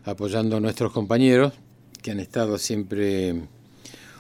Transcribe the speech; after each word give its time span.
apoyando 0.06 0.56
a 0.56 0.62
nuestros 0.62 0.94
compañeros 0.94 1.52
que 2.02 2.12
han 2.12 2.22
estado 2.22 2.58
siempre 2.58 3.36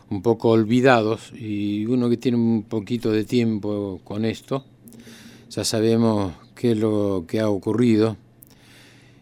un 0.09 0.21
poco 0.21 0.49
olvidados 0.49 1.31
y 1.31 1.85
uno 1.85 2.09
que 2.09 2.17
tiene 2.17 2.37
un 2.37 2.63
poquito 2.63 3.09
de 3.09 3.23
tiempo 3.23 4.01
con 4.03 4.25
esto, 4.25 4.65
ya 5.49 5.63
sabemos 5.63 6.33
qué 6.55 6.71
es 6.71 6.77
lo 6.77 7.23
que 7.25 7.39
ha 7.39 7.47
ocurrido. 7.47 8.17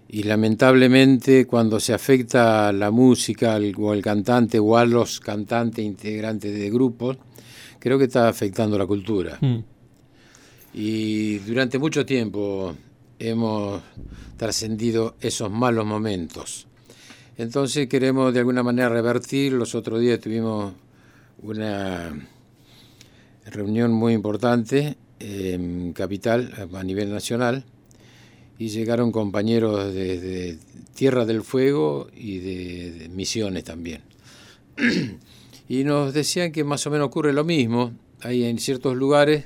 Y 0.10 0.24
lamentablemente 0.24 1.46
cuando 1.46 1.80
se 1.80 1.94
afecta 1.94 2.70
a 2.70 2.74
la 2.74 2.90
música 2.90 3.60
o 3.78 3.92
al 3.92 4.02
cantante 4.02 4.58
o 4.58 4.76
a 4.76 4.86
los 4.86 5.20
cantantes 5.20 5.86
integrantes 5.86 6.52
de 6.52 6.72
grupos, 6.72 7.20
creo 7.82 7.98
que 7.98 8.06
está 8.06 8.30
afectando 8.30 8.78
la 8.78 8.86
cultura. 8.86 9.38
Mm. 9.42 9.64
Y 10.74 11.40
durante 11.40 11.78
mucho 11.80 12.06
tiempo 12.06 12.74
hemos 13.20 13.82
trascendido 14.38 15.16
esos 15.20 15.52
malos 15.52 15.86
momentos. 15.86 16.68
Entonces 17.38 17.88
queremos 17.88 18.34
de 18.34 18.40
alguna 18.40 18.64
manera 18.64 18.88
revertir. 18.88 19.54
Los 19.54 19.76
otros 19.76 20.00
días 20.00 20.20
tuvimos 20.20 20.74
una 21.42 22.14
reunión 23.46 23.92
muy 23.92 24.14
importante 24.14 24.96
en 25.20 25.94
Capital, 25.94 26.70
a 26.74 26.84
nivel 26.84 27.12
nacional, 27.12 27.66
y 28.58 28.70
llegaron 28.70 29.12
compañeros 29.12 29.94
de, 29.94 30.58
Tierra 30.96 31.26
del 31.26 31.42
Fuego 31.42 32.10
y 32.16 32.40
de, 32.40 33.10
Misiones 33.10 33.64
también. 33.64 34.02
y 35.72 35.86
nos 35.86 36.14
decían 36.14 36.52
que 36.52 36.66
más 36.66 36.86
o 36.86 36.92
menos 36.92 37.08
ocurre 37.08 37.32
lo 37.32 37.46
mismo. 37.46 37.94
Hay 38.24 38.44
en 38.44 38.60
ciertos 38.60 38.94
lugares 38.94 39.46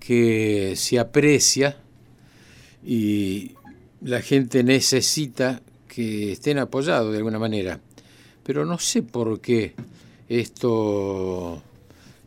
que 0.00 0.72
se 0.74 0.98
aprecia 0.98 1.76
y 2.84 3.52
la 4.00 4.20
gente 4.20 4.64
necesita 4.64 5.62
que 5.86 6.32
estén 6.32 6.58
apoyados 6.58 7.12
de 7.12 7.18
alguna 7.18 7.38
manera. 7.38 7.78
Pero 8.42 8.64
no 8.64 8.80
sé 8.80 9.04
por 9.04 9.40
qué 9.40 9.76
esto, 10.28 11.62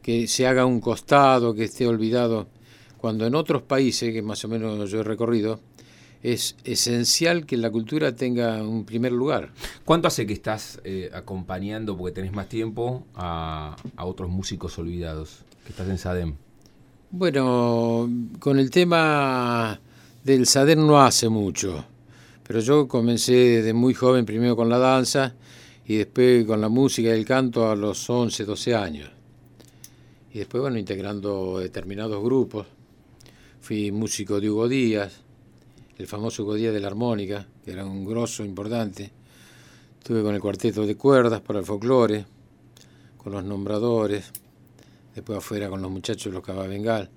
que 0.02 0.26
se 0.30 0.48
haga 0.48 0.66
un 0.66 0.80
costado, 0.80 1.54
que 1.54 1.66
esté 1.66 1.86
olvidado, 1.86 2.48
cuando 2.98 3.28
en 3.28 3.36
otros 3.36 3.62
países, 3.62 4.14
que 4.14 4.22
más 4.22 4.46
o 4.46 4.48
menos 4.48 4.90
yo 4.90 5.02
he 5.02 5.04
recorrido, 5.04 5.60
es 6.24 6.56
esencial 6.64 7.46
que 7.46 7.58
la 7.58 7.72
cultura 7.72 8.16
tenga 8.16 8.62
un 8.64 8.86
primer 8.86 9.12
lugar. 9.12 9.52
¿Cuánto 9.86 10.08
hace 10.08 10.28
que 10.28 10.34
estás 10.34 10.80
eh, 10.84 11.09
acompañando, 11.14 11.98
porque 11.98 12.14
tenés 12.14 12.34
más 12.34 12.48
tiempo, 12.48 13.06
a, 13.16 13.76
a, 13.96 14.06
otros 14.06 14.30
músicos 14.30 14.78
olvidados? 14.78 15.40
Que 15.64 15.70
estás 15.70 15.90
en 15.90 15.98
SADEM. 15.98 16.36
Bueno, 17.10 18.10
con 18.40 18.60
el 18.60 18.70
tema 18.70 19.80
del 20.24 20.46
sader 20.46 20.78
no 20.78 21.02
hace 21.02 21.28
mucho, 21.28 21.84
pero 22.48 22.60
yo 22.60 22.88
comencé 22.88 23.34
desde 23.34 23.74
muy 23.74 23.94
joven, 23.94 24.26
primero 24.26 24.56
con 24.56 24.70
la 24.70 24.78
danza 24.78 25.34
y 25.86 25.98
después 25.98 26.46
con 26.46 26.62
la 26.62 26.70
música 26.70 27.10
y 27.10 27.20
el 27.20 27.26
canto 27.26 27.70
a 27.70 27.76
los 27.76 28.10
11, 28.10 28.46
12 28.46 28.76
años. 28.76 29.12
Y 30.34 30.40
después, 30.40 30.62
bueno, 30.62 30.78
integrando 30.78 31.60
determinados 31.60 32.24
grupos. 32.24 32.68
Fui 33.60 33.92
músico 33.92 34.40
de 34.40 34.50
Hugo 34.50 34.70
Díaz, 34.70 35.21
el 36.01 36.07
famoso 36.07 36.44
Hugo 36.44 36.56
Díaz 36.56 36.73
de 36.73 36.79
la 36.79 36.88
armónica, 36.88 37.47
que 37.63 37.72
era 37.72 37.85
un 37.85 38.03
grosso 38.03 38.44
importante. 38.44 39.12
Estuve 40.00 40.23
con 40.23 40.34
el 40.34 40.41
cuarteto 40.41 40.85
de 40.85 40.95
cuerdas 40.95 41.41
para 41.41 41.59
el 41.59 41.66
folclore, 41.66 42.25
con 43.17 43.34
los 43.34 43.44
nombradores, 43.44 44.31
después 45.13 45.38
afuera 45.38 45.69
con 45.69 45.81
los 45.81 45.91
muchachos 45.91 46.25
de 46.25 46.31
los 46.31 46.44
Cavabengal. 46.44 47.12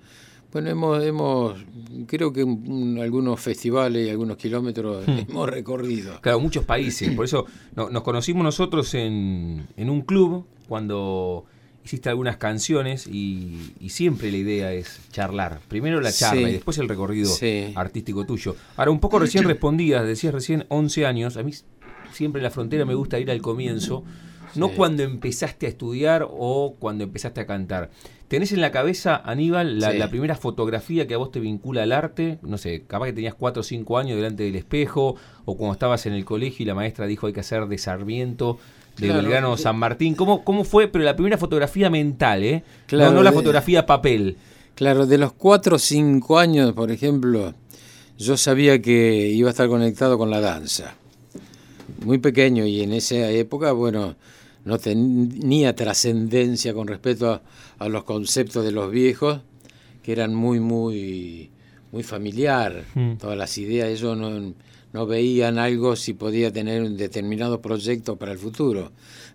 Bueno, 0.53 0.71
hemos, 0.71 1.03
hemos 1.03 1.65
creo 2.07 2.33
que 2.33 2.43
algunos 2.43 3.41
festivales 3.41 4.07
y 4.07 4.11
algunos 4.11 4.37
kilómetros 4.37 5.07
hmm. 5.07 5.31
hemos 5.31 5.49
recorrido. 5.49 6.21
Claro, 6.21 6.39
muchos 6.41 6.65
países. 6.65 7.11
Por 7.15 7.25
eso 7.25 7.47
nos 7.75 8.03
conocimos 8.03 8.45
nosotros 8.45 8.93
en, 8.95 9.67
un 9.79 10.03
club 10.03 10.47
cuando 10.69 11.47
hiciste 11.85 12.09
algunas 12.09 12.39
canciones 12.39 13.07
y, 13.07 13.73
siempre 13.89 14.31
la 14.31 14.39
idea 14.39 14.73
es 14.73 15.01
charlar. 15.13 15.61
Primero 15.69 16.01
la 16.01 16.13
charla 16.13 16.49
y 16.49 16.53
después 16.53 16.79
el 16.79 16.89
recorrido 16.89 17.31
artístico 17.75 18.25
tuyo. 18.25 18.57
Ahora, 18.77 18.91
un 18.91 19.01
poco 19.01 19.19
recién 19.19 19.45
respondías, 19.45 20.05
decías 20.05 20.35
recién 20.35 20.67
11 20.69 21.07
años. 21.07 21.37
A 21.37 21.43
mí 21.43 21.53
siempre 22.13 22.41
en 22.41 22.45
la 22.45 22.51
frontera 22.51 22.85
me 22.85 22.95
gusta 22.95 23.19
ir 23.19 23.31
al 23.31 23.43
comienzo 23.43 24.05
no 24.57 24.71
cuando 24.71 25.03
empezaste 25.03 25.67
a 25.67 25.69
estudiar 25.69 26.27
o 26.29 26.77
cuando 26.79 27.05
empezaste 27.05 27.41
a 27.41 27.47
cantar. 27.47 27.91
¿Tenés 28.29 28.53
en 28.53 28.61
la 28.61 28.71
cabeza, 28.71 29.17
Aníbal, 29.17 29.79
la, 29.79 30.09
primera 30.11 30.35
fotografía 30.35 31.07
que 31.07 31.15
a 31.15 31.19
vos 31.19 31.31
te 31.31 31.41
vincula 31.41 31.83
al 31.83 31.93
arte? 31.93 32.39
No 32.43 32.59
sé, 32.59 32.85
capaz 32.87 33.07
que 33.07 33.13
tenías 33.13 33.35
4 33.35 33.61
o 33.61 33.63
5 33.63 33.99
años 33.99 34.17
delante 34.17 34.45
del 34.45 34.57
espejo, 34.57 35.17
o 35.45 35.57
cuando 35.57 35.75
estabas 35.75 36.07
en 36.07 36.15
el 36.15 36.25
colegio 36.25 36.65
y 36.65 36.67
la 36.67 36.75
maestra 36.75 37.07
dijo 37.07 37.27
hay 37.27 37.33
que 37.33 37.41
hacer 37.41 37.67
de 37.67 37.79
Sarmiento, 37.79 38.59
de 38.99 39.13
Belgrano 39.13 39.57
San 39.57 39.77
Martín. 39.77 40.15
¿Cómo, 40.15 40.45
¿Cómo 40.45 40.65
fue? 40.65 40.89
Pero 40.89 41.05
la 41.05 41.17
primera 41.17 41.39
fotografía 41.39 41.91
mental, 41.91 42.43
¿eh? 42.45 42.63
Claro, 42.87 43.13
no, 43.13 43.23
la 43.23 43.33
fotografía 43.33 43.87
papel. 43.87 44.37
Claro, 44.75 45.07
de 45.07 45.19
los 45.19 45.33
4 45.33 45.77
o 45.77 45.79
5 45.79 46.39
años, 46.39 46.73
por 46.73 46.91
ejemplo, 46.91 47.55
yo 48.19 48.37
sabía 48.37 48.81
que 48.81 49.29
iba 49.29 49.49
a 49.49 49.53
estar 49.53 49.69
conectado 49.69 50.19
con 50.19 50.31
la 50.31 50.41
danza. 50.41 50.95
Muy 52.05 52.19
pequeño 52.19 52.67
y 52.67 52.81
en 52.83 52.93
esa 52.93 53.31
época, 53.31 53.73
bueno, 53.73 54.17
no 54.65 54.79
tenía 54.79 55.75
trascendencia 55.77 56.75
con 56.75 56.89
respecto 56.89 57.41
a, 57.79 57.89
los 57.89 58.05
conceptos 58.05 58.65
de 58.65 58.73
los 58.73 58.91
viejos, 58.91 59.41
que 60.03 60.13
eran 60.13 60.35
muy, 60.35 60.59
muy, 60.61 61.51
muy 61.93 62.03
familiar, 62.03 62.85
Mm. 62.95 63.15
todas 63.17 63.37
las 63.37 63.57
ideas, 63.59 63.89
ellos 63.89 64.17
no, 64.17 64.55
no 64.95 65.07
veían 65.07 65.59
algo 65.59 65.97
si 65.97 66.15
podía 66.15 66.53
tener 66.53 66.81
un 66.81 66.97
determinado 66.97 67.61
proyecto 67.61 68.15
para 68.15 68.31
el 68.31 68.39
futuro. 68.39 68.93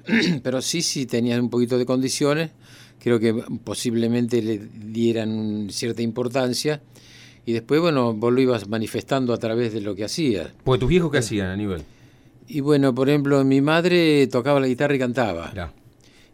Pero 0.43 0.61
sí, 0.61 0.81
sí 0.81 1.05
tenían 1.05 1.41
un 1.41 1.49
poquito 1.49 1.77
de 1.77 1.85
condiciones, 1.85 2.51
creo 2.97 3.19
que 3.19 3.33
posiblemente 3.65 4.41
le 4.41 4.57
dieran 4.57 5.67
cierta 5.69 6.01
importancia. 6.01 6.81
Y 7.45 7.51
después, 7.51 7.81
bueno, 7.81 8.13
vos 8.13 8.31
lo 8.31 8.39
ibas 8.39 8.69
manifestando 8.69 9.33
a 9.33 9.37
través 9.37 9.73
de 9.73 9.81
lo 9.81 9.95
que 9.95 10.05
hacías. 10.05 10.49
Porque 10.63 10.79
tus 10.79 10.89
viejos, 10.89 11.11
¿qué 11.11 11.17
hacían, 11.17 11.47
Aníbal? 11.47 11.83
Y 12.47 12.61
bueno, 12.61 12.95
por 12.95 13.09
ejemplo, 13.09 13.43
mi 13.43 13.59
madre 13.59 14.27
tocaba 14.27 14.61
la 14.61 14.67
guitarra 14.67 14.95
y 14.95 14.99
cantaba. 14.99 15.49
Mirá. 15.49 15.73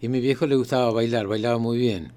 Y 0.01 0.06
a 0.06 0.10
mi 0.10 0.19
viejo 0.19 0.45
le 0.45 0.56
gustaba 0.56 0.92
bailar, 0.92 1.25
bailaba 1.25 1.57
muy 1.57 1.80
bien. 1.80 2.12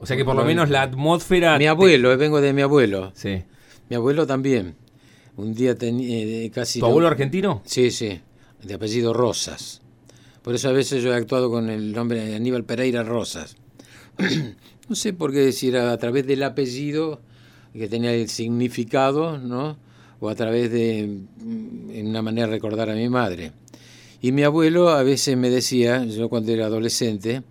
O 0.00 0.06
sea 0.06 0.16
que 0.16 0.24
por 0.24 0.34
lo 0.34 0.44
menos 0.44 0.70
la 0.70 0.82
atmósfera... 0.82 1.56
Mi 1.56 1.66
abuelo, 1.66 2.10
eh, 2.10 2.16
vengo 2.16 2.40
de 2.40 2.52
mi 2.52 2.62
abuelo. 2.62 3.12
Sí. 3.14 3.44
Mi 3.88 3.94
abuelo 3.94 4.26
también. 4.26 4.81
Un 5.36 5.54
día 5.54 5.74
tenía 5.74 6.50
casi... 6.50 6.80
¿Tu 6.80 6.86
abuelo 6.86 7.08
argentino? 7.08 7.62
Sí, 7.64 7.90
sí, 7.90 8.20
de 8.62 8.74
apellido 8.74 9.12
Rosas. 9.12 9.80
Por 10.42 10.54
eso 10.54 10.68
a 10.68 10.72
veces 10.72 11.02
yo 11.02 11.12
he 11.12 11.16
actuado 11.16 11.50
con 11.50 11.70
el 11.70 11.92
nombre 11.92 12.24
de 12.24 12.34
Aníbal 12.34 12.64
Pereira 12.64 13.02
Rosas. 13.02 13.56
no 14.88 14.96
sé 14.96 15.12
por 15.12 15.32
qué 15.32 15.54
era 15.62 15.92
a 15.92 15.98
través 15.98 16.26
del 16.26 16.42
apellido 16.42 17.20
que 17.72 17.88
tenía 17.88 18.12
el 18.12 18.28
significado, 18.28 19.38
¿no? 19.38 19.78
O 20.20 20.28
a 20.28 20.34
través 20.34 20.70
de 20.70 21.20
mm, 21.38 21.90
en 21.92 22.08
una 22.08 22.22
manera 22.22 22.46
de 22.46 22.52
recordar 22.52 22.90
a 22.90 22.94
mi 22.94 23.08
madre. 23.08 23.52
Y 24.20 24.32
mi 24.32 24.42
abuelo 24.42 24.90
a 24.90 25.02
veces 25.02 25.36
me 25.36 25.50
decía, 25.50 26.04
yo 26.04 26.28
cuando 26.28 26.52
era 26.52 26.66
adolescente, 26.66 27.42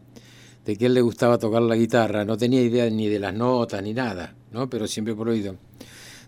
de 0.66 0.76
que 0.76 0.86
a 0.86 0.88
él 0.88 0.94
le 0.94 1.02
gustaba 1.02 1.38
tocar 1.38 1.62
la 1.62 1.76
guitarra. 1.76 2.26
No 2.26 2.38
tenía 2.38 2.62
idea 2.62 2.90
ni 2.90 3.08
de 3.08 3.20
las 3.20 3.34
notas 3.34 3.82
ni 3.82 3.94
nada, 3.94 4.36
¿no? 4.52 4.70
Pero 4.70 4.88
siempre 4.88 5.16
por 5.16 5.30
oído. 5.30 5.56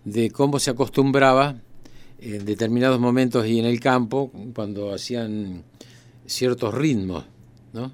De 0.05 0.31
cómo 0.31 0.59
se 0.59 0.71
acostumbraba 0.71 1.55
en 2.19 2.45
determinados 2.45 2.99
momentos 2.99 3.45
y 3.47 3.59
en 3.59 3.65
el 3.65 3.79
campo 3.79 4.31
cuando 4.53 4.93
hacían 4.93 5.63
ciertos 6.25 6.73
ritmos, 6.73 7.25
¿no? 7.73 7.91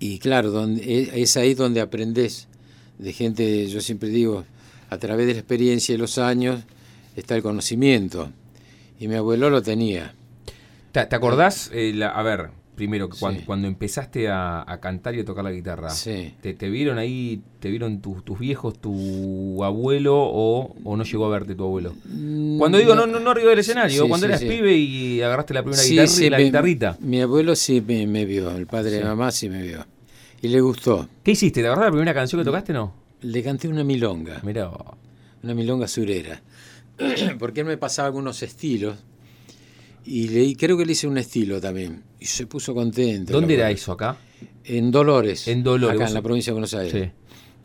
Y 0.00 0.18
claro, 0.18 0.66
e- 0.68 1.10
es 1.14 1.36
ahí 1.36 1.54
donde 1.54 1.80
aprendes 1.80 2.46
de 2.98 3.12
gente, 3.12 3.66
yo 3.68 3.80
siempre 3.80 4.08
digo, 4.08 4.44
a 4.90 4.98
través 4.98 5.26
de 5.26 5.34
la 5.34 5.38
experiencia 5.40 5.94
y 5.94 5.98
los 5.98 6.18
años 6.18 6.62
está 7.16 7.36
el 7.36 7.42
conocimiento. 7.42 8.30
Y 9.00 9.08
mi 9.08 9.14
abuelo 9.16 9.50
lo 9.50 9.62
tenía. 9.62 10.14
¿Te, 10.92 11.04
te 11.06 11.16
acordás? 11.16 11.70
eh, 11.72 11.92
la- 11.94 12.08
a 12.10 12.22
ver, 12.22 12.50
primero, 12.78 13.10
cuando, 13.44 13.68
empezaste 13.68 14.28
a, 14.28 14.64
a 14.66 14.80
cantar 14.80 15.14
y 15.14 15.20
a 15.20 15.24
tocar 15.26 15.44
la 15.44 15.52
guitarra, 15.52 15.90
Sí. 15.90 16.32
¿te, 16.40 16.54
te 16.54 16.70
vieron 16.70 16.96
ahí, 16.96 17.42
te 17.60 17.68
vieron 17.68 18.00
tus, 18.00 18.24
tus 18.24 18.38
viejos, 18.38 18.78
tu 18.80 19.62
abuelo 19.62 20.16
o, 20.16 20.74
o 20.82 20.96
no 20.96 21.04
llegó 21.04 21.26
a 21.26 21.28
verte 21.28 21.54
tu 21.54 21.64
abuelo? 21.64 21.92
Cuando 22.58 22.78
digo 22.78 22.94
no, 22.94 23.06
no, 23.06 23.20
no 23.20 23.30
arriba 23.30 23.50
del 23.50 23.58
escenario, 23.58 24.04
Sí, 24.04 24.08
cuando 24.08 24.26
eras 24.26 24.40
pibe 24.42 24.74
y 24.74 25.20
agarraste 25.20 25.52
la 25.52 25.62
primera 25.62 25.82
guitarra 25.82 26.06
sí, 26.08 26.24
y 26.26 26.30
la 26.30 26.38
me- 26.38 26.44
guitarrita. 26.44 26.96
Mi 27.00 27.20
abuelo 27.20 27.54
sí 27.54 27.82
me, 27.86 28.06
me 28.06 28.24
vio, 28.24 28.50
el 28.56 28.66
padre 28.66 28.92
de 28.92 29.04
mamá 29.04 29.30
sí 29.30 29.50
me 29.50 29.60
vio. 29.62 29.84
Y 30.40 30.48
le 30.48 30.60
gustó. 30.60 31.08
¿Qué 31.22 31.32
hiciste? 31.32 31.60
¿Te 31.60 31.66
acordás 31.66 31.86
la 31.88 31.90
primera 31.92 32.14
canción 32.14 32.40
que 32.40 32.44
tocaste 32.46 32.72
no? 32.72 32.94
Le 33.22 33.42
canté 33.42 33.66
una 33.68 33.82
milonga. 33.84 34.40
Mirá, 34.44 34.70
una 35.42 35.52
milonga 35.54 35.88
surera. 35.88 36.40
Porque 37.38 37.60
él 37.60 37.66
me 37.66 37.76
pasaba 37.76 38.06
algunos 38.06 38.42
estilos 38.42 38.96
y 40.08 40.28
le, 40.28 40.56
creo 40.56 40.76
que 40.76 40.84
le 40.86 40.92
hice 40.92 41.06
un 41.06 41.18
estilo 41.18 41.60
también. 41.60 42.02
Y 42.20 42.26
se 42.26 42.46
puso 42.46 42.74
contento. 42.74 43.32
¿dónde 43.32 43.54
era 43.54 43.70
eso 43.70 43.92
acá? 43.92 44.16
En 44.64 44.90
Dolores. 44.90 45.46
En 45.48 45.62
Dolores, 45.62 45.96
Acá 45.96 46.08
en 46.08 46.14
la 46.14 46.22
provincia 46.22 46.50
de 46.50 46.54
Buenos 46.54 46.74
Aires. 46.74 46.92
Sí. 46.92 46.98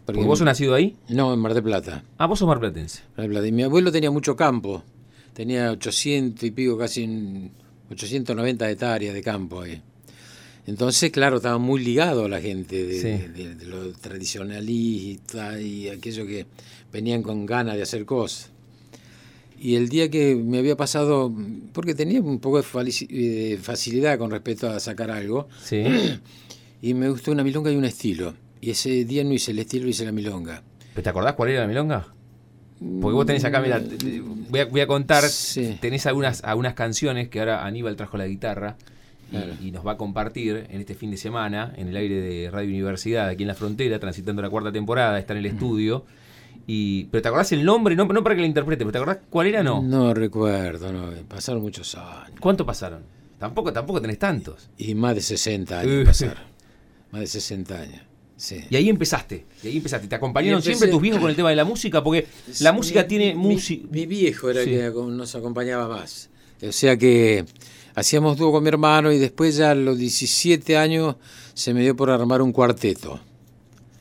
Porque- 0.06 0.18
¿Porque 0.18 0.28
vos 0.28 0.40
sos 0.40 0.46
nacido 0.46 0.74
ahí? 0.76 0.98
No, 1.10 1.34
en 1.34 1.40
Mar 1.40 1.54
del 1.54 1.64
Plata. 1.64 2.04
Ah, 2.18 2.26
vos 2.26 2.40
sos 2.40 2.48
marplatense. 2.48 3.02
Mar 3.16 3.22
del 3.24 3.30
Plata. 3.32 3.48
Y 3.48 3.52
mi 3.54 3.64
abuelo 3.64 3.92
tenía 3.92 4.12
mucho 4.12 4.36
campo. 4.36 4.84
Tenía 5.34 5.72
800 5.72 6.44
y 6.44 6.52
pico, 6.52 6.78
casi 6.78 7.04
en 7.04 7.52
890 7.90 8.70
hectáreas 8.70 9.14
de 9.14 9.22
campo 9.22 9.62
ahí. 9.62 9.82
Entonces, 10.66 11.12
claro, 11.12 11.38
estaba 11.38 11.58
muy 11.58 11.84
ligado 11.84 12.26
a 12.26 12.30
la 12.30 12.40
gente 12.40 12.86
de, 12.86 13.00
Sí. 13.00 13.08
de- 13.08 13.30
de- 13.30 13.56
de 13.56 13.66
lo 13.66 13.92
tradicionalista 13.94 15.60
y 15.60 15.90
aquello 15.90 16.26
que 16.26 16.46
venían 16.92 17.22
con 17.24 17.46
ganas 17.46 17.76
de 17.76 17.82
hacer 17.84 18.06
cosas. 18.06 18.52
Y 19.64 19.76
el 19.76 19.88
día 19.88 20.10
que 20.12 20.36
me 20.36 20.58
había 20.58 20.76
pasado, 20.76 21.34
porque 21.72 21.96
tenía 21.96 22.20
un 22.20 22.40
poco 22.40 22.62
de 22.62 22.66
eh, 23.10 23.58
facilidad 23.62 24.18
con 24.18 24.30
respecto 24.30 24.70
a 24.70 24.78
sacar 24.82 25.10
algo, 25.10 25.48
Sí. 25.64 25.84
y 26.82 26.94
me 26.94 27.08
gustó 27.10 27.32
una 27.32 27.46
milonga 27.46 27.72
y 27.72 27.78
un 27.78 27.86
estilo. 27.86 28.34
Y 28.60 28.72
ese 28.72 29.06
día 29.06 29.24
no 29.24 29.32
hice 29.32 29.52
el 29.52 29.60
estilo, 29.60 29.88
hice 29.88 30.04
la 30.04 30.12
milonga. 30.12 30.64
¿Pero 30.94 31.02
¿Te 31.04 31.10
acordás 31.10 31.34
cuál 31.36 31.50
era 31.52 31.62
la 31.62 31.68
milonga? 31.68 32.08
Porque 33.02 33.16
vos 33.16 33.26
tenés 33.26 33.46
acá, 33.46 33.62
mira, 33.62 33.82
voy 34.50 34.60
a, 34.60 34.66
voy 34.66 34.82
a 34.82 34.88
contar, 34.88 35.24
Sí. 35.30 35.78
tenés 35.80 36.06
algunas, 36.08 36.44
algunas 36.44 36.74
canciones 36.74 37.30
que 37.30 37.40
ahora 37.40 37.66
Aníbal 37.66 37.96
trajo 37.96 38.18
la 38.18 38.28
guitarra 38.28 38.76
y, 39.32 39.36
Claro. 39.38 39.54
y 39.64 39.72
nos 39.72 39.88
va 39.88 39.94
a 39.94 39.98
compartir 39.98 40.68
en 40.70 40.82
este 40.82 40.94
fin 40.94 41.10
de 41.10 41.16
semana 41.16 41.74
en 41.78 41.88
el 41.88 41.96
aire 41.96 42.20
de 42.20 42.52
Radio 42.52 42.70
Universidad, 42.70 43.30
aquí 43.30 43.44
en 43.44 43.48
la 43.48 43.56
frontera, 43.56 43.98
transitando 44.00 44.42
la 44.42 44.50
cuarta 44.50 44.74
temporada, 44.74 45.18
está 45.18 45.32
en 45.32 45.40
el 45.40 45.46
estudio. 45.46 46.04
Y, 46.66 47.06
¿Pero 47.06 47.22
te 47.22 47.28
acordás 47.28 47.52
el 47.52 47.66
nombre? 47.66 47.96
No, 47.96 48.06
no 48.06 48.24
para 48.24 48.36
que 48.36 48.42
la 48.42 48.48
interprete, 48.48 48.86
pero 48.86 48.92
¿te 48.92 48.98
acordás 48.98 49.18
cuál 49.30 49.48
era? 49.48 49.64
No. 49.64 49.82
No 49.82 50.14
recuerdo, 50.14 50.94
no, 50.94 51.12
pasaron 51.28 51.62
muchos 51.62 51.94
años. 51.96 52.40
¿Cuánto 52.40 52.66
pasaron? 52.66 53.02
Tampoco, 53.38 53.74
tampoco 53.74 54.00
tenés 54.00 54.18
tantos. 54.20 54.70
Y 54.78 54.96
más 54.96 55.16
de 55.16 55.22
60 55.22 55.76
Uh. 55.76 55.80
años 55.80 56.06
pasaron. 56.06 56.54
Más 57.12 57.22
de 57.22 57.28
60 57.28 57.80
años. 57.80 58.02
Sí. 58.36 58.62
Y 58.70 58.76
ahí 58.76 58.90
empezaste, 58.90 59.46
y 59.62 59.68
ahí 59.68 59.78
empezaste. 59.78 60.08
¿Te 60.08 60.16
acompañaron 60.16 60.60
empecé- 60.60 60.70
siempre 60.78 60.88
tus 60.90 61.00
viejos 61.02 61.22
con 61.22 61.30
el 61.30 61.36
tema 61.36 61.50
de 61.52 61.56
la 61.56 61.64
música? 61.64 62.04
Porque 62.04 62.26
la 62.62 62.72
música 62.74 63.06
tiene 63.08 63.36
música... 63.36 63.88
Mi, 63.92 64.06
viejo 64.08 64.50
era 64.50 64.64
Sí. 64.64 64.74
el 64.74 64.92
que 64.92 65.00
nos 65.00 65.36
acompañaba 65.36 65.88
más. 65.88 66.30
O 66.68 66.72
sea 66.72 66.98
que 66.98 67.46
hacíamos 67.94 68.38
dúo 68.38 68.52
con 68.52 68.64
mi 68.64 68.70
hermano 68.70 69.12
y 69.12 69.20
después 69.20 69.58
ya 69.58 69.72
a 69.72 69.76
los 69.76 69.98
17 70.00 70.76
años 70.78 71.18
se 71.54 71.74
me 71.76 71.82
dio 71.82 71.96
por 71.96 72.10
armar 72.10 72.42
un 72.42 72.52
cuarteto. 72.52 73.20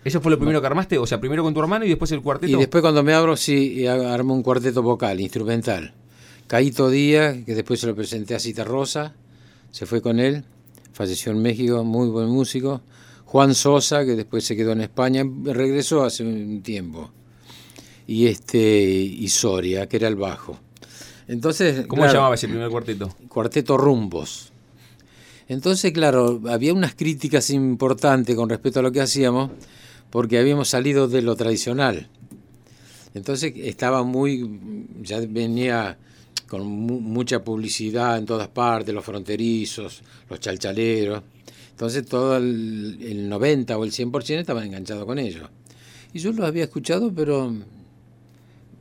¿Eso 0.04 0.20
fue 0.20 0.30
lo 0.32 0.38
primero 0.38 0.60
que 0.60 0.66
armaste? 0.66 0.98
O 0.98 1.06
sea, 1.06 1.20
primero 1.20 1.42
con 1.42 1.54
tu 1.54 1.60
hermano 1.60 1.84
y 1.84 1.88
después 1.88 2.10
el 2.12 2.22
cuarteto. 2.22 2.52
Y 2.52 2.58
después 2.58 2.82
cuando 2.82 3.02
me 3.02 3.14
abro, 3.14 3.36
sí, 3.36 3.86
armé 3.86 4.32
un 4.32 4.42
cuarteto 4.42 4.82
vocal, 4.82 5.20
instrumental. 5.20 5.94
Caíto 6.46 6.90
Díaz, 6.90 7.38
que 7.46 7.54
después 7.54 7.80
se 7.80 7.86
lo 7.86 7.94
presenté 7.94 8.34
a 8.34 8.38
Cita 8.38 8.64
Rosa, 8.64 9.14
se 9.70 9.86
fue 9.86 10.02
con 10.02 10.18
él, 10.18 10.44
falleció 10.92 11.32
en 11.32 11.40
México, 11.40 11.84
muy 11.84 12.08
buen 12.08 12.28
músico. 12.28 12.82
Juan 13.24 13.54
Sosa, 13.54 14.04
que 14.04 14.14
después 14.14 14.44
se 14.44 14.54
quedó 14.56 14.72
en 14.72 14.82
España, 14.82 15.24
regresó 15.44 16.04
hace 16.04 16.22
un 16.22 16.62
tiempo. 16.62 17.10
Y 18.06 18.26
este 18.26 18.58
y 18.58 19.26
Soria, 19.28 19.88
que 19.88 19.96
era 19.96 20.08
el 20.08 20.16
bajo. 20.16 20.58
Entonces, 21.28 21.86
¿Cómo 21.86 22.02
claro, 22.02 22.10
se 22.10 22.16
llamaba 22.16 22.34
ese 22.34 22.48
primer 22.48 22.68
cuarteto? 22.68 23.08
Cuarteto 23.28 23.78
Rumbos. 23.78 24.52
Entonces, 25.48 25.92
claro, 25.92 26.42
había 26.48 26.74
unas 26.74 26.94
críticas 26.94 27.48
importantes 27.50 28.36
con 28.36 28.48
respecto 28.48 28.80
a 28.80 28.82
lo 28.82 28.92
que 28.92 29.00
hacíamos, 29.00 29.50
porque 30.12 30.38
habíamos 30.38 30.68
salido 30.68 31.08
de 31.08 31.22
lo 31.22 31.34
tradicional. 31.34 32.06
Entonces 33.14 33.52
estaba 33.56 34.04
muy, 34.04 34.48
ya 35.02 35.18
venía 35.20 35.98
con 36.48 36.66
mu- 36.66 37.00
mucha 37.00 37.42
publicidad 37.42 38.18
en 38.18 38.26
todas 38.26 38.48
partes, 38.48 38.94
los 38.94 39.04
fronterizos, 39.04 40.02
los 40.30 40.38
chalchaleros. 40.38 41.22
Entonces 41.70 42.06
todo 42.06 42.36
el, 42.36 42.98
el 43.02 43.28
90 43.28 43.76
o 43.76 43.84
el 43.84 43.90
100% 43.90 44.38
estaban 44.40 44.64
enganchados 44.66 45.04
con 45.06 45.18
ellos. 45.18 45.48
Y 46.12 46.18
yo 46.20 46.30
los 46.32 46.46
había 46.46 46.64
escuchado, 46.64 47.10
pero 47.12 47.52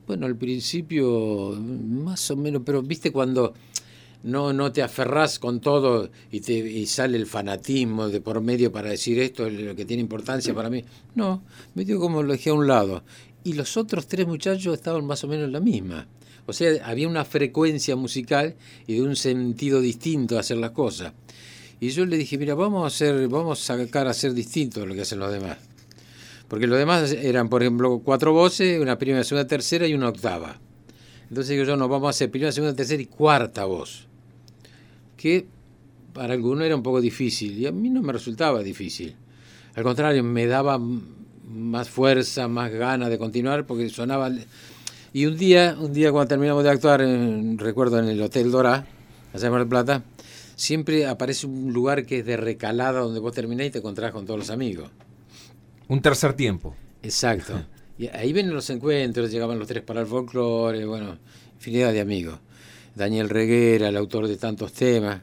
bueno, 0.07 0.25
al 0.25 0.35
principio 0.35 1.51
más 1.57 2.29
o 2.29 2.35
menos, 2.35 2.61
pero 2.65 2.81
viste 2.81 3.11
cuando 3.11 3.53
no, 4.23 4.53
no 4.53 4.71
te 4.71 4.83
aferrás 4.83 5.39
con 5.39 5.61
todo 5.61 6.09
y, 6.31 6.41
te, 6.41 6.53
y 6.53 6.85
sale 6.85 7.17
el 7.17 7.25
fanatismo 7.25 8.09
de 8.09 8.21
por 8.21 8.41
medio 8.41 8.71
para 8.71 8.89
decir 8.89 9.19
esto 9.19 9.47
es 9.47 9.53
lo 9.53 9.75
que 9.75 9.85
tiene 9.85 10.01
importancia 10.01 10.53
para 10.53 10.69
mí. 10.69 10.83
No, 11.15 11.43
me 11.73 11.85
dio 11.85 11.99
como 11.99 12.21
lo 12.21 12.33
dejé 12.33 12.51
a 12.51 12.53
un 12.53 12.67
lado. 12.67 13.03
Y 13.43 13.53
los 13.53 13.77
otros 13.77 14.07
tres 14.07 14.27
muchachos 14.27 14.73
estaban 14.73 15.05
más 15.05 15.23
o 15.23 15.27
menos 15.27 15.45
en 15.45 15.53
la 15.53 15.59
misma. 15.59 16.07
O 16.45 16.53
sea, 16.53 16.85
había 16.85 17.07
una 17.07 17.25
frecuencia 17.25 17.95
musical 17.95 18.55
y 18.87 18.95
de 18.95 19.01
un 19.01 19.15
sentido 19.15 19.81
distinto 19.81 20.37
a 20.37 20.41
hacer 20.41 20.57
las 20.57 20.71
cosas. 20.71 21.13
Y 21.79 21.89
yo 21.89 22.05
le 22.05 22.17
dije, 22.17 22.37
mira, 22.37 22.53
vamos 22.53 22.83
a 22.83 22.87
hacer, 22.87 23.27
vamos 23.27 23.59
a 23.61 23.77
sacar 23.77 24.05
a 24.05 24.11
hacer 24.11 24.33
distinto 24.33 24.81
de 24.81 24.85
lo 24.85 24.93
que 24.93 25.01
hacen 25.01 25.19
los 25.19 25.31
demás. 25.31 25.57
Porque 26.47 26.67
los 26.67 26.77
demás 26.77 27.11
eran, 27.11 27.49
por 27.49 27.63
ejemplo, 27.63 28.01
cuatro 28.03 28.33
voces, 28.33 28.79
una 28.79 28.97
primera, 28.97 29.23
segunda, 29.23 29.47
tercera 29.47 29.87
y 29.87 29.93
una 29.93 30.09
octava. 30.09 30.59
Entonces 31.29 31.49
digo 31.51 31.63
yo, 31.63 31.77
nos 31.77 31.89
vamos 31.89 32.07
a 32.07 32.09
hacer 32.09 32.29
primera, 32.29 32.51
segunda, 32.51 32.75
tercera 32.75 33.01
y 33.01 33.05
cuarta 33.05 33.65
voz. 33.65 34.10
Que 35.21 35.45
para 36.13 36.33
algunos 36.33 36.65
era 36.65 36.75
un 36.75 36.83
poco 36.83 36.99
difícil 37.01 37.57
y 37.59 37.65
a 37.67 37.71
mí 37.71 37.89
no 37.89 38.01
me 38.01 38.11
resultaba 38.13 38.61
difícil. 38.63 39.15
Al 39.75 39.83
contrario, 39.83 40.23
me 40.23 40.45
daba 40.47 40.79
más 41.47 41.89
fuerza, 41.89 42.47
más 42.47 42.71
ganas 42.71 43.09
de 43.09 43.17
continuar 43.17 43.65
porque 43.65 43.89
sonaba... 43.89 44.31
Y 45.13 45.25
un 45.25 45.37
día, 45.37 45.75
un 45.79 45.91
día 45.93 46.11
cuando 46.11 46.29
terminamos 46.29 46.63
de 46.63 46.69
actuar, 46.69 47.01
en- 47.01 47.57
recuerdo 47.57 47.99
en 47.99 48.07
el 48.07 48.21
Hotel 48.21 48.49
Dorá, 48.51 48.85
allá 49.33 49.45
en 49.45 49.51
Mar 49.51 49.61
del 49.61 49.67
Plata, 49.69 50.03
siempre 50.55 51.05
aparece 51.05 51.47
un 51.47 51.73
lugar 51.73 52.05
que 52.05 52.19
es 52.19 52.25
de 52.25 52.37
recalada 52.37 53.01
donde 53.01 53.19
vos 53.19 53.33
terminás 53.33 53.67
y 53.67 53.71
te 53.71 53.79
encontrás 53.79 54.11
con 54.11 54.25
todos 54.25 54.39
los 54.39 54.49
amigos. 54.49 54.89
Un 55.89 56.01
tercer 56.01 56.33
tiempo. 56.33 56.75
Exacto. 57.03 57.61
Y 57.97 58.07
ahí 58.07 58.33
vienen 58.33 58.55
los 58.55 58.67
encuentros, 58.71 59.29
llegaban 59.29 59.59
los 59.59 59.67
tres 59.67 59.83
para 59.83 60.01
el 60.01 60.07
folclore, 60.07 60.85
bueno, 60.87 61.19
infinidad 61.53 61.93
de 61.93 61.99
amigos. 62.01 62.39
Daniel 62.95 63.29
Reguera, 63.29 63.89
el 63.89 63.97
autor 63.97 64.27
de 64.27 64.37
tantos 64.37 64.73
temas. 64.73 65.21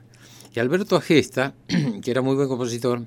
Y 0.54 0.60
Alberto 0.60 0.96
Agesta, 0.96 1.54
que 2.02 2.10
era 2.10 2.22
muy 2.22 2.34
buen 2.34 2.48
compositor, 2.48 3.02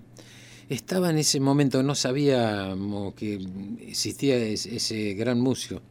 estaba 0.70 1.10
en 1.10 1.18
ese 1.18 1.40
momento, 1.40 1.84
no 1.84 1.96
sabíamos 1.96 3.14
que 3.16 3.46
existía 3.82 4.38
ese, 4.38 5.14
gran 5.16 5.40
músico. 5.40 5.82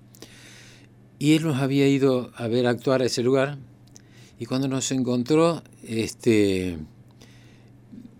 Y 1.18 1.34
él 1.34 1.42
nos 1.42 1.58
había 1.58 1.86
ido 1.86 2.30
a 2.34 2.48
ver 2.48 2.66
actuar 2.66 3.02
a 3.02 3.04
ese 3.04 3.22
lugar. 3.22 3.58
Y 4.38 4.46
cuando 4.46 4.68
nos 4.68 4.90
encontró, 4.90 5.62
este, 5.86 6.78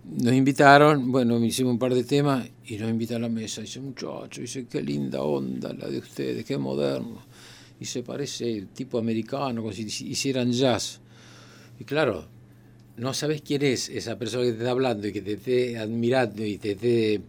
nos 0.04 0.34
invitaron, 0.34 1.10
bueno, 1.10 1.42
hicimos 1.42 1.72
un 1.72 1.78
par 1.78 1.94
de 1.94 2.04
temas 2.04 2.46
y 2.66 2.76
nos 2.76 2.90
invita 2.90 3.16
a 3.16 3.20
la 3.20 3.30
mesa. 3.30 3.62
Dice, 3.62 3.80
muchacho, 3.80 4.42
dice, 4.42 4.66
qué 4.66 4.82
linda 4.82 5.22
onda 5.22 5.72
la 5.72 5.88
de 5.88 5.98
ustedes, 5.98 6.44
qué 6.44 6.58
moderno. 6.58 7.22
Y 7.80 7.86
se 7.86 8.02
parece 8.02 8.66
tipo 8.74 8.98
americano, 8.98 9.62
como 9.62 9.72
si 9.72 9.82
hicieran 9.82 10.52
jazz. 10.52 11.00
Y 11.78 11.84
claro, 11.84 12.26
no 12.96 13.14
sabes 13.14 13.42
quién 13.42 13.62
es 13.62 13.88
esa 13.88 14.18
persona 14.18 14.44
que 14.44 14.52
te 14.52 14.58
está 14.58 14.70
hablando 14.70 15.08
y 15.08 15.12
que 15.12 15.22
te 15.22 15.32
esté 15.32 15.78
admirando 15.78 16.44
y 16.44 16.58
te 16.58 16.72
esté... 16.72 17.20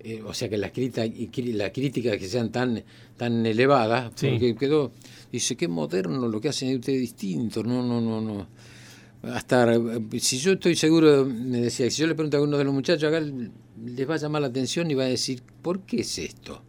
Eh, 0.00 0.22
o 0.24 0.32
sea, 0.32 0.48
que 0.48 0.56
las 0.56 0.70
críticas, 0.70 1.10
las 1.46 1.70
críticas 1.72 2.16
que 2.16 2.28
sean 2.28 2.52
tan, 2.52 2.82
tan 3.16 3.44
elevadas, 3.44 4.12
porque 4.12 4.54
quedó... 4.54 4.92
Dice, 5.32 5.56
qué 5.56 5.66
moderno 5.66 6.28
lo 6.28 6.40
que 6.40 6.50
hacen 6.50 6.76
ustedes 6.76 7.00
distinto. 7.00 7.64
No, 7.64 7.82
no, 7.82 8.00
no, 8.00 8.20
no 8.20 8.46
hasta 9.32 9.74
si 10.18 10.38
yo 10.38 10.52
estoy 10.52 10.76
seguro, 10.76 11.24
me 11.24 11.60
decía, 11.60 11.90
si 11.90 12.02
yo 12.02 12.06
le 12.06 12.14
pregunto 12.14 12.36
a 12.36 12.42
uno 12.42 12.58
de 12.58 12.64
los 12.64 12.74
muchachos 12.74 13.08
acá, 13.08 13.20
les 13.20 14.08
va 14.08 14.14
a 14.14 14.18
llamar 14.18 14.42
la 14.42 14.48
atención 14.48 14.90
y 14.90 14.94
va 14.94 15.04
a 15.04 15.08
decir, 15.08 15.42
¿por 15.62 15.80
qué 15.80 16.00
es 16.00 16.18
esto? 16.18 16.62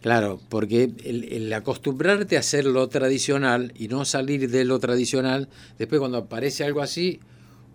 Claro, 0.00 0.40
porque 0.48 0.90
el, 1.04 1.52
acostumbrarte 1.52 2.36
a 2.36 2.40
hacer 2.40 2.64
lo 2.64 2.88
tradicional 2.88 3.72
y 3.76 3.88
no 3.88 4.04
salir 4.04 4.48
de 4.48 4.64
lo 4.64 4.78
tradicional, 4.78 5.48
después 5.76 5.98
cuando 5.98 6.18
aparece 6.18 6.64
algo 6.64 6.82
así, 6.82 7.20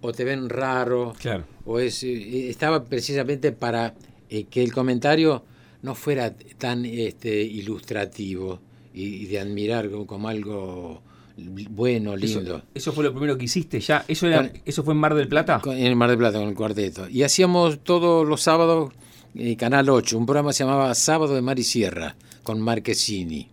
o 0.02 0.14
te 0.14 0.24
ven 0.24 0.50
raro, 0.50 1.14
claro. 1.20 1.46
o 1.66 1.80
es, 1.80 2.04
eh, 2.04 2.50
estaba 2.50 2.86
precisamente 2.86 3.52
para 3.52 3.94
eh, 4.30 4.46
que 4.46 4.64
el 4.64 4.74
comentario 4.74 5.44
no 5.82 5.96
fuera 5.96 6.34
tan 6.58 6.86
este, 6.86 7.42
ilustrativo 7.42 8.60
y, 8.94 9.26
de 9.26 9.40
admirar 9.40 9.90
como 10.06 10.28
algo 10.30 11.02
bueno, 11.36 12.16
lindo. 12.16 12.64
Eso, 12.74 12.94
fue 12.94 13.04
lo 13.04 13.12
primero 13.12 13.38
que 13.38 13.46
hiciste 13.46 13.80
ya. 13.80 14.06
¿Eso, 14.08 14.28
era, 14.28 14.52
¿Eso 14.66 14.84
fue 14.84 14.94
en 14.94 15.00
Mar 15.00 15.16
del 15.16 15.28
Plata? 15.28 15.62
en 15.66 15.86
el 15.86 15.96
Mar 15.96 16.10
del 16.10 16.20
Plata, 16.20 16.40
con 16.40 16.50
el 16.50 16.56
cuarteto. 16.56 17.10
Y 17.10 17.24
hacíamos 17.24 17.84
todos 17.84 18.28
los 18.28 18.42
sábados, 18.42 18.94
eh, 19.36 19.56
Canal 19.58 19.90
8, 19.90 20.18
un 20.18 20.26
programa 20.26 20.50
que 20.50 20.54
se 20.54 20.64
llamaba 20.64 20.94
Sábado 20.96 21.34
de 21.34 21.42
Mar 21.42 21.60
y 21.60 21.64
Sierra, 21.64 22.16
con 22.44 22.62
Marquesini. 22.62 23.50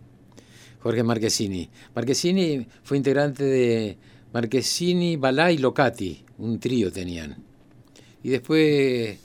Jorge 0.79 1.03
Marquesini. 1.03 1.69
Marquesini 1.95 2.65
fue 2.83 2.97
integrante 2.97 3.43
de 3.43 3.97
Marquesini, 4.33 5.15
Balá 5.15 5.51
y 5.51 5.57
Locati, 5.57 6.23
un 6.39 6.59
trío 6.59 6.91
tenían. 6.91 7.37
Y 8.23 8.29
después 8.29 9.17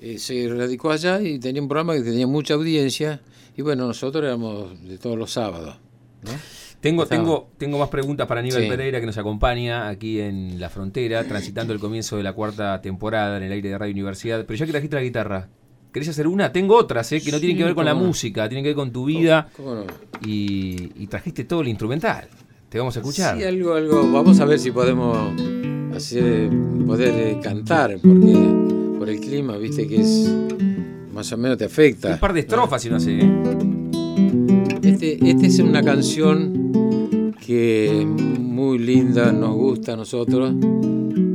eh, 0.00 0.18
se 0.18 0.48
radicó 0.48 0.90
allá 0.90 1.20
y 1.20 1.38
tenía 1.38 1.62
un 1.62 1.68
programa 1.68 1.94
que 1.94 2.02
tenía 2.02 2.26
mucha 2.26 2.54
audiencia. 2.54 3.20
Y 3.56 3.62
bueno, 3.62 3.86
nosotros 3.86 4.24
éramos 4.24 4.80
de 4.86 4.98
todos 4.98 5.18
los 5.18 5.32
sábados. 5.32 5.76
¿no? 6.22 6.30
Tengo, 6.80 7.06
tengo, 7.06 7.50
tengo 7.58 7.78
más 7.78 7.88
preguntas 7.88 8.28
para 8.28 8.40
Aníbal 8.40 8.68
Pereira 8.68 9.00
que 9.00 9.06
nos 9.06 9.18
acompaña 9.18 9.88
aquí 9.88 10.20
en 10.20 10.60
la 10.60 10.70
frontera, 10.70 11.24
transitando 11.24 11.72
el 11.72 11.80
comienzo 11.80 12.16
de 12.16 12.22
la 12.22 12.32
cuarta 12.32 12.80
temporada 12.80 13.36
en 13.36 13.42
el 13.42 13.52
aire 13.52 13.70
de 13.70 13.78
Radio 13.78 13.92
Universidad. 13.92 14.44
Pero 14.46 14.56
ya 14.56 14.66
que 14.66 14.72
trajiste 14.72 14.94
la 14.94 15.02
guitarra, 15.02 15.48
¿querés 15.92 16.08
hacer 16.08 16.26
una? 16.26 16.52
Tengo 16.52 16.76
otras, 16.76 17.10
¿eh? 17.12 17.20
que 17.20 17.30
no 17.32 17.38
tienen 17.38 17.56
que 17.56 17.64
ver 17.64 17.74
con 17.74 17.84
la 17.84 17.94
música, 17.94 18.48
tienen 18.48 18.64
que 18.64 18.70
ver 18.70 18.76
con 18.76 18.92
tu 18.92 19.04
vida. 19.04 19.48
y, 20.24 21.06
trajiste 21.06 21.44
todo 21.44 21.62
el 21.62 21.68
instrumental. 21.68 22.28
Te 22.68 22.78
vamos 22.78 22.96
a 22.96 23.00
escuchar. 23.00 23.36
Sí, 23.38 23.44
algo, 23.44 23.74
algo. 23.74 24.12
Vamos 24.12 24.40
a 24.40 24.44
ver 24.44 24.58
si 24.58 24.70
podemos 24.70 25.32
hacer, 25.94 26.50
poder 26.86 27.14
eh, 27.14 27.40
cantar, 27.42 27.98
porque 28.02 28.98
por 28.98 29.08
el 29.08 29.20
clima, 29.20 29.56
viste 29.56 29.86
que 29.86 30.00
es 30.00 30.30
más 31.12 31.32
o 31.32 31.36
menos 31.36 31.56
te 31.58 31.64
afecta. 31.64 32.12
Un 32.12 32.18
par 32.18 32.32
de 32.32 32.40
estrofas, 32.40 32.82
si 32.82 32.90
no 32.90 33.00
sé. 33.00 33.18
¿eh? 33.18 33.30
Este, 34.82 35.30
esta 35.30 35.46
es 35.46 35.58
una 35.60 35.82
canción 35.82 37.34
que 37.44 38.06
muy 38.06 38.78
linda, 38.78 39.32
nos 39.32 39.54
gusta 39.54 39.94
a 39.94 39.96
nosotros, 39.96 40.52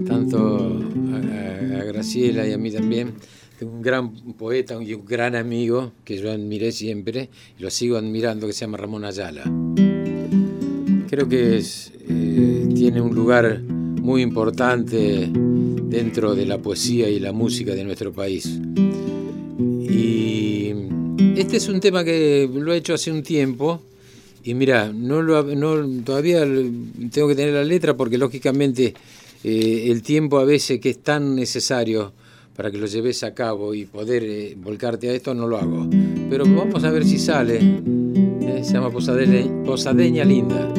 tanto 0.05 0.79
a, 1.13 1.83
Graciela 1.85 2.47
y 2.47 2.53
a 2.53 2.57
mí 2.57 2.71
también. 2.71 3.13
Un 3.61 3.81
gran 3.81 4.11
poeta 4.33 4.81
y 4.81 4.93
un 4.93 5.05
gran 5.05 5.35
amigo 5.35 5.91
que 6.03 6.17
yo 6.17 6.31
admiré 6.31 6.71
siempre 6.71 7.29
y 7.57 7.63
lo 7.63 7.69
sigo 7.69 7.97
admirando, 7.97 8.47
que 8.47 8.53
se 8.53 8.61
llama 8.61 8.77
Ramón 8.77 9.05
Ayala. 9.05 9.43
Creo 11.09 11.29
que 11.29 11.59
eh, 11.59 12.69
tiene 12.75 13.01
un 13.01 13.13
lugar 13.13 13.61
muy 13.61 14.21
importante 14.21 15.29
dentro 15.31 16.35
de 16.35 16.45
la 16.45 16.57
poesía 16.57 17.07
y 17.09 17.19
la 17.19 17.31
música 17.31 17.75
de 17.75 17.83
nuestro 17.83 18.11
país. 18.11 18.59
Y 19.59 20.73
este 21.35 21.57
es 21.57 21.69
un 21.69 21.79
tema 21.79 22.03
que 22.03 22.49
lo 22.51 22.73
he 22.73 22.77
hecho 22.77 22.93
hace 22.93 23.11
un 23.11 23.23
tiempo 23.23 23.81
y 24.43 24.55
mira, 24.55 24.91
no, 24.91 25.21
lo, 25.21 25.43
no 25.43 26.03
todavía 26.03 26.41
tengo 27.11 27.27
que 27.27 27.35
tener 27.35 27.53
la 27.53 27.63
letra 27.63 27.95
porque 27.95 28.17
lógicamente 28.17 28.93
eh, 29.43 29.85
el 29.87 30.01
tiempo 30.01 30.39
a 30.39 30.45
veces 30.45 30.79
que 30.79 30.89
es 30.89 30.99
tan 30.99 31.35
necesario 31.35 32.11
para 32.55 32.71
que 32.71 32.77
lo 32.77 32.85
lleves 32.85 33.23
a 33.23 33.33
cabo 33.33 33.73
y 33.73 33.85
poder 33.85 34.23
eh, 34.23 34.55
volcarte 34.57 35.09
a 35.09 35.13
esto 35.13 35.33
no 35.33 35.47
lo 35.47 35.57
hago. 35.57 35.87
Pero 36.29 36.45
vamos 36.45 36.83
a 36.83 36.91
ver 36.91 37.05
si 37.05 37.19
sale. 37.19 37.59
Eh, 37.59 38.61
se 38.63 38.73
llama 38.73 38.89
Posadeña, 38.89 39.63
Posadeña 39.63 40.23
Linda. 40.23 40.71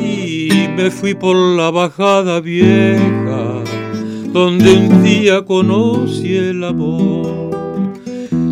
Y 0.00 0.68
me 0.76 0.90
fui 0.90 1.14
por 1.14 1.36
la 1.36 1.70
bajada 1.70 2.40
vieja, 2.40 3.62
donde 4.32 4.72
un 4.72 5.02
día 5.02 5.44
conocí 5.44 6.36
el 6.36 6.64
amor 6.64 7.38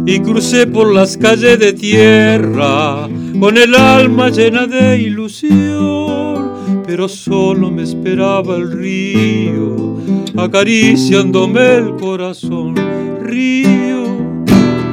y 0.07 0.21
crucé 0.21 0.69
por 0.69 0.95
las 0.95 1.17
calles 1.17 1.59
de 1.59 1.73
tierra 1.73 3.09
con 3.41 3.59
el 3.59 3.75
alma 3.75 4.31
llena 4.31 4.67
de 4.67 5.01
ilusión, 5.01 6.36
pero 6.87 7.09
solo 7.09 7.71
me 7.71 7.83
esperaba 7.83 8.57
el 8.57 8.71
río 8.71 9.97
acariciándome 10.37 11.77
el 11.77 11.97
corazón. 11.97 12.75
Río, 13.23 14.45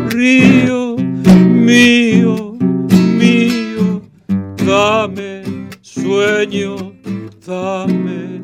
río 0.10 0.96
mío, 0.98 2.56
mío, 3.20 4.02
dame 4.66 5.44
sueño, 5.82 6.94
dame 7.46 8.42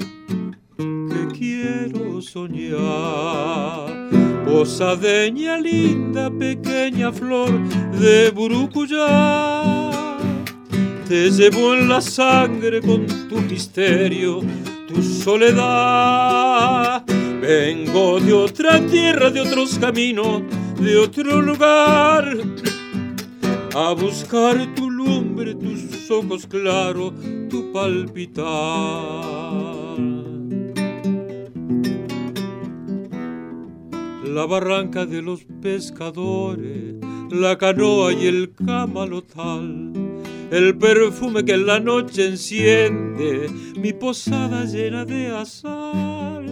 que 0.77 1.38
quiero 1.38 2.22
soñar 2.22 4.00
Posadeña 4.46 5.58
linda, 5.58 6.32
pequeña 6.32 7.12
flor 7.12 7.51
de 8.00 8.32
Burucuyá. 8.32 9.88
Te 11.10 11.30
llevo 11.32 11.74
en 11.74 11.89
la 11.89 12.00
sangre 12.01 12.82
con 12.82 13.08
tu 13.28 13.42
misterio, 13.42 14.42
tu 14.88 15.01
soledad. 15.01 17.04
Vengo 17.42 18.20
de 18.20 18.32
otra 18.32 18.80
tierra, 18.86 19.32
de 19.32 19.42
otros 19.42 19.80
caminos, 19.80 20.44
de 20.80 20.98
otro 20.98 21.42
lugar. 21.42 22.38
A 23.75 23.94
buscar 23.94 24.75
tu 24.75 24.92
lumbre, 24.92 25.56
tus 25.56 26.12
ojos 26.12 26.46
claros, 26.46 27.13
tu 27.50 27.74
palpitar. 27.74 28.46
la 34.24 34.46
barranca 34.46 35.08
de 35.08 35.24
los 35.24 35.44
pescadores, 35.60 36.94
la 37.32 37.58
canoa 37.58 38.13
y 38.13 38.28
el 38.28 38.54
camalotal, 38.54 40.09
el 40.51 40.77
perfume 40.77 41.44
que 41.46 41.53
en 41.53 41.65
la 41.65 41.79
noche 41.79 42.27
enciende 42.27 43.50
mi 43.77 43.94
posada 43.94 44.65
llena 44.65 45.06
de 45.06 45.27
azar. 45.27 46.44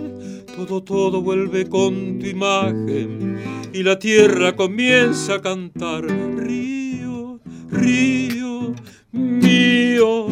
Todo, 0.55 0.83
todo 0.83 1.21
vuelve 1.21 1.67
con 1.69 2.19
tu 2.19 2.25
imagen 2.25 3.37
y 3.73 3.83
la 3.83 3.99
tierra 3.99 4.55
comienza 4.55 5.35
a 5.35 5.41
cantar. 5.41 6.05
Río, 6.05 7.39
río, 7.69 8.73
mío, 9.11 10.27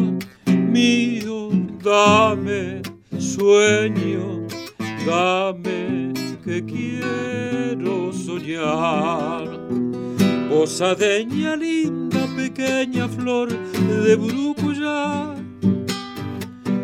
mío, 0.47 1.49
dame 1.83 2.81
sueño, 3.19 4.47
dame 5.05 6.13
que 6.43 6.63
quiero 6.63 8.11
soñar. 8.13 9.59
Posadeña 10.49 11.55
linda, 11.55 11.94
pequeña 12.49 13.09
flor 13.09 13.49
de 14.05 14.15
Burucuyá, 14.15 15.33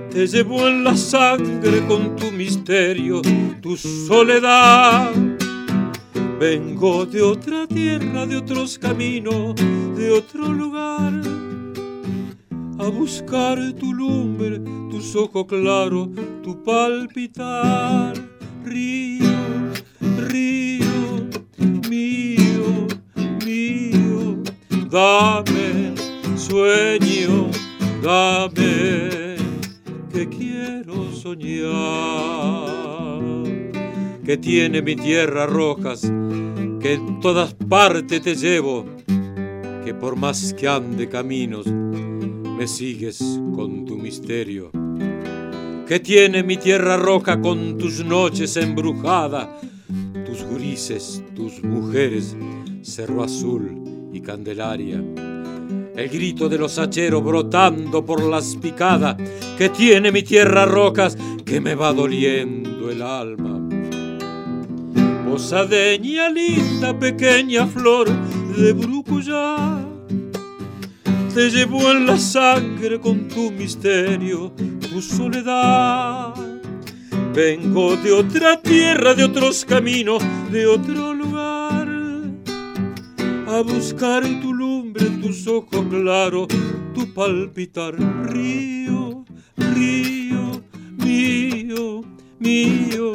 te 0.10 0.25
llevo 0.25 0.68
en 0.68 0.84
la 0.84 0.98
sangre 0.98 1.86
con 1.88 2.15
tu 2.15 2.32
misterio, 2.32 3.22
tu 3.62 3.77
soledad. 3.77 5.12
Vengo 6.39 7.06
de 7.06 7.22
otra 7.22 7.68
tierra, 7.68 8.25
de 8.25 8.38
otros 8.38 8.80
caminos, 8.80 9.53
de 9.96 10.12
otro 10.12 10.51
lugar. 10.51 11.13
A 12.80 12.88
buscar 12.88 13.60
tu 13.74 13.94
lumbre, 13.94 14.60
tus 14.89 15.15
ojos 15.15 15.46
claros, 15.46 16.10
tu 16.41 16.63
palpitar. 16.63 18.13
Río, 18.65 19.30
río, 20.27 21.30
mío, 21.88 22.31
dame 24.92 25.96
sueño, 26.36 27.50
dame 28.04 29.38
que 30.12 30.28
quiero 30.28 31.12
soñar 31.14 31.72
que 34.26 34.38
tiene 34.38 34.82
mi 34.82 34.98
tierra 34.98 35.46
rojas, 35.46 36.02
que 36.02 36.94
en 36.94 37.22
todas 37.22 37.54
partes 37.54 38.22
te 38.22 38.36
llevo, 38.36 38.86
que 39.86 39.94
por 39.94 40.18
más 40.18 40.54
que 40.54 40.68
ande 40.68 41.08
caminos, 41.08 41.66
me 41.68 42.68
sigues 42.68 43.20
con 43.56 43.86
tu 43.86 43.98
misterio. 43.98 44.72
Que 45.88 46.00
tiene 46.00 46.44
mi 46.44 46.58
tierra 46.58 46.98
roja 46.98 47.42
con 47.42 47.78
tus 47.78 48.04
noches 48.06 48.56
embrujada, 48.58 49.58
tus 50.26 50.44
grises, 50.46 51.24
tus 51.36 51.64
mujeres, 51.64 52.36
cerro 52.84 53.24
azul 53.24 53.82
y 54.13 54.22
candelaria. 54.22 55.01
El 55.96 56.10
grito 56.10 56.50
de 56.50 56.58
los 56.58 56.77
hacheros 56.80 57.24
brotando 57.24 58.06
por 58.06 58.24
las 58.24 58.56
picadas, 58.56 59.18
que 59.58 59.70
tiene 59.70 60.12
mi 60.12 60.24
tierra 60.24 60.65
rojas, 60.65 61.18
que 61.46 61.60
me 61.60 61.75
va 61.75 61.94
doliendo 61.94 62.89
el 62.89 63.01
alma 63.01 63.62
Osadeña 65.34 66.27
linda, 66.27 66.98
pequeña 67.00 67.65
flor 67.65 68.10
de 68.58 68.74
brucuyá, 68.74 69.80
te 71.34 71.50
llevo 71.50 71.89
en 71.89 72.06
la 72.06 72.18
sangre 72.18 73.00
con 73.00 73.30
tu 73.30 73.50
misterio, 73.50 74.51
tu 74.89 75.01
soledad. 75.01 76.34
Vengo 77.34 77.96
de 77.96 78.12
otra 78.12 78.62
tierra, 78.62 79.13
de 79.13 79.24
otros 79.24 79.63
caminos, 79.63 80.22
de 80.51 80.68
otro 80.68 81.13
lugar, 81.13 81.21
a 83.51 83.62
buscar 83.62 84.24
tu 84.41 84.53
lumbre, 84.53 85.05
tus 85.22 85.46
ojos 85.48 85.86
claros, 85.89 86.48
tu 86.93 87.13
palpitar. 87.13 87.96
Río, 88.31 89.25
río, 89.58 90.62
mío, 90.98 92.01
mío 92.39 93.12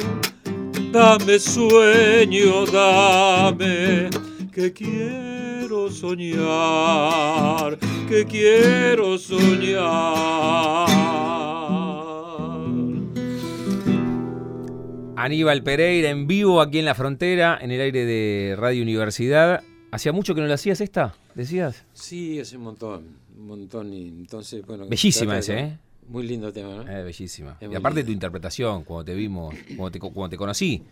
Dame 0.91 1.37
sueño, 1.37 2.65
dame, 2.65 4.09
que 4.51 4.71
quiero 4.73 5.91
soñar, 5.91 7.77
que 8.07 8.25
quiero 8.25 9.17
soñar. 9.17 10.87
Aníbal 15.17 15.61
Pereira 15.61 16.09
en 16.09 16.25
vivo 16.25 16.61
aquí 16.61 16.79
en 16.79 16.85
la 16.85 16.95
frontera, 16.95 17.59
en 17.61 17.71
el 17.71 17.81
aire 17.81 18.05
de 18.05 18.55
Radio 18.57 18.81
Universidad. 18.81 19.61
¿Hacía 19.91 20.11
mucho 20.11 20.35
que 20.35 20.41
no 20.41 20.47
lo 20.47 20.53
hacías 20.53 20.81
esta? 20.81 21.15
¿Decías? 21.33 21.85
Sí, 21.93 22.39
hace 22.39 22.57
un 22.57 22.63
montón, 22.63 23.05
un 23.37 23.47
montón. 23.47 23.93
Y 23.93 24.07
entonces, 24.07 24.65
bueno, 24.65 24.87
Bellísima 24.87 25.37
ese, 25.37 25.59
¿eh? 25.59 25.77
Muy 26.09 26.25
lindo 26.25 26.51
tema, 26.51 26.75
¿no? 26.75 26.89
Eh, 26.89 27.03
bellísima. 27.03 27.57
y 27.59 27.75
aparte 27.75 27.99
de 27.99 28.05
tu 28.05 28.11
interpretación, 28.11 28.83
cuando 28.83 29.05
te 29.05 29.13
vimos, 29.13 29.53
cuando 29.75 29.91
te, 29.91 29.99
cuando 29.99 30.29
te 30.29 30.37
conocí. 30.37 30.83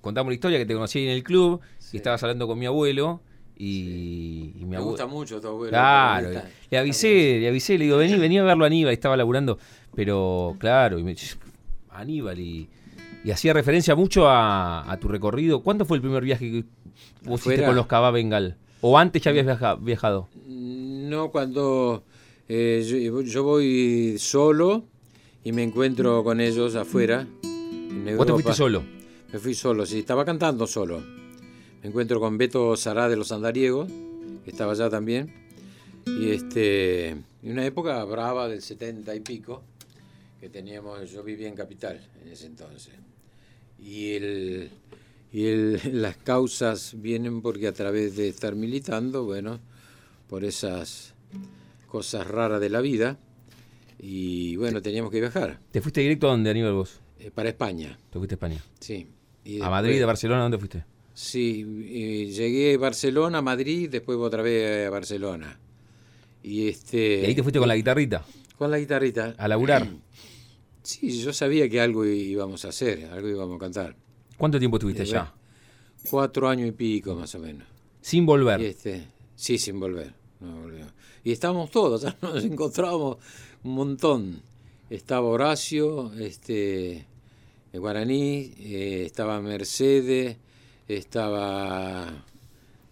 contamos 0.00 0.30
la 0.30 0.34
historia 0.34 0.58
que 0.58 0.66
te 0.66 0.74
conocí 0.74 1.00
en 1.04 1.10
el 1.10 1.22
club 1.22 1.60
y 1.92 1.96
estabas 1.96 2.22
hablando 2.22 2.46
con 2.46 2.58
mi 2.58 2.66
abuelo. 2.66 3.20
Y, 3.56 4.54
me 4.66 4.78
gusta 4.78 5.06
mucho 5.06 5.40
tu 5.40 5.48
abuelo. 5.48 5.70
Claro, 5.70 6.30
le 6.70 6.78
avisé, 6.78 7.38
le 7.38 7.48
avisé, 7.48 7.78
le 7.78 7.84
digo, 7.84 7.98
vení, 7.98 8.16
vení 8.16 8.38
a 8.38 8.42
verlo 8.42 8.64
a 8.64 8.66
Aníbal, 8.66 8.92
estaba 8.92 9.16
laburando. 9.16 9.58
Pero 9.94 10.56
claro, 10.58 10.98
y 10.98 11.04
me, 11.04 11.14
Aníbal, 11.90 12.40
y, 12.40 12.68
hacía 13.30 13.52
referencia 13.52 13.94
mucho 13.94 14.28
a, 14.28 14.96
tu 15.00 15.08
recorrido. 15.08 15.62
¿Cuánto 15.62 15.84
fue 15.84 15.98
el 15.98 16.00
primer 16.00 16.24
viaje 16.24 16.50
que 16.50 16.64
vos 17.24 17.40
hiciste 17.40 17.64
con 17.64 17.76
los 17.76 17.86
Cabá 17.86 18.10
Bengal? 18.10 18.56
¿O 18.80 18.98
antes 18.98 19.22
ya 19.22 19.30
habías 19.30 19.46
viajado? 19.80 20.28
No, 20.46 21.30
cuando 21.30 22.04
eh, 22.48 23.22
yo, 23.24 23.44
voy 23.44 24.16
solo 24.18 24.84
y 25.44 25.52
me 25.52 25.62
encuentro 25.62 26.24
con 26.24 26.40
ellos 26.40 26.74
afuera. 26.74 27.26
¿Vos 28.16 28.26
te 28.26 28.32
fuiste 28.32 28.54
solo? 28.54 28.82
Me 29.32 29.38
fui 29.38 29.54
solo, 29.54 29.86
sí, 29.86 30.00
estaba 30.00 30.24
cantando 30.24 30.66
solo. 30.66 31.00
Me 31.82 31.88
encuentro 31.88 32.20
con 32.20 32.36
Beto 32.36 32.76
Sará 32.76 33.08
de 33.08 33.16
los 33.16 33.32
Andariegos, 33.32 33.90
que 34.44 34.50
estaba 34.50 34.72
allá 34.72 34.90
también. 34.90 35.32
Y 36.06 36.30
este, 36.30 37.08
en 37.08 37.26
una 37.42 37.64
época 37.64 38.04
brava 38.04 38.48
del 38.48 38.60
70 38.60 39.14
y 39.14 39.20
pico, 39.20 39.62
que 40.40 40.48
teníamos, 40.48 41.10
yo 41.10 41.22
vivía 41.22 41.48
en 41.48 41.54
Capital 41.54 42.00
en 42.22 42.32
ese 42.32 42.46
entonces. 42.46 42.94
Y, 43.78 44.12
el, 44.12 44.70
y 45.32 45.46
el, 45.46 45.80
las 46.02 46.16
causas 46.16 46.94
vienen 46.96 47.42
porque 47.42 47.66
a 47.66 47.72
través 47.72 48.16
de 48.16 48.28
estar 48.28 48.54
militando, 48.54 49.24
bueno, 49.24 49.60
por 50.28 50.44
esas 50.44 51.14
cosas 51.88 52.26
raras 52.26 52.60
de 52.60 52.70
la 52.70 52.80
vida. 52.80 53.18
Y 53.98 54.56
bueno, 54.56 54.82
teníamos 54.82 55.10
que 55.10 55.20
viajar. 55.20 55.60
¿Te 55.70 55.80
fuiste 55.80 56.00
directo 56.00 56.26
a 56.28 56.32
dónde, 56.32 56.50
Aníbal, 56.50 56.72
vos? 56.72 57.00
Eh, 57.18 57.30
para 57.30 57.50
España. 57.50 57.98
¿Te 58.10 58.18
fuiste 58.18 58.34
a 58.34 58.36
España? 58.36 58.64
Sí. 58.80 59.06
¿A 59.60 59.70
Madrid, 59.70 60.02
a 60.02 60.06
Barcelona, 60.06 60.42
dónde 60.42 60.58
fuiste? 60.58 60.84
Sí, 61.14 61.64
llegué 62.34 62.74
a 62.74 62.78
Barcelona, 62.78 63.38
a 63.38 63.42
Madrid, 63.42 63.90
después 63.90 64.18
otra 64.18 64.42
vez 64.42 64.86
a 64.86 64.90
Barcelona. 64.90 65.58
Y, 66.42 66.68
este, 66.68 67.20
¿Y 67.22 67.26
ahí 67.26 67.34
te 67.34 67.42
fuiste 67.42 67.58
con 67.58 67.68
la 67.68 67.76
guitarrita? 67.76 68.24
Con 68.56 68.70
la 68.70 68.78
guitarrita. 68.78 69.34
¿A 69.38 69.48
laburar? 69.48 69.88
Sí, 70.84 71.22
yo 71.22 71.32
sabía 71.32 71.68
que 71.68 71.80
algo 71.80 72.04
íbamos 72.04 72.64
a 72.64 72.70
hacer, 72.70 73.04
algo 73.12 73.28
íbamos 73.28 73.54
a 73.54 73.60
cantar. 73.60 73.96
¿Cuánto 74.42 74.58
tiempo 74.58 74.76
estuviste 74.76 75.02
allá? 75.02 75.32
Cuatro 76.10 76.48
años 76.48 76.68
y 76.68 76.72
pico, 76.72 77.14
más 77.14 77.32
o 77.36 77.38
menos. 77.38 77.64
¿Sin 78.00 78.26
volver? 78.26 78.60
este, 78.60 79.06
sí, 79.36 79.56
sin 79.56 79.78
volver. 79.78 80.12
No 80.40 80.66
y 81.22 81.30
estábamos 81.30 81.70
todos, 81.70 82.04
nos 82.20 82.42
encontrábamos 82.42 83.18
un 83.62 83.72
montón. 83.72 84.42
Estaba 84.90 85.28
Horacio, 85.28 86.12
este, 86.14 87.06
Guaraní, 87.72 88.52
eh, 88.58 89.04
estaba 89.06 89.40
Mercedes, 89.40 90.38
estaba 90.88 92.24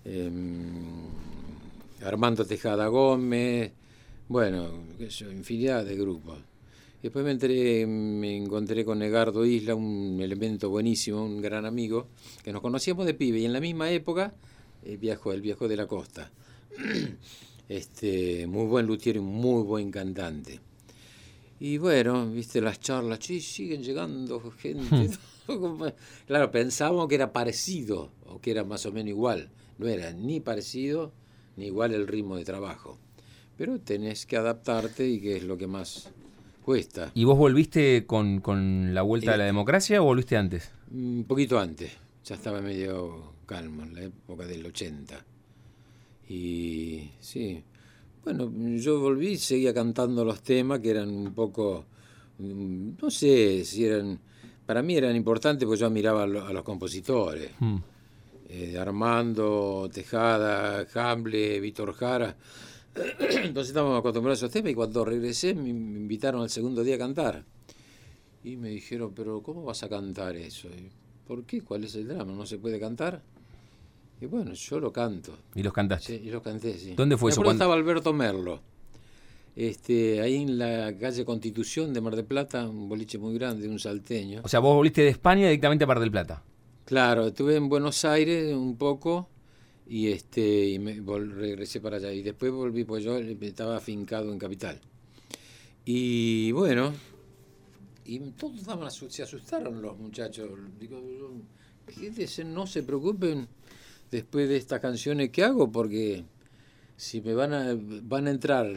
em, 0.04 1.08
Armando 2.04 2.44
Tejada 2.44 2.86
Gómez, 2.86 3.72
bueno, 4.28 4.84
infinidad 5.00 5.84
de 5.84 5.96
grupos. 5.96 6.38
Después 7.02 7.24
me, 7.24 7.30
entré, 7.30 7.86
me 7.86 8.36
encontré 8.36 8.84
con 8.84 9.02
Egardo 9.02 9.46
Isla, 9.46 9.74
un 9.74 10.18
elemento 10.20 10.68
buenísimo, 10.68 11.24
un 11.24 11.40
gran 11.40 11.64
amigo, 11.64 12.08
que 12.44 12.52
nos 12.52 12.60
conocíamos 12.60 13.06
de 13.06 13.14
pibe 13.14 13.38
y 13.38 13.46
en 13.46 13.54
la 13.54 13.60
misma 13.60 13.90
época 13.90 14.34
eh, 14.84 14.98
viajó, 14.98 15.32
el 15.32 15.40
viejo 15.40 15.66
de 15.66 15.76
la 15.76 15.86
costa. 15.86 16.30
Este, 17.70 18.48
muy 18.48 18.66
buen 18.66 18.84
luthier 18.84 19.14
y 19.14 19.20
muy 19.20 19.62
buen 19.62 19.92
cantante. 19.92 20.58
Y 21.60 21.78
bueno, 21.78 22.28
viste 22.28 22.60
las 22.60 22.80
charlas, 22.80 23.20
sí, 23.22 23.40
siguen 23.40 23.84
llegando 23.84 24.40
gente. 24.58 25.10
claro, 26.26 26.50
pensábamos 26.50 27.06
que 27.06 27.14
era 27.14 27.32
parecido 27.32 28.10
o 28.26 28.40
que 28.40 28.50
era 28.50 28.64
más 28.64 28.86
o 28.86 28.92
menos 28.92 29.10
igual. 29.10 29.50
No 29.78 29.86
era 29.86 30.12
ni 30.12 30.40
parecido 30.40 31.12
ni 31.56 31.66
igual 31.66 31.94
el 31.94 32.08
ritmo 32.08 32.36
de 32.36 32.44
trabajo. 32.44 32.98
Pero 33.56 33.78
tenés 33.78 34.26
que 34.26 34.36
adaptarte 34.36 35.06
y 35.08 35.20
que 35.20 35.36
es 35.36 35.44
lo 35.44 35.56
que 35.56 35.68
más 35.68 36.10
cuesta. 36.64 37.10
¿Y 37.14 37.24
vos 37.24 37.36
volviste 37.36 38.06
con, 38.06 38.40
con 38.40 38.94
la 38.94 39.02
vuelta 39.02 39.32
de 39.32 39.38
la 39.38 39.44
eh, 39.44 39.46
democracia 39.46 40.00
o 40.02 40.04
volviste 40.04 40.36
antes? 40.36 40.70
Un 40.92 41.24
poquito 41.26 41.58
antes. 41.58 41.92
Ya 42.24 42.34
estaba 42.34 42.60
medio 42.60 43.34
calmo, 43.46 43.82
en 43.82 43.94
la 43.94 44.02
época 44.02 44.46
del 44.46 44.64
80. 44.64 45.24
Y 46.28 47.10
sí, 47.18 47.64
bueno, 48.22 48.52
yo 48.76 49.00
volví 49.00 49.30
y 49.30 49.36
seguía 49.38 49.74
cantando 49.74 50.24
los 50.24 50.42
temas 50.42 50.80
que 50.80 50.90
eran 50.90 51.08
un 51.08 51.34
poco, 51.34 51.86
mm, 52.38 52.90
no 53.00 53.10
sé 53.10 53.64
si 53.64 53.84
eran, 53.84 54.20
para 54.66 54.82
mí 54.82 54.96
eran 54.96 55.16
importantes 55.16 55.66
porque 55.66 55.80
yo 55.80 55.90
miraba 55.90 56.24
a 56.24 56.26
los, 56.26 56.62
compositores. 56.62 57.50
Hmm. 57.58 57.78
Eh, 58.48 58.78
Armando, 58.78 59.88
Tejada, 59.92 60.86
Hamble, 60.94 61.60
Víctor 61.60 61.94
Jara. 61.94 62.36
Entonces 63.20 63.68
estábamos 63.68 63.98
acostumbrados 63.98 64.42
a 64.42 64.46
esos 64.46 64.52
temas 64.52 64.72
y 64.72 64.74
cuando 64.74 65.04
regresé 65.04 65.54
me 65.54 65.68
invitaron 65.68 66.42
al 66.42 66.50
segundo 66.50 66.82
día 66.82 66.96
a 66.96 66.98
cantar. 66.98 67.44
Y 68.42 68.56
me 68.56 68.70
dijeron, 68.70 69.12
pero 69.14 69.42
¿cómo 69.42 69.64
vas 69.64 69.82
a 69.82 69.88
cantar 69.88 70.36
eso? 70.36 70.68
¿Por 71.26 71.44
qué? 71.44 71.60
¿Cuál 71.62 71.84
es 71.84 71.94
el 71.94 72.08
drama? 72.08 72.32
¿No 72.32 72.46
se 72.46 72.58
puede 72.58 72.80
cantar? 72.80 73.22
Y 74.20 74.26
bueno, 74.26 74.52
yo 74.52 74.80
lo 74.80 74.92
canto. 74.92 75.36
¿Y 75.54 75.62
los 75.62 75.72
cantaste? 75.72 76.18
Sí, 76.18 76.26
y 76.26 76.30
los 76.30 76.42
canté, 76.42 76.76
sí. 76.78 76.94
¿Dónde 76.94 77.16
fue 77.16 77.30
eso? 77.30 77.48
estaba 77.50 77.74
Alberto 77.74 78.12
Merlo. 78.12 78.60
Este, 79.56 80.20
ahí 80.20 80.36
en 80.36 80.58
la 80.58 80.96
calle 80.98 81.24
Constitución 81.24 81.92
de 81.92 82.00
Mar 82.00 82.16
del 82.16 82.24
Plata, 82.24 82.68
un 82.68 82.88
boliche 82.88 83.18
muy 83.18 83.34
grande, 83.34 83.68
un 83.68 83.78
salteño. 83.78 84.42
O 84.44 84.48
sea, 84.48 84.60
vos 84.60 84.74
volviste 84.74 85.02
de 85.02 85.08
España 85.08 85.46
directamente 85.46 85.84
a 85.84 85.86
Mar 85.86 86.00
del 86.00 86.10
Plata. 86.10 86.42
Claro, 86.84 87.28
estuve 87.28 87.56
en 87.56 87.68
Buenos 87.68 88.04
Aires 88.04 88.54
un 88.54 88.76
poco 88.76 89.28
y 89.90 90.06
este 90.12 90.68
y 90.68 90.78
me 90.78 90.94
regresé 91.34 91.80
para 91.80 91.96
allá 91.96 92.12
y 92.12 92.22
después 92.22 92.52
volví 92.52 92.84
pues 92.84 93.02
yo 93.02 93.18
estaba 93.18 93.76
afincado 93.76 94.32
en 94.32 94.38
Capital. 94.38 94.80
Y 95.84 96.52
bueno, 96.52 96.92
y 98.04 98.20
todos 98.30 98.62
se 99.08 99.22
asustaron 99.22 99.82
los 99.82 99.98
muchachos. 99.98 100.48
Digo, 100.78 101.00
yo, 101.18 101.32
"Quédense, 101.92 102.44
no 102.44 102.66
se 102.66 102.82
preocupen 102.84 103.48
después 104.10 104.48
de 104.48 104.56
estas 104.56 104.80
canciones 104.80 105.30
que 105.30 105.42
hago 105.42 105.70
porque 105.72 106.24
si 106.96 107.20
me 107.20 107.34
van 107.34 107.52
a 107.52 107.76
van 107.76 108.26
a 108.28 108.30
entrar 108.30 108.70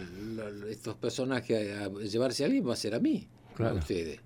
estos 0.70 0.96
personajes 0.96 1.78
a, 1.78 1.86
a 1.86 1.90
llevarse 1.90 2.44
a 2.44 2.48
alguien 2.48 2.68
va 2.68 2.74
a 2.74 2.78
ser 2.78 2.96
a 2.96 3.00
mí, 3.00 3.28
Claro. 3.56 3.76
a 3.76 3.80
ustedes. 3.80 4.20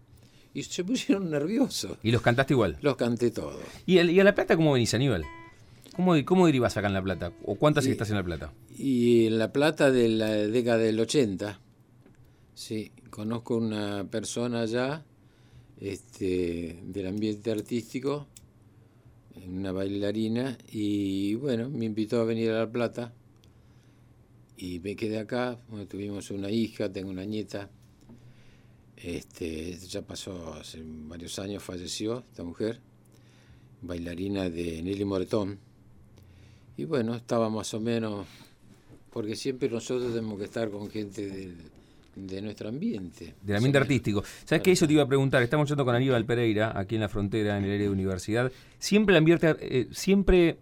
Y 0.54 0.63
se 0.63 0.84
pusieron 0.84 1.30
nerviosos. 1.30 1.97
Y 2.02 2.12
los 2.12 2.21
cantaste 2.21 2.54
igual. 2.54 2.78
Los 2.82 2.95
canté 2.95 3.30
todos. 3.32 3.62
¿Y, 3.86 3.97
el- 3.97 4.10
y 4.10 4.19
a 4.19 4.23
La 4.23 4.34
Plata 4.34 4.56
cómo 4.56 4.71
venís, 4.73 4.93
Aníbal? 4.93 5.23
¿Cómo, 5.97 6.13
cómo 6.25 6.45
derivas 6.45 6.77
acá 6.77 6.88
en 6.88 6.93
La 6.93 7.01
Plata? 7.03 7.33
¿O 7.43 7.55
cuántas 7.55 7.86
Y- 7.88 7.91
estás 7.91 8.10
en 8.12 8.15
La 8.15 8.23
Plata? 8.23 8.53
Y 8.77 9.25
en 9.25 9.39
La 9.39 9.51
Plata 9.51 9.91
de 9.91 10.07
la 10.07 10.29
década 10.29 10.77
del 10.77 10.99
80, 10.99 11.60
sí, 12.53 12.91
conozco 13.10 13.57
una 13.57 14.05
persona 14.10 14.62
allá 14.62 15.03
este, 15.81 16.79
del 16.86 17.07
ambiente 17.07 17.51
artístico, 17.51 18.27
una 19.47 19.71
bailarina, 19.71 20.57
y 20.71 21.33
bueno, 21.36 21.69
me 21.69 21.86
invitó 21.86 22.21
a 22.21 22.25
venir 22.25 22.51
a 22.51 22.60
La 22.60 22.71
Plata 22.71 23.13
y 24.57 24.79
me 24.79 24.95
quedé 24.95 25.19
acá, 25.19 25.57
bueno, 25.69 25.88
tuvimos 25.88 26.29
una 26.31 26.49
hija, 26.51 26.91
tengo 26.91 27.10
una 27.10 27.25
nieta, 27.25 27.69
este, 28.97 29.77
ya 29.77 30.01
pasó 30.03 30.53
hace 30.53 30.81
varios 30.86 31.38
años, 31.39 31.63
falleció 31.63 32.23
esta 32.29 32.43
mujer, 32.43 32.81
bailarina 33.81 34.49
de 34.49 34.81
Nelly 34.81 35.05
Moretón, 35.05 35.60
y 36.78 36.86
bueno, 36.86 37.16
estaba 37.16 37.50
más 37.50 37.74
o 37.74 37.80
menos, 37.80 38.26
porque 39.12 39.36
siempre 39.36 39.70
nosotros 39.70 40.13
tenemos 40.13 40.38
que 40.38 40.46
estar 40.46 40.70
con 40.70 40.90
gente 40.90 41.28
del- 41.28 41.56
de 42.16 42.42
nuestro 42.42 42.70
ambiente. 42.70 43.36
Del 43.44 43.58
ambiente 43.58 43.78
artístico. 43.78 44.24
¿Sabes 44.46 44.63
qué? 44.63 44.72
Eso 44.72 44.88
te 44.88 44.94
iba 44.94 45.04
a 45.04 45.08
preguntar. 45.08 45.44
Estamos 45.44 45.68
yendo 45.70 45.86
con 45.86 45.94
Aníbal 45.96 46.26
Pereira, 46.26 46.74
aquí 46.78 46.96
en 46.96 47.02
la 47.02 47.10
frontera, 47.10 47.58
en 47.58 47.63
el 47.66 47.72
área 47.72 47.84
de 47.86 47.90
universidad. 47.92 48.52
¿Siempre 48.80 49.13
el 49.13 49.18
ambiente, 49.20 49.56
eh, 49.60 49.88
siempre 49.92 50.58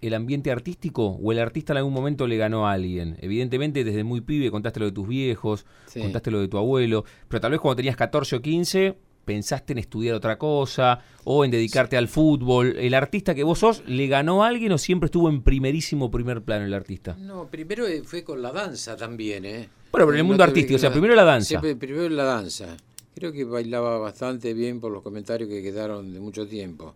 el 0.00 0.14
ambiente 0.14 0.50
artístico 0.50 1.06
o 1.06 1.30
el 1.32 1.38
artista 1.38 1.72
en 1.72 1.78
algún 1.78 1.92
momento 1.92 2.26
le 2.26 2.36
ganó 2.36 2.66
a 2.66 2.72
alguien? 2.72 3.16
Evidentemente, 3.20 3.84
desde 3.84 4.02
muy 4.02 4.20
pibe 4.22 4.50
contaste 4.50 4.80
lo 4.80 4.86
de 4.86 4.92
tus 4.92 5.06
viejos, 5.06 5.66
Sí. 5.86 6.00
contaste 6.00 6.32
lo 6.32 6.40
de 6.40 6.48
tu 6.48 6.58
abuelo, 6.58 7.04
pero 7.28 7.40
tal 7.40 7.52
vez 7.52 7.60
cuando 7.60 7.76
tenías 7.76 7.96
14 7.96 8.34
o 8.36 8.42
15 8.42 8.96
pensaste 9.28 9.74
en 9.74 9.78
estudiar 9.78 10.14
otra 10.14 10.38
cosa 10.38 11.00
o 11.24 11.44
en 11.44 11.50
dedicarte 11.50 11.96
al 11.98 12.08
fútbol. 12.08 12.74
¿El 12.78 12.94
artista 12.94 13.34
que 13.34 13.44
vos 13.44 13.58
sos 13.58 13.82
le 13.86 14.06
ganó 14.08 14.42
a 14.42 14.48
alguien 14.48 14.72
o 14.72 14.78
siempre 14.78 15.06
estuvo 15.08 15.28
en 15.28 15.42
primerísimo 15.42 16.10
primer 16.10 16.40
plano 16.42 16.64
el 16.64 16.72
artista? 16.72 17.14
No, 17.20 17.46
primero 17.46 17.86
eh, 17.86 18.02
fue 18.04 18.24
con 18.24 18.40
la 18.40 18.50
danza 18.50 18.96
también, 18.96 19.44
¿eh? 19.44 19.68
Bueno, 19.92 20.06
pero 20.06 20.12
en 20.12 20.18
el 20.18 20.24
mundo 20.24 20.42
artístico, 20.42 20.76
o 20.76 20.78
sea, 20.78 20.90
primero 20.90 21.14
la 21.14 21.24
danza. 21.24 21.48
Siempre, 21.48 21.76
primero 21.76 22.08
la 22.08 22.24
danza. 22.24 22.76
Creo 23.14 23.32
que 23.32 23.44
bailaba 23.44 23.98
bastante 23.98 24.54
bien 24.54 24.80
por 24.80 24.90
los 24.92 25.02
comentarios 25.02 25.48
que 25.50 25.62
quedaron 25.62 26.12
de 26.12 26.20
mucho 26.20 26.46
tiempo. 26.46 26.94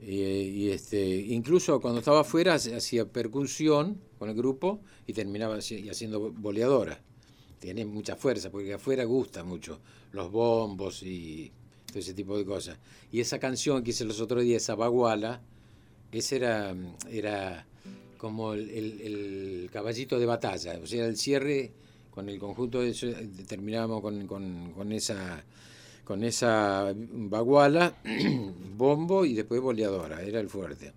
Y, 0.00 0.14
y, 0.14 0.70
este, 0.70 1.00
incluso 1.14 1.80
cuando 1.80 2.00
estaba 2.00 2.22
afuera 2.22 2.54
hacía 2.54 3.04
percusión 3.04 3.98
con 4.18 4.28
el 4.30 4.34
grupo 4.34 4.80
y 5.06 5.12
terminaba 5.12 5.56
haci- 5.56 5.88
haciendo 5.88 6.32
boleadora. 6.32 6.98
Tiene 7.62 7.84
mucha 7.84 8.16
fuerza 8.16 8.50
porque 8.50 8.74
afuera 8.74 9.04
gusta 9.04 9.44
mucho 9.44 9.78
los 10.10 10.32
bombos 10.32 11.00
y 11.04 11.52
todo 11.86 12.00
ese 12.00 12.12
tipo 12.12 12.36
de 12.36 12.44
cosas. 12.44 12.76
Y 13.12 13.20
esa 13.20 13.38
canción 13.38 13.84
que 13.84 13.90
hice 13.90 14.04
los 14.04 14.20
otros 14.20 14.42
días, 14.42 14.64
esa 14.64 14.74
baguala, 14.74 15.40
ese 16.10 16.36
era, 16.36 16.74
era 17.08 17.64
como 18.18 18.54
el, 18.54 19.70
caballito 19.72 20.18
de 20.18 20.26
batalla, 20.26 20.76
o 20.82 20.86
sea, 20.88 21.06
el 21.06 21.16
cierre 21.16 21.70
con 22.10 22.28
el 22.28 22.40
conjunto 22.40 22.80
de 22.80 22.90
eso, 22.90 23.06
terminábamos 23.46 24.00
con, 24.02 24.26
con- 24.26 24.72
con 24.72 24.90
esa 24.90 25.44
con 26.04 26.24
esa 26.24 26.92
baguala, 26.96 27.94
bombo 28.76 29.24
y 29.24 29.34
después 29.34 29.60
boleadora, 29.60 30.20
era 30.20 30.40
el 30.40 30.48
fuerte. 30.48 30.92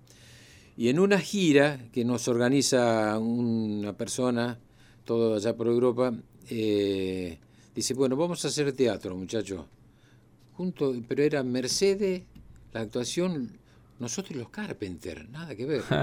Y 0.77 0.89
en 0.89 0.97
una 0.97 1.19
gira 1.19 1.79
que 1.93 2.03
nos 2.03 2.27
organiza 2.27 3.19
una 3.19 3.93
persona, 3.93 4.57
todo 5.05 5.35
allá 5.35 5.55
por 5.55 5.67
Europa, 5.67 6.11
eh, 6.49 7.37
dice, 7.73 7.93
bueno, 7.93 8.15
vamos 8.15 8.43
a 8.45 8.47
hacer 8.47 8.71
teatro, 8.73 9.15
muchachos. 9.15 9.65
Junto, 10.53 10.93
pero 11.07 11.23
era 11.23 11.43
Mercedes, 11.43 12.23
la 12.73 12.81
actuación, 12.81 13.57
nosotros 13.99 14.31
y 14.35 14.39
los 14.39 14.49
Carpenter, 14.49 15.29
nada 15.29 15.55
que 15.55 15.65
ver. 15.65 15.83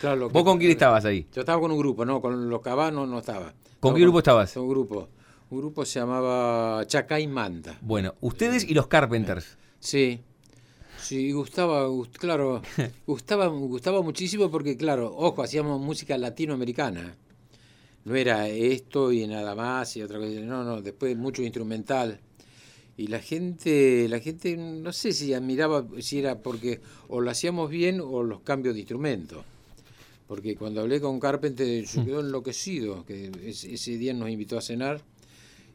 Claro, 0.00 0.16
lo 0.16 0.30
¿Vos 0.30 0.42
que- 0.42 0.46
con 0.46 0.58
quién 0.58 0.70
estabas 0.70 1.04
ahí? 1.04 1.26
Yo 1.34 1.40
estaba 1.40 1.60
con 1.60 1.72
un 1.72 1.78
grupo, 1.78 2.04
no, 2.04 2.20
con 2.20 2.48
los 2.48 2.60
cabanos 2.62 3.08
no 3.08 3.18
estaba. 3.18 3.52
¿Con 3.80 3.90
No, 3.92 3.96
qué 3.96 4.02
grupo 4.02 4.18
estabas? 4.18 4.56
Un 4.56 4.68
grupo. 4.68 5.08
Un 5.50 5.58
grupo 5.58 5.84
se 5.84 5.98
llamaba 5.98 6.84
Chacay 6.86 7.26
Manda. 7.26 7.76
Bueno, 7.80 8.14
ustedes 8.20 8.62
y 8.62 8.74
los 8.74 8.86
Carpenters. 8.86 9.56
Sí. 9.80 10.20
Sí, 11.00 11.32
gustaba, 11.32 11.88
gust- 11.88 12.16
claro, 12.16 12.62
gustaba, 13.06 13.46
gustaba 13.48 14.02
muchísimo 14.02 14.50
porque, 14.50 14.76
claro, 14.76 15.12
ojo, 15.16 15.42
hacíamos 15.42 15.80
música 15.80 16.16
latinoamericana. 16.16 17.16
No 18.04 18.14
era 18.16 18.48
esto 18.48 19.12
y 19.12 19.26
nada 19.26 19.54
más 19.54 19.96
y 19.96 20.02
otra 20.02 20.18
cosa. 20.18 20.30
No, 20.40 20.64
no, 20.64 20.80
después 20.80 21.16
mucho 21.16 21.42
instrumental. 21.42 22.20
Y 22.96 23.06
la 23.08 23.20
gente, 23.20 24.08
la 24.08 24.18
gente, 24.18 24.56
no 24.56 24.92
sé 24.92 25.12
si 25.12 25.32
admiraba, 25.32 25.86
si 26.00 26.18
era 26.18 26.38
porque 26.40 26.80
o 27.08 27.20
lo 27.20 27.30
hacíamos 27.30 27.70
bien 27.70 28.00
o 28.00 28.22
los 28.22 28.40
cambios 28.40 28.74
de 28.74 28.80
instrumento. 28.80 29.44
Porque 30.26 30.56
cuando 30.56 30.80
hablé 30.80 31.00
con 31.00 31.20
Carpenter, 31.20 31.86
se 31.86 32.04
quedó 32.04 32.20
enloquecido, 32.20 33.04
que 33.06 33.30
es- 33.44 33.64
ese 33.64 33.96
día 33.96 34.12
nos 34.14 34.28
invitó 34.30 34.58
a 34.58 34.62
cenar 34.62 35.00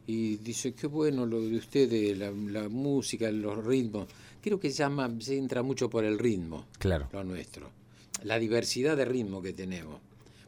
y 0.06 0.36
dice, 0.36 0.74
qué 0.74 0.86
bueno 0.86 1.24
lo 1.24 1.40
de 1.40 1.56
ustedes, 1.56 2.16
la, 2.18 2.30
la 2.30 2.68
música, 2.68 3.30
los 3.32 3.64
ritmos. 3.64 4.06
Creo 4.42 4.60
que 4.60 4.70
llama, 4.70 5.10
se 5.20 5.38
entra 5.38 5.62
mucho 5.62 5.88
por 5.88 6.04
el 6.04 6.18
ritmo, 6.18 6.66
Claro. 6.78 7.08
lo 7.12 7.24
nuestro. 7.24 7.70
La 8.24 8.38
diversidad 8.38 8.96
de 8.98 9.06
ritmo 9.06 9.40
que 9.40 9.54
tenemos. 9.54 9.98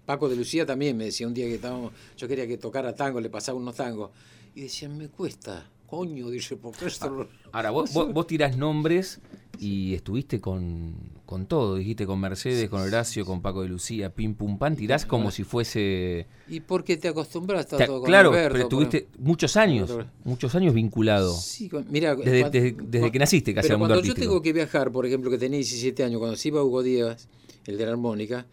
Paco 0.07 0.29
de 0.29 0.37
Lucía 0.37 0.65
también 0.65 0.97
me 0.97 1.05
decía 1.07 1.27
un 1.27 1.35
día 1.35 1.47
que 1.47 1.57
estábamos, 1.57 1.93
yo 2.17 2.29
quería 2.29 2.47
que 2.47 2.57
tocara 2.59 2.95
tango, 2.95 3.21
le 3.21 3.29
pasaba 3.29 3.59
unos 3.59 3.75
tangos. 3.75 4.11
Y 4.55 4.63
decía, 4.63 4.89
me 4.89 5.09
cuesta, 5.09 5.69
coño, 5.87 6.31
dice, 6.31 6.57
porque 6.57 6.87
esto 6.87 7.11
lo-". 7.11 7.29
Ahora, 7.53 7.71
vos, 7.71 7.93
vos, 7.93 8.13
vos 8.13 8.27
tirás 8.27 8.57
nombres 8.57 9.21
y 9.59 9.95
estuviste 9.95 10.41
con, 10.41 10.95
con 11.27 11.47
todo. 11.47 11.77
Dijiste 11.77 12.07
con 12.07 12.21
Mercedes, 12.21 12.71
con 12.71 12.81
Horacio, 12.83 13.25
con 13.27 13.43
Paco 13.43 13.63
de 13.63 13.69
Lucía, 13.69 14.15
pim 14.15 14.35
pum 14.35 14.59
pan. 14.59 14.77
Tirás 14.77 15.05
como 15.07 15.31
si 15.31 15.43
fuese. 15.45 16.27
Y 16.49 16.61
porque 16.61 16.97
te 16.97 17.09
acostumbras 17.09 17.71
a 17.73 17.77
todo 17.87 18.01
con 18.01 18.07
claro, 18.09 18.31
Alberto, 18.31 18.69
pero 18.91 19.07
muchos 19.19 19.57
años, 19.57 19.91
muchos 20.25 20.55
años 20.55 20.73
vinculado. 20.73 21.35
Sí, 21.35 21.69
mira, 21.91 22.15
Desde- 22.15 22.49
desde- 22.51 22.77
desde 22.81 23.11
que 23.13 23.19
naciste 23.19 23.53
casi 23.55 23.67
pero 23.69 23.75
al 23.75 23.79
mundo 23.81 23.95
cuando 23.95 24.07
yo 24.09 24.15
tengo 24.15 24.41
que 24.41 24.53
viajar, 24.53 24.91
por 24.93 25.05
ejemplo, 25.05 25.31
que 25.31 25.39
tenía 25.39 25.59
17 25.59 26.05
años, 26.05 26.19
cuando 26.21 26.37
se 26.37 26.49
iba 26.49 26.63
Hugo 26.63 26.83
Díaz, 26.83 27.29
el 27.67 27.77
de 27.77 27.85
la 27.85 27.93
armónica, 27.93 28.47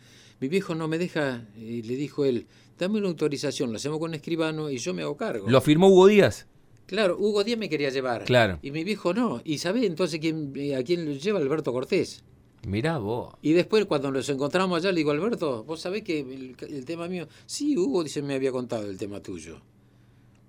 mi 0.44 0.50
viejo 0.50 0.76
no 0.76 0.90
me 0.90 0.98
deja, 0.98 1.48
y 1.56 1.84
le 1.84 1.96
dijo 1.96 2.26
él, 2.26 2.48
dame 2.78 2.98
una 3.00 3.08
autorización, 3.08 3.72
lo 3.72 3.78
hacemos 3.78 3.98
con 3.98 4.14
escribano 4.14 4.70
y 4.70 4.78
yo 4.78 4.94
me 4.94 5.02
hago 5.02 5.16
cargo. 5.16 5.50
¿Lo 5.50 5.62
firmó 5.62 5.88
Hugo 5.88 6.08
Díaz? 6.08 6.48
Claro, 6.86 7.16
Hugo 7.18 7.46
Díaz 7.46 7.58
me 7.58 7.70
quería 7.70 7.90
llevar. 7.92 8.26
Claro. 8.26 8.60
Y 8.62 8.72
mi 8.72 8.84
viejo 8.84 9.14
no. 9.14 9.42
¿Y 9.46 9.60
sabe 9.60 9.86
entonces 9.86 10.20
quién, 10.20 10.52
eh, 10.58 10.76
a 10.76 10.84
quién 10.84 11.06
lo 11.06 11.14
lleva? 11.14 11.40
Alberto 11.40 11.72
Cortés. 11.72 12.26
Mirá 12.68 12.98
vos. 12.98 13.36
Y 13.42 13.54
después 13.54 13.86
cuando 13.86 14.12
nos 14.12 14.28
encontramos 14.28 14.80
allá 14.80 14.92
le 14.92 14.98
digo, 14.98 15.12
Alberto, 15.12 15.64
vos 15.64 15.80
sabés 15.80 16.04
que 16.04 16.20
el, 16.20 16.58
el 16.60 16.84
tema 16.84 17.08
mío, 17.08 17.26
sí, 17.46 17.78
Hugo 17.78 18.04
dice 18.04 18.22
me 18.22 18.34
había 18.34 18.52
contado 18.52 18.90
el 18.90 18.98
tema 18.98 19.22
tuyo. 19.22 19.62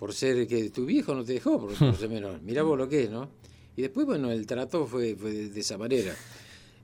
Por 0.01 0.13
ser 0.13 0.49
que 0.49 0.71
tu 0.71 0.87
viejo 0.87 1.15
no 1.15 1.23
te 1.23 1.35
dejó, 1.35 1.61
por, 1.61 1.73
por 1.73 1.95
ser 1.95 2.09
menor. 2.09 2.43
Mirá 2.43 2.65
vos 2.65 2.77
lo 2.77 2.89
que 2.89 3.05
es, 3.05 3.11
¿no? 3.13 3.29
Y 3.77 3.83
después, 3.83 4.07
bueno, 4.07 4.33
el 4.33 4.45
trato 4.45 4.89
fue, 4.89 5.15
fue 5.15 5.31
de, 5.31 5.49
de 5.51 5.61
esa 5.61 5.79
manera. 5.79 6.17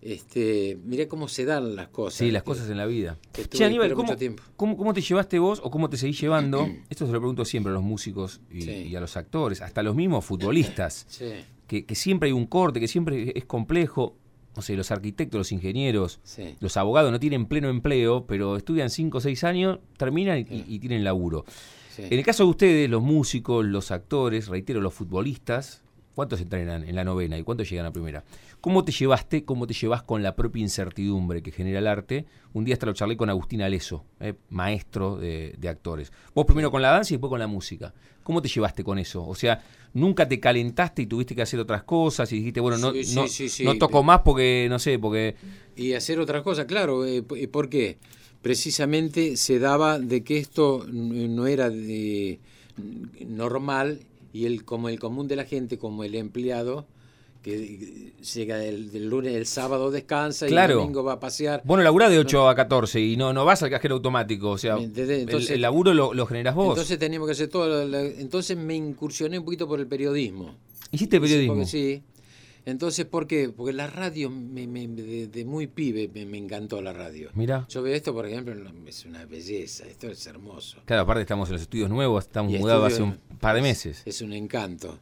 Este, 0.02 0.78
mirá 0.84 1.06
cómo 1.08 1.28
se 1.28 1.44
dan 1.44 1.76
las 1.76 1.88
cosas. 1.88 2.18
Sí, 2.18 2.30
las 2.30 2.42
que- 2.42 2.46
cosas 2.46 2.70
en 2.70 2.78
la 2.78 2.86
vida. 2.86 3.18
que 3.32 3.44
Che, 3.46 3.64
Aníbal, 3.64 3.92
¿cómo, 3.94 4.14
cómo, 4.56 4.76
cómo 4.76 4.94
te 4.94 5.00
llevaste 5.02 5.38
vos 5.38 5.60
o 5.62 5.70
cómo 5.70 5.90
te 5.90 5.96
seguís 5.96 6.20
llevando? 6.20 6.66
Esto 6.90 7.06
se 7.06 7.12
lo 7.12 7.20
pregunto 7.20 7.44
siempre 7.44 7.70
a 7.70 7.74
los 7.74 7.82
músicos 7.82 8.40
y, 8.50 8.62
Sí. 8.62 8.70
y 8.70 8.96
a 8.96 9.00
los 9.00 9.16
actores, 9.16 9.60
hasta 9.60 9.80
a 9.80 9.84
los 9.84 9.94
mismos 9.94 10.24
futbolistas. 10.24 11.06
Sí, 11.20 11.26
que, 11.66 11.84
que 11.84 11.94
siempre 11.94 12.28
hay 12.28 12.32
un 12.32 12.46
corte, 12.46 12.80
que 12.80 12.88
siempre 12.88 13.32
es 13.34 13.44
complejo. 13.44 14.16
No 14.56 14.62
sé, 14.62 14.74
los 14.74 14.90
arquitectos, 14.90 15.38
los 15.38 15.52
ingenieros, 15.52 16.18
sí. 16.24 16.56
los 16.58 16.76
abogados 16.76 17.12
no 17.12 17.20
tienen 17.20 17.46
pleno 17.46 17.68
empleo, 17.68 18.26
pero 18.26 18.56
estudian 18.56 18.90
5 18.90 19.18
o 19.18 19.20
6 19.20 19.44
años, 19.44 19.78
terminan 19.96 20.38
y, 20.40 20.64
y 20.66 20.78
tienen 20.80 21.04
laburo. 21.04 21.44
sí. 21.94 22.02
En 22.02 22.14
el 22.18 22.24
caso 22.24 22.42
de 22.42 22.50
ustedes, 22.50 22.90
los 22.90 23.00
músicos, 23.00 23.64
los 23.64 23.92
actores, 23.92 24.48
reitero, 24.48 24.80
los 24.80 24.92
futbolistas, 24.92 25.82
¿Cuántos 26.20 26.42
entrenan 26.42 26.86
en 26.86 26.94
la 26.94 27.02
novena 27.02 27.38
y 27.38 27.42
cuántos 27.42 27.70
llegan 27.70 27.86
a 27.86 27.94
primera? 27.94 28.22
¿Cómo 28.60 28.84
te 28.84 28.92
llevaste, 28.92 29.42
cómo 29.42 29.66
te 29.66 29.72
llevas 29.72 30.02
con 30.02 30.22
la 30.22 30.36
propia 30.36 30.60
incertidumbre 30.60 31.42
que 31.42 31.50
genera 31.50 31.78
el 31.78 31.86
arte? 31.86 32.26
Un 32.52 32.66
día 32.66 32.74
hasta 32.74 32.84
lo 32.84 32.92
charlé 32.92 33.16
con 33.16 33.30
Agustín 33.30 33.62
Aleso, 33.62 34.04
eh, 34.20 34.34
maestro 34.50 35.16
de, 35.16 35.56
actores. 35.66 36.12
Vos 36.34 36.44
primero 36.44 36.70
con 36.70 36.82
la 36.82 36.90
danza 36.90 37.14
y 37.14 37.16
después 37.16 37.30
con 37.30 37.38
la 37.38 37.46
música. 37.46 37.94
¿Cómo 38.22 38.42
te 38.42 38.48
llevaste 38.48 38.84
con 38.84 38.98
eso? 38.98 39.26
O 39.26 39.34
sea, 39.34 39.64
¿nunca 39.94 40.28
te 40.28 40.38
calentaste 40.38 41.00
y 41.00 41.06
tuviste 41.06 41.34
que 41.34 41.40
hacer 41.40 41.58
otras 41.58 41.84
cosas 41.84 42.30
y 42.32 42.36
dijiste, 42.36 42.60
bueno, 42.60 42.76
no, 42.76 42.92
no, 42.92 43.24
no, 43.64 43.78
toco 43.78 44.02
más 44.02 44.20
porque, 44.20 44.66
no 44.68 44.78
sé, 44.78 44.98
porque... 44.98 45.36
Y 45.74 45.94
hacer 45.94 46.20
otras 46.20 46.42
cosas, 46.42 46.66
claro. 46.66 47.06
Eh, 47.06 47.22
¿Por 47.22 47.70
qué? 47.70 47.96
Precisamente 48.42 49.38
se 49.38 49.58
daba 49.58 49.98
de 49.98 50.22
que 50.22 50.36
esto 50.36 50.84
no 50.86 51.46
era 51.46 51.70
de 51.70 52.40
normal 53.26 54.00
y 54.32 54.46
el, 54.46 54.64
como 54.64 54.88
el 54.88 54.98
común 54.98 55.28
de 55.28 55.36
la 55.36 55.44
gente, 55.44 55.78
como 55.78 56.04
el 56.04 56.14
empleado, 56.14 56.86
que 57.42 58.12
llega 58.34 58.56
del, 58.58 59.08
lunes, 59.08 59.34
el 59.34 59.46
sábado 59.46 59.90
descansa 59.90 60.48
y 60.48 60.54
el 60.54 60.68
domingo 60.68 61.02
va 61.02 61.14
a 61.14 61.20
pasear. 61.20 61.62
Bueno, 61.64 61.82
laburás 61.82 62.10
de 62.10 62.18
8 62.18 62.48
a 62.48 62.54
14 62.54 63.00
y 63.00 63.16
no, 63.16 63.32
no 63.32 63.44
vas 63.44 63.62
al 63.62 63.70
cajero 63.70 63.94
automático, 63.96 64.50
o 64.50 64.58
sea, 64.58 64.76
el, 64.76 65.60
laburo 65.60 65.94
lo, 65.94 66.12
lo, 66.12 66.26
generas 66.26 66.54
vos. 66.54 66.70
Entonces 66.70 66.98
teníamos 66.98 67.26
que 67.28 67.32
hacer 67.32 67.48
todo, 67.48 67.82
entonces 67.94 68.56
me 68.56 68.74
incursioné 68.74 69.38
un 69.38 69.44
poquito 69.44 69.66
por 69.66 69.80
el 69.80 69.86
periodismo. 69.86 70.54
¿Hiciste 70.92 71.20
periodismo? 71.20 71.64
sí, 71.64 72.02
entonces, 72.66 73.06
¿por 73.06 73.26
qué? 73.26 73.50
Porque 73.54 73.72
la 73.72 73.86
radio, 73.86 74.30
me, 74.30 74.66
de, 74.66 75.44
muy 75.44 75.66
pibe, 75.66 76.10
me, 76.26 76.38
encantó 76.38 76.82
la 76.82 76.92
radio. 76.92 77.30
Mira. 77.34 77.66
Yo 77.68 77.82
veo 77.82 77.94
esto, 77.94 78.12
por 78.12 78.26
ejemplo, 78.26 78.54
es 78.86 79.04
una 79.04 79.24
belleza, 79.24 79.86
esto 79.86 80.08
es 80.08 80.26
hermoso. 80.26 80.78
Claro, 80.84 81.02
aparte 81.02 81.22
estamos 81.22 81.48
en 81.48 81.54
los 81.54 81.62
estudios 81.62 81.88
nuevos, 81.88 82.24
estamos 82.24 82.52
mudados 82.52 82.92
hace 82.92 83.02
un 83.02 83.16
par 83.40 83.56
de 83.56 83.62
meses. 83.62 84.02
Es, 84.04 84.20
un 84.20 84.32
encanto. 84.32 84.98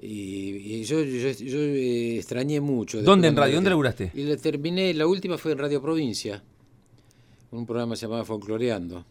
Y, 0.00 0.82
yo, 0.84 1.02
yo, 1.02 1.58
eh, 1.58 2.16
extrañé 2.18 2.60
mucho. 2.60 3.02
¿Dónde 3.02 3.28
en 3.28 3.36
radio? 3.36 3.56
¿Dónde 3.56 3.70
laburaste? 3.70 4.10
Y 4.14 4.22
le 4.22 4.36
terminé, 4.36 4.94
la 4.94 5.06
última 5.06 5.36
fue 5.36 5.52
en 5.52 5.58
Radio 5.58 5.82
Provincia, 5.82 6.42
un 7.50 7.66
programa 7.66 7.94
llamado 7.96 8.24
Folcloreando 8.24 9.04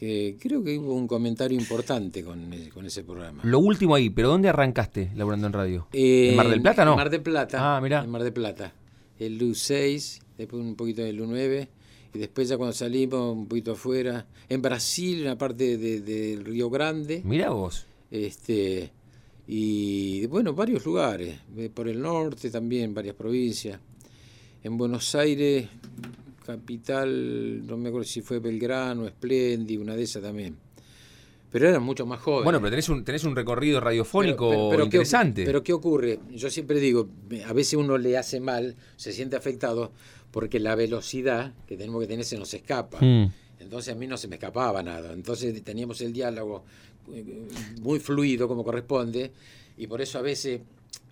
que 0.00 0.38
creo 0.40 0.64
que 0.64 0.78
hubo 0.78 0.94
un 0.94 1.06
comentario 1.06 1.58
importante 1.58 2.24
con, 2.24 2.50
ese 2.86 3.04
programa. 3.04 3.42
Lo 3.44 3.58
último 3.58 3.94
ahí, 3.94 4.08
pero 4.08 4.30
¿dónde 4.30 4.48
arrancaste 4.48 5.10
laburando 5.14 5.46
en 5.46 5.52
radio? 5.52 5.88
¿En 5.92 6.36
Mar 6.36 6.48
del 6.48 6.62
Plata 6.62 6.86
no? 6.86 6.92
En 6.92 6.96
Mar 6.96 7.10
del 7.10 7.20
Plata. 7.20 7.76
Ah, 7.76 7.80
mira. 7.82 8.02
En 8.02 8.08
Mar 8.08 8.22
del 8.22 8.32
Plata. 8.32 8.72
El 9.18 9.38
LU6, 9.38 10.22
después 10.38 10.62
un 10.62 10.74
poquito 10.74 11.02
del 11.02 11.20
LU9, 11.20 11.68
y 12.14 12.18
después 12.18 12.48
ya 12.48 12.56
cuando 12.56 12.72
salimos 12.72 13.36
un 13.36 13.46
poquito 13.46 13.72
afuera. 13.72 14.26
En 14.48 14.62
Brasil, 14.62 15.18
en 15.18 15.24
la 15.26 15.36
parte 15.36 15.76
del 15.76 16.02
de, 16.02 16.40
Río 16.42 16.70
Grande. 16.70 17.20
Mira 17.22 17.50
vos. 17.50 17.84
Este, 18.10 18.90
y 19.46 20.24
bueno, 20.28 20.54
varios 20.54 20.82
lugares. 20.86 21.40
Por 21.74 21.88
el 21.88 22.00
norte 22.00 22.50
también, 22.50 22.94
varias 22.94 23.16
provincias. 23.16 23.78
En 24.64 24.78
Buenos 24.78 25.14
Aires 25.14 25.68
capital, 26.44 27.66
no 27.66 27.76
me 27.76 27.88
acuerdo 27.88 28.06
si 28.06 28.22
fue 28.22 28.38
Belgrano, 28.38 29.06
Esplendi, 29.06 29.76
una 29.76 29.94
de 29.94 30.02
esas 30.02 30.22
también. 30.22 30.56
Pero 31.50 31.68
eran 31.68 31.82
mucho 31.82 32.06
más 32.06 32.20
jóvenes. 32.20 32.44
Bueno, 32.44 32.60
pero 32.60 32.70
tenés 32.70 32.88
un, 32.88 33.04
tenés 33.04 33.24
un 33.24 33.34
recorrido 33.34 33.80
radiofónico 33.80 34.72
interesante. 34.82 35.44
pero 35.44 35.62
¿qué 35.62 35.72
ocurre? 35.72 36.20
Yo 36.30 36.48
siempre 36.48 36.78
digo, 36.78 37.08
a 37.46 37.52
veces 37.52 37.74
uno 37.74 37.98
le 37.98 38.16
hace 38.16 38.40
mal, 38.40 38.76
se 38.96 39.12
siente 39.12 39.36
afectado, 39.36 39.92
porque 40.30 40.60
la 40.60 40.76
velocidad 40.76 41.52
que 41.66 41.76
tenemos 41.76 42.00
que 42.02 42.06
tener 42.06 42.24
se 42.24 42.38
nos 42.38 42.54
escapa. 42.54 42.98
Hmm. 43.00 43.32
Entonces 43.58 43.94
a 43.94 43.96
mí 43.96 44.06
no 44.06 44.16
se 44.16 44.28
me 44.28 44.36
escapaba 44.36 44.82
nada. 44.82 45.12
Entonces 45.12 45.62
teníamos 45.64 46.00
el 46.00 46.12
diálogo 46.12 46.64
eh, 47.12 47.48
muy 47.80 47.98
fluido 47.98 48.46
como 48.46 48.64
corresponde, 48.64 49.32
y 49.76 49.86
por 49.86 50.00
eso 50.00 50.18
a 50.18 50.22
veces 50.22 50.60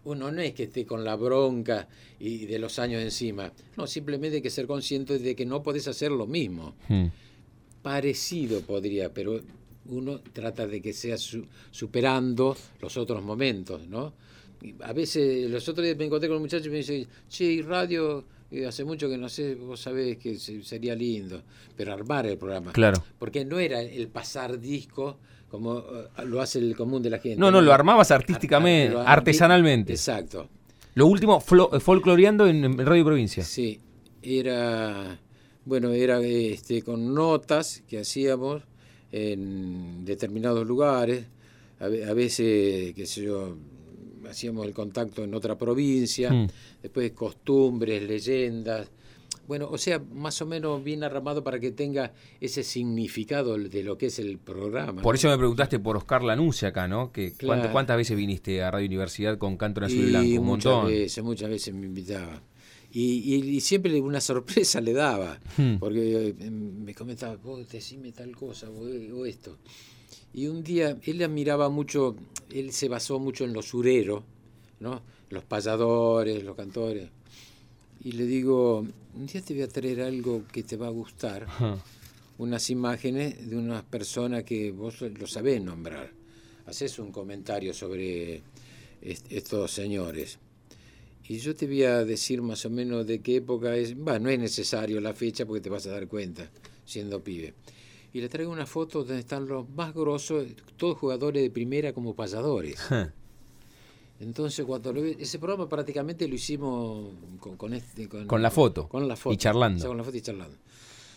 uno 0.04 0.30
no 0.30 0.40
es 0.40 0.54
que 0.54 0.64
esté 0.64 0.86
con 0.86 1.04
la 1.04 1.16
bronca 1.16 1.88
y 2.18 2.46
de 2.46 2.58
los 2.58 2.78
años 2.78 3.02
encima. 3.02 3.52
No, 3.76 3.86
simplemente 3.86 4.36
hay 4.36 4.42
que 4.42 4.50
ser 4.50 4.66
consciente 4.66 5.18
de 5.18 5.34
que 5.34 5.46
no 5.46 5.62
podés 5.62 5.88
hacer 5.88 6.10
lo 6.10 6.26
mismo. 6.26 6.74
Hmm. 6.88 7.06
Parecido 7.82 8.60
podría, 8.62 9.12
pero 9.12 9.40
uno 9.86 10.20
trata 10.32 10.66
de 10.66 10.80
que 10.80 10.92
sea 10.92 11.16
superando 11.70 12.56
los 12.80 12.96
otros 12.96 13.22
momentos, 13.22 13.86
¿no? 13.88 14.12
a 14.80 14.92
veces, 14.92 15.50
los 15.50 15.68
otros 15.68 15.84
días 15.84 15.96
me 15.96 16.06
encontré 16.06 16.28
con 16.28 16.36
un 16.36 16.42
muchacho 16.42 16.68
y 16.68 16.70
me 16.70 16.78
dice, 16.78 17.06
che, 17.28 17.62
radio, 17.62 18.24
eh, 18.50 18.66
hace 18.66 18.84
mucho 18.84 19.08
que 19.08 19.16
no 19.16 19.28
sé, 19.28 19.54
vos 19.54 19.80
sabés 19.80 20.18
que 20.18 20.36
sería 20.36 20.94
lindo, 20.94 21.42
pero 21.76 21.92
armar 21.92 22.26
el 22.26 22.38
programa. 22.38 22.72
Claro. 22.72 23.02
Porque 23.18 23.44
no 23.44 23.58
era 23.58 23.80
el 23.80 24.08
pasar 24.08 24.58
disco 24.58 25.18
como 25.50 25.78
eh, 25.78 26.24
lo 26.26 26.40
hace 26.40 26.58
el 26.58 26.76
común 26.76 27.02
de 27.02 27.10
la 27.10 27.18
gente. 27.18 27.38
No, 27.38 27.50
no, 27.50 27.60
lo 27.60 27.72
armabas 27.72 28.10
artísticamente, 28.10 28.96
artesanalmente. 28.96 29.92
Exacto. 29.92 30.48
Lo 30.94 31.06
último, 31.06 31.42
eh, 31.72 31.80
folcloreando 31.80 32.46
en 32.46 32.78
Radio 32.78 33.04
Provincia. 33.04 33.44
Sí, 33.44 33.80
era, 34.22 35.18
bueno, 35.64 35.90
era 35.90 36.20
este, 36.20 36.82
con 36.82 37.14
notas 37.14 37.82
que 37.88 38.00
hacíamos 38.00 38.62
en 39.12 40.04
determinados 40.04 40.66
lugares, 40.66 41.24
a, 41.80 41.88
veces, 41.88 42.94
qué 42.94 43.06
sé 43.06 43.22
yo, 43.22 43.56
hacíamos 44.28 44.66
el 44.66 44.72
contacto 44.72 45.22
en 45.22 45.32
otra 45.34 45.56
provincia, 45.56 46.30
mm. 46.32 46.48
después 46.82 47.12
costumbres, 47.12 48.02
leyendas, 48.02 48.90
bueno, 49.48 49.66
o 49.70 49.78
sea, 49.78 49.98
más 49.98 50.42
o 50.42 50.46
menos 50.46 50.84
bien 50.84 51.02
armado 51.02 51.42
para 51.42 51.58
que 51.58 51.72
tenga 51.72 52.12
ese 52.38 52.62
significado 52.62 53.56
de 53.56 53.82
lo 53.82 53.96
que 53.96 54.06
es 54.06 54.18
el 54.18 54.36
programa. 54.36 55.00
Por 55.00 55.14
eso 55.14 55.30
me 55.30 55.38
preguntaste 55.38 55.78
por 55.78 55.96
Oscar 55.96 56.22
Lanuncia 56.22 56.68
acá, 56.68 56.86
¿no? 56.86 57.10
Que 57.10 57.32
¿Cuántas 57.72 57.96
veces 57.96 58.14
viniste 58.14 58.62
a 58.62 58.70
Radio 58.70 58.86
Universidad 58.86 59.38
con 59.38 59.56
Canto 59.56 59.80
en 59.80 59.84
Azul 59.84 59.98
y 60.00 60.10
Blanco? 60.10 60.40
Un 60.40 60.46
muchas 60.46 60.72
montón. 60.72 60.90
Veces, 60.90 61.24
muchas 61.24 61.48
veces 61.48 61.72
me 61.74 61.86
invitaba. 61.86 62.42
Y, 62.92 63.58
siempre 63.62 63.98
una 64.02 64.20
sorpresa 64.20 64.82
le 64.82 64.92
daba, 64.92 65.40
hmm. 65.56 65.76
porque 65.78 66.28
eh, 66.38 66.50
me 66.50 66.94
comentaba, 66.94 67.36
vos 67.36 67.66
decime 67.70 68.12
tal 68.12 68.36
cosa 68.36 68.68
o, 68.68 69.24
esto. 69.24 69.56
Y 70.34 70.46
un 70.46 70.62
día 70.62 70.98
él 71.04 71.22
admiraba 71.22 71.70
mucho, 71.70 72.16
él 72.52 72.70
se 72.72 72.88
basó 72.90 73.18
mucho 73.18 73.44
en 73.44 73.54
los 73.54 73.64
sureros, 73.66 74.24
¿no? 74.78 75.00
los 75.30 75.44
payadores, 75.44 76.44
los 76.44 76.56
cantores 76.56 77.10
y 78.00 78.12
le 78.12 78.26
digo, 78.26 78.84
un 79.14 79.26
día 79.26 79.42
te 79.42 79.54
voy 79.54 79.62
a 79.62 79.68
traer 79.68 80.02
algo 80.02 80.44
que 80.50 80.62
te 80.62 80.76
va 80.76 80.86
a 80.86 80.90
gustar, 80.90 81.46
unas 82.38 82.70
imágenes 82.70 83.48
de 83.48 83.56
unas 83.56 83.82
personas 83.84 84.44
que 84.44 84.70
vos 84.70 85.00
lo 85.00 85.26
sabés 85.26 85.62
nombrar. 85.62 86.12
Haces 86.66 86.98
un 86.98 87.10
comentario 87.10 87.72
sobre 87.72 88.42
estos 89.00 89.72
señores. 89.72 90.38
Y 91.28 91.38
yo 91.38 91.54
te 91.54 91.66
voy 91.66 91.82
a 91.82 92.04
decir 92.04 92.40
más 92.40 92.64
o 92.64 92.70
menos 92.70 93.06
de 93.06 93.20
qué 93.20 93.36
época 93.36 93.76
es. 93.76 93.94
Va, 93.96 94.18
no 94.18 94.30
es 94.30 94.38
necesario 94.38 95.00
la 95.00 95.12
fecha 95.12 95.44
porque 95.44 95.60
te 95.60 95.68
vas 95.68 95.86
a 95.86 95.90
dar 95.90 96.08
cuenta, 96.08 96.50
siendo 96.84 97.22
pibe. 97.22 97.54
Y 98.12 98.20
le 98.20 98.28
traigo 98.28 98.50
una 98.50 98.66
foto 98.66 99.00
donde 99.04 99.20
están 99.20 99.46
los 99.46 99.68
más 99.70 99.92
grosos, 99.92 100.46
todos 100.76 100.96
jugadores 100.96 101.42
de 101.42 101.50
primera 101.50 101.92
como 101.92 102.14
payadores. 102.14 102.78
Entonces, 104.20 104.64
cuando 104.64 104.92
ese 104.96 105.38
programa 105.38 105.68
prácticamente 105.68 106.26
lo 106.26 106.34
hicimos 106.34 107.12
con, 107.56 107.72
este, 107.72 108.08
con, 108.08 108.42
la 108.42 108.50
foto. 108.50 108.88
Con 108.88 109.06
la 109.06 109.14
foto. 109.14 109.32
Y 109.32 109.36
charlando. 109.36 109.86
con 109.86 109.96
la 109.96 110.02
foto 110.02 110.16
y 110.16 110.20
charlando. 110.20 110.56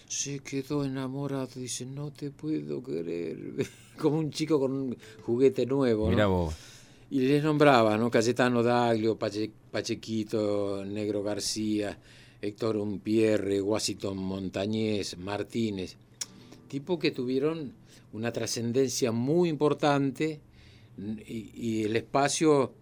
Se 0.07 0.39
quedó 0.39 0.83
enamorado, 0.83 1.47
dice, 1.55 1.85
no 1.85 2.11
te 2.11 2.29
puedo 2.29 2.83
querer. 2.83 3.37
Como 3.97 4.19
un 4.19 4.29
chico 4.29 4.59
con 4.59 4.71
un 4.71 4.97
juguete 5.23 5.65
nuevo. 5.65 6.09
Mira 6.09 6.27
vos. 6.27 6.53
Y 7.09 7.21
les 7.21 7.43
nombraba, 7.43 7.97
¿no? 7.97 8.09
Cayetano 8.09 8.63
Daglio, 8.63 9.17
Pachequito, 9.17 10.85
Negro 10.85 11.23
García, 11.23 11.97
Héctor 12.41 12.77
Umpierre, 12.77 13.61
Washington 13.61 14.17
Montañés, 14.17 15.17
Martínez. 15.17 15.97
Tipo 16.67 16.99
que 16.99 17.11
tuvieron 17.11 17.73
una 18.13 18.31
trascendencia 18.31 19.11
muy 19.11 19.49
importante 19.49 20.39
y 21.25 21.83
el 21.83 21.95
espacio 21.95 22.73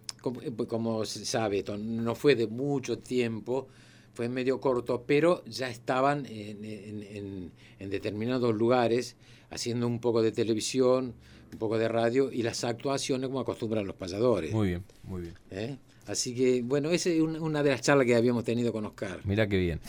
eh, 0.42 0.50
pues, 0.50 0.68
como, 0.68 1.04
se 1.04 1.24
sabe, 1.24 1.64
no 1.78 2.14
fue 2.14 2.34
de 2.34 2.46
mucho 2.46 2.98
tiempo, 2.98 3.68
fue 4.12 4.28
medio 4.28 4.60
corto, 4.60 5.04
pero 5.06 5.44
ya 5.46 5.68
estaban 5.70 6.26
en, 6.26 7.50
determinados 7.78 8.54
lugares 8.54 9.16
haciendo 9.50 9.86
un 9.86 10.00
poco 10.00 10.22
de 10.22 10.32
televisión, 10.32 11.14
un 11.52 11.58
poco 11.58 11.78
de 11.78 11.88
radio 11.88 12.30
y 12.30 12.42
las 12.42 12.62
actuaciones 12.64 13.28
como 13.28 13.40
acostumbran 13.40 13.86
los 13.86 13.96
payadores. 13.96 14.52
Muy 14.52 14.68
bien, 14.68 14.84
muy 15.04 15.22
bien. 15.22 15.34
¿Eh? 15.50 15.76
Así 16.06 16.34
que, 16.34 16.62
bueno, 16.62 16.90
esa 16.90 17.08
es 17.08 17.20
una 17.20 17.62
de 17.62 17.70
las 17.70 17.82
charlas 17.82 18.04
que 18.04 18.16
habíamos 18.16 18.42
tenido 18.42 18.72
con 18.72 18.84
Oscar. 18.84 19.20
Mirá 19.24 19.46
qué 19.46 19.58
bien. 19.58 19.80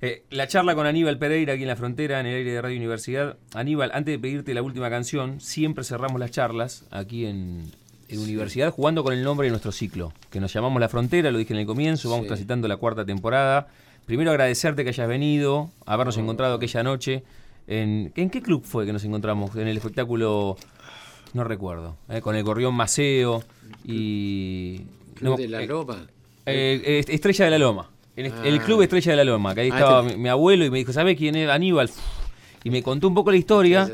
Eh, 0.00 0.24
la 0.30 0.48
charla 0.48 0.74
con 0.74 0.86
Aníbal 0.86 1.18
Pereira 1.18 1.52
aquí 1.52 1.62
en 1.62 1.68
la 1.68 1.76
frontera, 1.76 2.20
en 2.20 2.26
el 2.26 2.36
aire 2.36 2.52
de 2.52 2.62
Radio 2.62 2.76
Universidad. 2.78 3.36
Aníbal, 3.52 3.90
antes 3.92 4.12
de 4.14 4.18
pedirte 4.18 4.54
la 4.54 4.62
última 4.62 4.88
canción, 4.88 5.40
siempre 5.40 5.84
cerramos 5.84 6.18
las 6.20 6.30
charlas 6.30 6.84
aquí 6.90 7.26
en, 7.26 7.70
en 8.08 8.20
universidad 8.20 8.72
jugando 8.72 9.04
con 9.04 9.12
el 9.12 9.22
nombre 9.22 9.46
de 9.46 9.50
nuestro 9.50 9.70
ciclo, 9.72 10.12
que 10.30 10.40
nos 10.40 10.52
llamamos 10.52 10.80
La 10.80 10.88
Frontera, 10.88 11.30
lo 11.30 11.38
dije 11.38 11.52
en 11.52 11.60
el 11.60 11.66
comienzo, 11.66 12.10
vamos 12.10 12.26
transitando 12.26 12.66
la 12.68 12.76
cuarta 12.76 13.04
temporada. 13.04 13.68
Primero 14.06 14.30
agradecerte 14.30 14.82
que 14.84 14.90
hayas 14.90 15.08
venido, 15.08 15.70
habernos 15.84 16.16
encontrado 16.16 16.54
aquella 16.54 16.82
noche. 16.82 17.22
En, 17.66 18.12
¿En 18.16 18.30
qué 18.30 18.40
club 18.40 18.64
fue 18.64 18.86
que 18.86 18.92
nos 18.94 19.04
encontramos? 19.04 19.54
En 19.56 19.68
el 19.68 19.76
espectáculo 19.76 20.56
No 21.34 21.44
recuerdo. 21.44 21.96
eh, 22.08 22.22
con 22.22 22.34
el 22.34 22.42
Gorrión 22.42 22.74
Maceo 22.74 23.42
y... 23.84 24.78
Club 25.14 25.30
no, 25.32 25.36
de 25.36 25.48
la 25.48 25.60
Loma. 25.66 26.06
eh, 26.46 26.80
eh, 26.84 27.04
Estrella 27.08 27.44
de 27.46 27.50
la 27.50 27.58
Loma. 27.58 27.90
El, 28.16 28.26
el 28.44 28.58
Ah. 28.58 28.64
Club 28.64 28.82
Estrella 28.82 29.12
de 29.12 29.16
la 29.16 29.24
Loma, 29.24 29.54
que 29.54 29.60
ahí 29.62 29.70
Ah, 29.70 29.78
estaba 29.78 30.00
este- 30.02 30.16
mi, 30.16 30.22
mi 30.24 30.28
abuelo 30.30 30.64
y 30.64 30.70
me 30.70 30.78
dijo, 30.78 30.92
¿sabes 30.92 31.16
quién 31.18 31.36
es 31.36 31.48
Aníbal? 31.50 31.90
Y 32.64 32.70
me 32.70 32.82
contó 32.82 33.06
un 33.08 33.14
poco 33.14 33.30
la 33.30 33.36
historia. 33.36 33.88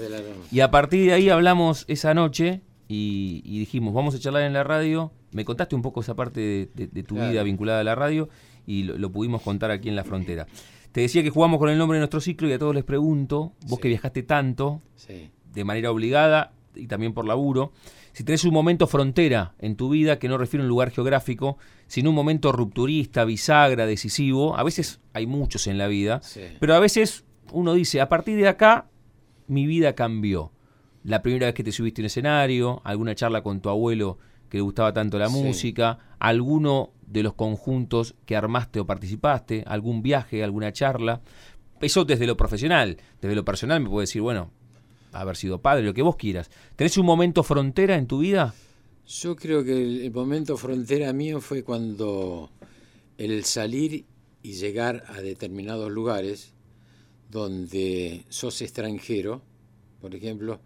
Y 0.52 0.60
a 0.60 0.70
partir 0.70 1.06
de 1.06 1.12
ahí 1.14 1.28
hablamos 1.28 1.84
esa 1.88 2.14
noche 2.14 2.60
y, 2.94 3.42
y 3.44 3.58
dijimos, 3.58 3.92
vamos 3.94 4.14
a 4.14 4.18
charlar 4.18 4.42
en 4.42 4.52
la 4.52 4.64
radio. 4.64 5.12
Me 5.32 5.44
contaste 5.44 5.74
un 5.74 5.82
poco 5.82 6.00
esa 6.00 6.14
parte 6.14 6.40
de, 6.40 6.70
de- 6.74 6.86
de 6.88 7.02
tu 7.02 7.14
Claro. 7.16 7.30
vida 7.30 7.42
vinculada 7.42 7.80
a 7.80 7.84
la 7.84 7.94
radio 7.94 8.28
y 8.66 8.84
lo, 8.84 8.96
lo 8.98 9.10
pudimos 9.10 9.42
contar 9.42 9.70
aquí 9.70 9.88
en 9.88 9.96
la 9.96 10.04
frontera. 10.04 10.46
Te 10.92 11.00
decía 11.00 11.22
que 11.22 11.30
jugamos 11.30 11.58
con 11.58 11.68
el 11.70 11.76
nombre 11.78 11.96
de 11.96 12.00
nuestro 12.00 12.20
ciclo 12.20 12.48
y 12.48 12.52
a 12.52 12.58
todos 12.58 12.74
les 12.74 12.84
pregunto, 12.84 13.52
vos 13.66 13.76
Sí. 13.76 13.82
que 13.82 13.88
viajaste 13.88 14.22
tanto, 14.22 14.80
Sí. 14.94 15.30
de 15.52 15.64
manera 15.64 15.90
obligada 15.90 16.52
y 16.76 16.86
también 16.86 17.12
por 17.14 17.26
laburo, 17.26 17.72
si 18.12 18.22
tenés 18.22 18.44
un 18.44 18.54
momento 18.54 18.86
frontera 18.86 19.54
en 19.58 19.74
tu 19.76 19.88
vida 19.88 20.18
que 20.20 20.28
no 20.28 20.38
refiere 20.38 20.62
a 20.62 20.64
un 20.64 20.68
lugar 20.68 20.90
geográfico, 20.92 21.58
sino 21.88 22.10
un 22.10 22.16
momento 22.16 22.52
rupturista, 22.52 23.24
bisagra, 23.24 23.86
decisivo, 23.86 24.56
a 24.56 24.62
veces 24.62 25.00
hay 25.12 25.26
muchos 25.26 25.66
en 25.66 25.78
la 25.78 25.88
vida, 25.88 26.20
Sí. 26.22 26.42
pero 26.60 26.74
a 26.74 26.78
veces 26.80 27.24
uno 27.52 27.74
dice, 27.74 28.00
a 28.00 28.08
partir 28.08 28.36
de 28.36 28.46
acá 28.48 28.86
mi 29.48 29.66
vida 29.66 29.94
cambió. 29.94 30.52
La 31.04 31.22
primera 31.22 31.46
vez 31.46 31.54
que 31.54 31.62
te 31.64 31.72
subiste 31.72 32.00
a 32.00 32.02
un 32.02 32.06
escenario, 32.06 32.80
alguna 32.84 33.14
charla 33.14 33.42
con 33.42 33.60
tu 33.60 33.68
abuelo 33.68 34.18
que 34.48 34.58
le 34.58 34.62
gustaba 34.62 34.92
tanto 34.92 35.18
la 35.18 35.28
Sí. 35.28 35.34
música, 35.42 35.98
alguno 36.18 36.90
de 37.06 37.22
los 37.22 37.34
conjuntos 37.34 38.14
que 38.26 38.36
armaste 38.36 38.80
o 38.80 38.86
participaste, 38.86 39.64
algún 39.66 40.02
viaje, 40.02 40.42
alguna 40.42 40.72
charla. 40.72 41.20
Eso 41.80 42.04
desde 42.04 42.26
lo 42.26 42.36
profesional, 42.36 42.96
desde 43.20 43.34
lo 43.34 43.44
personal 43.44 43.80
me 43.82 43.88
puedo 43.88 44.00
decir, 44.00 44.22
bueno, 44.22 44.50
haber 45.12 45.36
sido 45.36 45.60
padre, 45.60 45.84
lo 45.84 45.92
que 45.94 46.02
vos 46.02 46.16
quieras. 46.16 46.50
¿Tenés 46.76 46.96
un 46.98 47.06
momento 47.06 47.42
frontera 47.42 47.96
en 47.96 48.06
tu 48.06 48.18
vida? 48.20 48.54
Yo 49.06 49.36
creo 49.36 49.62
que 49.62 49.72
el, 49.82 50.00
el 50.02 50.12
momento 50.12 50.56
frontera 50.56 51.12
mío 51.12 51.40
fue 51.40 51.62
cuando 51.62 52.50
el 53.18 53.44
salir 53.44 54.06
y 54.42 54.52
llegar 54.54 55.04
a 55.08 55.20
determinados 55.20 55.90
lugares 55.92 56.54
donde 57.30 58.24
sos 58.28 58.60
extranjero, 58.62 59.42
por 60.00 60.14
ejemplo, 60.14 60.60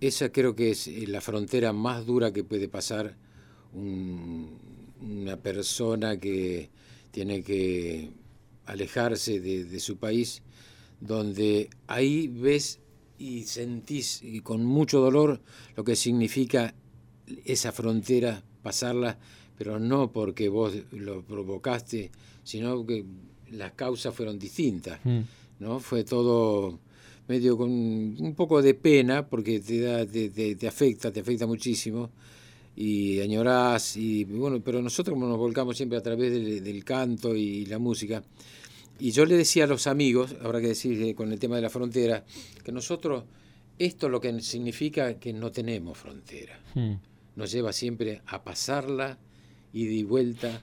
esa 0.00 0.30
creo 0.30 0.54
que 0.54 0.70
es 0.70 0.88
eh, 0.88 1.04
la 1.06 1.20
frontera 1.20 1.72
más 1.72 2.06
dura 2.06 2.32
que 2.32 2.44
puede 2.44 2.68
pasar 2.68 3.16
un- 3.72 4.58
una 5.00 5.36
persona 5.36 6.18
que 6.18 6.70
tiene 7.10 7.42
que 7.42 8.10
alejarse 8.66 9.40
de, 9.40 9.64
de 9.64 9.80
su 9.80 9.96
país, 9.98 10.42
donde 11.00 11.70
ahí 11.86 12.28
ves 12.28 12.80
y 13.18 13.42
sentís 13.44 14.22
y 14.22 14.40
con 14.40 14.64
mucho 14.64 15.00
dolor 15.00 15.40
lo 15.76 15.84
que 15.84 15.96
significa 15.96 16.74
esa 17.44 17.72
frontera, 17.72 18.42
pasarla, 18.62 19.18
pero 19.58 19.78
no 19.78 20.12
porque 20.12 20.48
vos 20.48 20.74
lo 20.92 21.22
provocaste, 21.24 22.10
sino 22.44 22.84
que 22.86 23.04
las 23.50 23.72
causas 23.72 24.14
fueron 24.14 24.38
distintas. 24.38 25.00
¿no? 25.58 25.80
Fue 25.80 26.04
todo 26.04 26.78
medio 27.28 27.56
con 27.56 27.70
un 27.70 28.34
poco 28.36 28.62
de 28.62 28.74
pena, 28.74 29.26
porque 29.26 29.60
te, 29.60 29.80
da, 29.80 30.06
te, 30.06 30.30
te- 30.30 30.56
te 30.56 30.68
afecta, 30.68 31.12
te 31.12 31.20
afecta 31.20 31.46
muchísimo, 31.46 32.10
y 32.76 33.20
añorás, 33.20 33.96
y 33.96 34.24
bueno, 34.24 34.60
pero 34.60 34.82
nosotros 34.82 35.14
como 35.14 35.26
nos 35.26 35.38
volcamos 35.38 35.76
siempre 35.76 35.98
a 35.98 36.02
través 36.02 36.30
del, 36.32 36.62
del 36.62 36.84
canto 36.84 37.34
y 37.34 37.66
la 37.66 37.78
música, 37.78 38.22
y 38.98 39.10
yo 39.10 39.24
le 39.26 39.36
decía 39.36 39.64
a 39.64 39.66
los 39.66 39.86
amigos, 39.86 40.36
habrá 40.42 40.60
que 40.60 40.68
decir 40.68 41.02
eh, 41.02 41.14
con 41.14 41.32
el 41.32 41.38
tema 41.38 41.56
de 41.56 41.62
la 41.62 41.70
frontera, 41.70 42.24
que 42.64 42.72
nosotros, 42.72 43.24
esto 43.78 44.08
lo 44.08 44.20
que 44.20 44.40
significa 44.40 45.14
que 45.18 45.32
no 45.32 45.50
tenemos 45.52 45.98
frontera, 45.98 46.58
nos 47.34 47.50
lleva 47.52 47.72
siempre 47.72 48.22
a 48.26 48.42
pasarla, 48.44 49.18
ida 49.72 49.92
y 49.92 50.02
vuelta, 50.04 50.62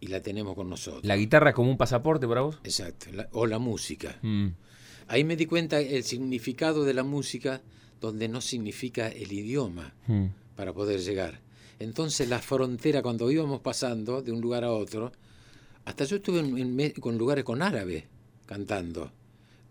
y 0.00 0.06
la 0.08 0.20
tenemos 0.22 0.54
con 0.54 0.68
nosotros. 0.70 1.04
¿La 1.04 1.16
guitarra 1.16 1.52
como 1.52 1.70
un 1.70 1.76
pasaporte 1.76 2.26
para 2.26 2.40
vos? 2.40 2.58
Exacto, 2.64 3.06
la- 3.12 3.28
o 3.32 3.46
la 3.46 3.58
música. 3.58 4.18
Mm. 4.22 4.48
Ahí 5.10 5.24
me 5.24 5.34
di 5.36 5.46
cuenta 5.46 5.80
el 5.80 6.04
significado 6.04 6.84
de 6.84 6.94
la 6.94 7.02
música 7.02 7.62
donde 8.00 8.28
no 8.28 8.40
significa 8.40 9.08
el 9.08 9.32
idioma 9.32 9.92
Mm. 10.06 10.26
para 10.54 10.72
poder 10.72 11.00
llegar. 11.00 11.40
Entonces 11.80 12.28
la 12.28 12.38
frontera, 12.38 13.02
cuando 13.02 13.28
íbamos 13.30 13.60
pasando 13.60 14.22
de 14.22 14.30
un 14.30 14.40
lugar 14.40 14.62
a 14.62 14.70
otro, 14.70 15.10
hasta 15.84 16.04
yo 16.04 16.16
estuve 16.16 16.38
en, 16.40 16.78
en 16.80 16.90
con 16.92 17.18
lugares 17.18 17.42
con 17.42 17.60
árabe 17.60 18.06
cantando. 18.46 19.10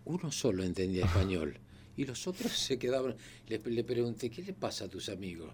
Uno 0.05 0.29
solo 0.31 0.63
entendía 0.63 1.05
español 1.05 1.57
y 1.95 2.05
los 2.05 2.27
otros 2.27 2.51
se 2.51 2.77
quedaban. 2.77 3.15
Le, 3.47 3.59
le 3.59 3.83
pregunté, 3.85 4.29
¿qué 4.29 4.41
le 4.43 4.53
pasa 4.53 4.85
a 4.85 4.87
tus 4.89 5.07
amigos? 5.07 5.51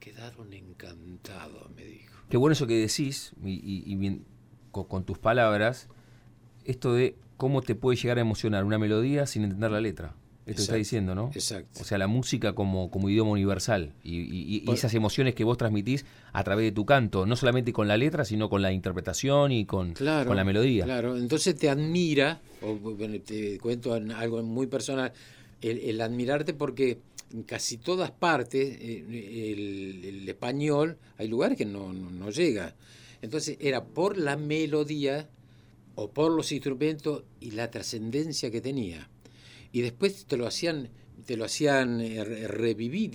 Quedaron 0.00 0.52
encantados, 0.54 1.70
me 1.76 1.84
dijo. 1.84 2.16
Qué 2.28 2.36
bueno 2.36 2.52
eso 2.54 2.66
que 2.66 2.74
decís, 2.78 3.32
y, 3.44 3.50
y- 3.52 3.84
y 3.86 3.94
bien, 3.96 4.24
con, 4.72 4.84
con 4.84 5.04
tus 5.04 5.18
palabras, 5.18 5.88
esto 6.64 6.94
de 6.94 7.14
cómo 7.36 7.62
te 7.62 7.74
puede 7.74 7.96
llegar 7.96 8.18
a 8.18 8.20
emocionar 8.20 8.64
una 8.64 8.78
melodía 8.78 9.26
sin 9.26 9.44
entender 9.44 9.70
la 9.70 9.80
letra. 9.80 10.14
Esto 10.46 10.46
que 10.46 10.50
está 10.52 10.62
Exacto, 10.62 10.78
diciendo, 10.78 11.14
¿no? 11.14 11.30
exacto. 11.34 11.80
O 11.80 11.84
sea, 11.84 11.96
la 11.98 12.06
música 12.08 12.54
como, 12.54 12.90
como 12.90 13.08
idioma 13.08 13.30
universal 13.30 13.92
y, 14.02 14.16
y- 14.20 14.64
y 14.66 14.72
esas 14.72 14.94
emociones 14.94 15.34
que 15.34 15.44
vos 15.44 15.56
transmitís 15.58 16.04
a 16.32 16.42
través 16.42 16.64
de 16.64 16.72
tu 16.72 16.84
canto, 16.84 17.24
no 17.26 17.36
solamente 17.36 17.72
con 17.72 17.86
la 17.86 17.96
letra, 17.96 18.24
sino 18.24 18.48
con 18.48 18.60
la 18.62 18.72
interpretación 18.72 19.52
y 19.52 19.64
con, 19.64 19.92
Claro, 19.92 20.26
con 20.26 20.36
la 20.36 20.44
melodía. 20.44 20.84
Claro, 20.84 21.16
entonces 21.16 21.54
te 21.56 21.68
admira, 21.68 22.40
o 22.62 22.74
bueno, 22.74 23.20
te 23.24 23.58
cuento 23.58 23.94
en 23.96 24.10
algo 24.10 24.42
muy 24.42 24.66
personal, 24.66 25.12
el, 25.60 25.78
el 25.78 26.00
admirarte 26.00 26.52
porque 26.54 26.98
en 27.32 27.42
casi 27.44 27.76
todas 27.76 28.10
partes 28.10 28.76
eh, 28.80 29.52
el, 29.52 30.04
el 30.04 30.28
español, 30.28 30.98
hay 31.16 31.28
lugares 31.28 31.56
que 31.56 31.66
no, 31.66 31.92
no, 31.92 32.10
no 32.10 32.30
llega. 32.30 32.74
Entonces 33.22 33.56
era 33.60 33.84
por 33.84 34.16
la 34.18 34.36
melodía 34.36 35.28
o 35.94 36.10
por 36.10 36.30
los 36.32 36.52
instrumentos 36.52 37.24
y 37.40 37.50
la 37.52 37.70
trascendencia 37.70 38.50
que 38.50 38.60
tenía. 38.60 39.08
Y 39.72 39.80
después 39.82 40.24
te 40.26 40.36
lo 40.36 40.46
hacían 40.46 40.88
te 41.26 41.36
lo 41.36 41.44
hacían 41.44 42.00
eh, 42.00 42.24
re- 42.24 42.48
revivir 42.48 43.14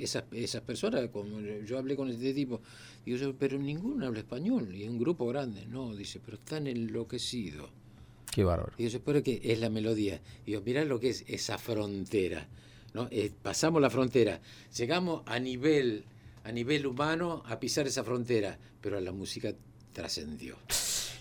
esas, 0.00 0.24
esas 0.30 0.62
personas, 0.62 1.08
como 1.08 1.40
yo- 1.40 1.60
yo 1.64 1.76
hablé 1.76 1.96
con 1.96 2.08
este 2.08 2.32
tipo, 2.32 2.62
digo 3.04 3.18
yo, 3.18 3.34
pero 3.36 3.58
ninguno 3.58 4.06
habla 4.06 4.20
español, 4.20 4.72
y 4.74 4.84
es 4.84 4.88
un 4.88 4.98
grupo 4.98 5.26
grande, 5.26 5.66
no, 5.66 5.94
dice, 5.96 6.20
pero 6.24 6.36
están 6.38 6.68
enloquecidos. 6.68 7.68
Qué 8.32 8.44
bárbaro. 8.44 8.72
Digo 8.78 8.90
yo, 8.90 9.00
pero 9.02 9.24
que 9.24 9.40
es 9.42 9.58
la 9.58 9.70
melodía. 9.70 10.20
Digo, 10.46 10.62
mirá 10.64 10.84
lo 10.84 11.00
que 11.00 11.10
es 11.10 11.24
esa 11.26 11.58
frontera, 11.58 12.46
¿no? 12.94 13.08
Eh, 13.10 13.32
pasamos 13.42 13.82
la 13.82 13.90
frontera, 13.90 14.40
llegamos 14.78 15.22
a 15.26 15.40
nivel, 15.40 16.04
a 16.44 16.52
nivel 16.52 16.86
humano 16.86 17.42
a 17.44 17.58
pisar 17.58 17.88
esa 17.88 18.04
frontera, 18.04 18.56
pero 18.80 19.00
la 19.00 19.10
música 19.12 19.52
trascendió. 19.92 20.56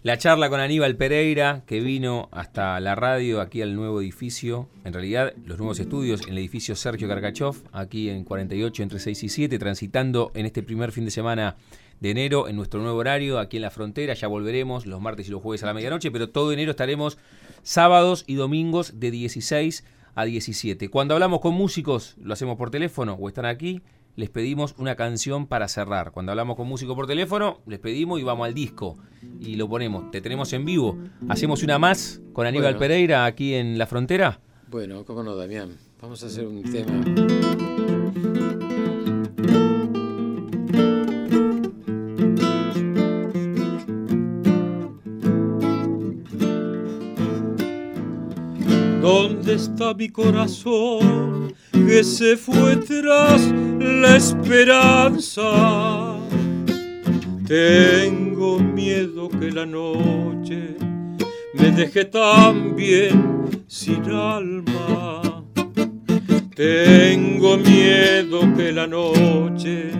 La 0.04 0.18
charla 0.18 0.50
con 0.50 0.60
Aníbal 0.60 0.96
Pereira, 0.96 1.62
que 1.68 1.80
vino 1.80 2.28
hasta 2.32 2.80
la 2.80 2.96
radio, 2.96 3.40
aquí 3.40 3.62
al 3.62 3.76
nuevo 3.76 4.02
edificio, 4.02 4.68
en 4.84 4.94
realidad 4.94 5.34
los 5.46 5.60
nuevos 5.60 5.80
estudios 5.80 6.24
en 6.24 6.30
el 6.30 6.40
edificio 6.40 6.76
Sergio 6.76 7.08
Kargachov, 7.08 7.58
aquí 7.72 8.10
en 8.10 8.24
48 8.24 8.82
entre 8.82 8.98
6 8.98 9.24
y 9.24 9.30
7, 9.30 9.60
transitando 9.60 10.32
en 10.34 10.48
este 10.48 10.64
primer 10.64 10.92
fin 10.92 11.06
de 11.06 11.12
semana 11.12 11.56
de 12.00 12.10
enero 12.10 12.48
en 12.48 12.56
nuestro 12.56 12.82
nuevo 12.82 12.98
horario, 12.98 13.38
aquí 13.38 13.58
en 13.58 13.62
la 13.62 13.70
frontera, 13.70 14.16
ya 14.16 14.28
volveremos 14.28 14.88
los 14.88 15.00
martes 15.00 15.28
y 15.28 15.32
los 15.32 15.44
jueves 15.44 15.62
a 15.62 15.68
la 15.68 15.76
medianoche, 15.76 16.10
pero 16.10 16.32
todo 16.32 16.52
enero 16.52 16.72
estaremos 16.72 17.20
sábados 17.62 18.24
y 18.26 18.34
domingos 18.34 19.00
de 19.00 19.12
16 19.12 19.86
a 20.16 20.26
17. 20.26 20.90
Cuando 20.90 21.14
hablamos 21.14 21.42
con 21.42 21.54
músicos, 21.54 22.16
lo 22.20 22.34
hacemos 22.34 22.58
por 22.58 22.72
teléfono 22.72 23.14
o 23.20 23.28
están 23.28 23.46
aquí, 23.46 23.84
les 24.16 24.30
pedimos 24.30 24.76
una 24.78 24.96
canción 24.96 25.48
para 25.48 25.68
cerrar. 25.68 26.12
Cuando 26.12 26.32
hablamos 26.32 26.56
con 26.56 26.68
músicos 26.68 26.96
por 26.96 27.08
teléfono, 27.08 27.62
les 27.66 27.80
pedimos 27.80 28.20
y 28.20 28.24
vamos 28.24 28.48
al 28.48 28.54
disco 28.54 28.98
y 29.40 29.56
lo 29.56 29.68
ponemos. 29.70 30.12
Te 30.12 30.22
tenemos 30.22 30.52
en 30.54 30.66
vivo. 30.66 30.98
Hacemos 31.30 31.64
una 31.64 31.80
más 31.80 32.22
con 32.34 32.46
Aníbal 32.48 32.74
Bueno. 32.74 32.80
Pereira 32.80 33.26
aquí 33.26 33.54
en 33.54 33.78
la 33.78 33.88
frontera. 33.88 34.40
Bueno, 34.68 35.04
cómo 35.06 35.24
no, 35.24 35.36
Damián. 35.36 35.78
Vamos 36.02 36.24
a 36.24 36.28
hacer 36.28 36.48
un 36.48 36.64
tema. 36.64 37.51
¿Dónde 49.52 49.66
está 49.66 49.94
mi 49.94 50.08
corazón 50.08 51.54
que 51.74 52.06
se 52.06 52.38
fue 52.38 52.78
tras 52.78 53.52
la 53.82 54.16
esperanza? 54.16 56.18
Tengo 57.46 58.60
miedo 58.60 59.28
que 59.28 59.52
la 59.52 59.66
noche 59.66 60.78
me 61.56 61.72
deje 61.72 62.06
también 62.06 63.66
sin 63.68 64.10
alma. 64.10 65.44
Tengo 66.56 67.58
miedo 67.58 68.54
que 68.56 68.72
la 68.72 68.88
noche 68.88 69.92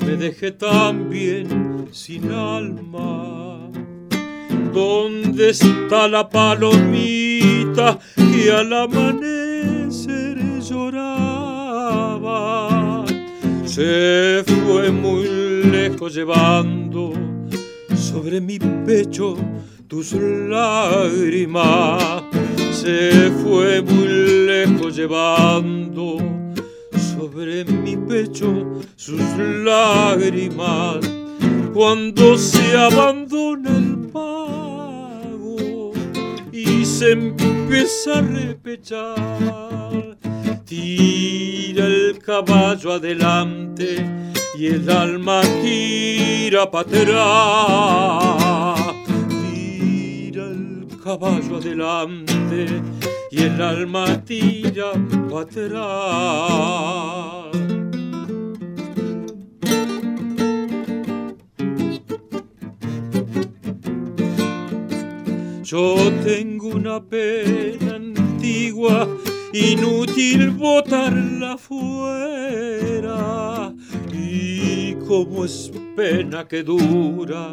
me 0.00 0.16
deje 0.16 0.50
también 0.50 1.86
sin 1.92 2.32
alma. 2.32 3.51
¿Dónde 4.72 5.50
está 5.50 6.08
la 6.08 6.28
palomita 6.28 7.98
que 8.16 8.50
al 8.50 8.72
amanecer 8.72 10.38
lloraba? 10.60 12.22
se 13.74 14.44
fue 14.46 14.90
muy 14.90 15.26
lejos 15.70 16.12
llevando 16.14 17.14
sobre 17.96 18.38
mi 18.38 18.58
pecho 18.58 19.34
tus 19.88 20.12
lágrimas. 20.12 22.02
Se 22.70 23.30
fue 23.42 23.80
muy 23.80 24.46
lejos 24.46 24.94
llevando 24.94 26.18
sobre 26.94 27.64
mi 27.64 27.96
pecho 27.96 28.82
sus 28.94 29.22
lágrimas. 29.38 31.21
Cuando 31.74 32.36
se 32.36 32.76
abandona 32.76 33.70
el 33.70 34.08
pago 34.12 35.92
y 36.52 36.84
se 36.84 37.12
empieza 37.12 38.18
a 38.18 38.22
repechar, 38.22 40.18
tira 40.64 41.86
el 41.86 42.18
caballo 42.18 42.92
adelante 42.92 44.06
y 44.58 44.66
el 44.66 44.90
alma 44.90 45.40
para 46.70 46.86
atrás. 46.86 47.16
Tira 49.50 50.44
el 50.44 50.86
caballo 51.02 51.56
adelante 51.56 52.66
y 53.30 53.42
el 53.42 53.62
alma 53.62 54.22
tira 54.24 54.92
para 55.30 55.42
Yo 65.72 65.96
tengo 66.22 66.68
una 66.68 67.02
pena 67.02 67.94
antigua, 67.94 69.08
inútil 69.54 70.50
botarla 70.50 71.56
fuera 71.56 73.32
como 75.12 75.44
es 75.44 75.70
pena 75.94 76.48
que 76.48 76.62
dura, 76.62 77.52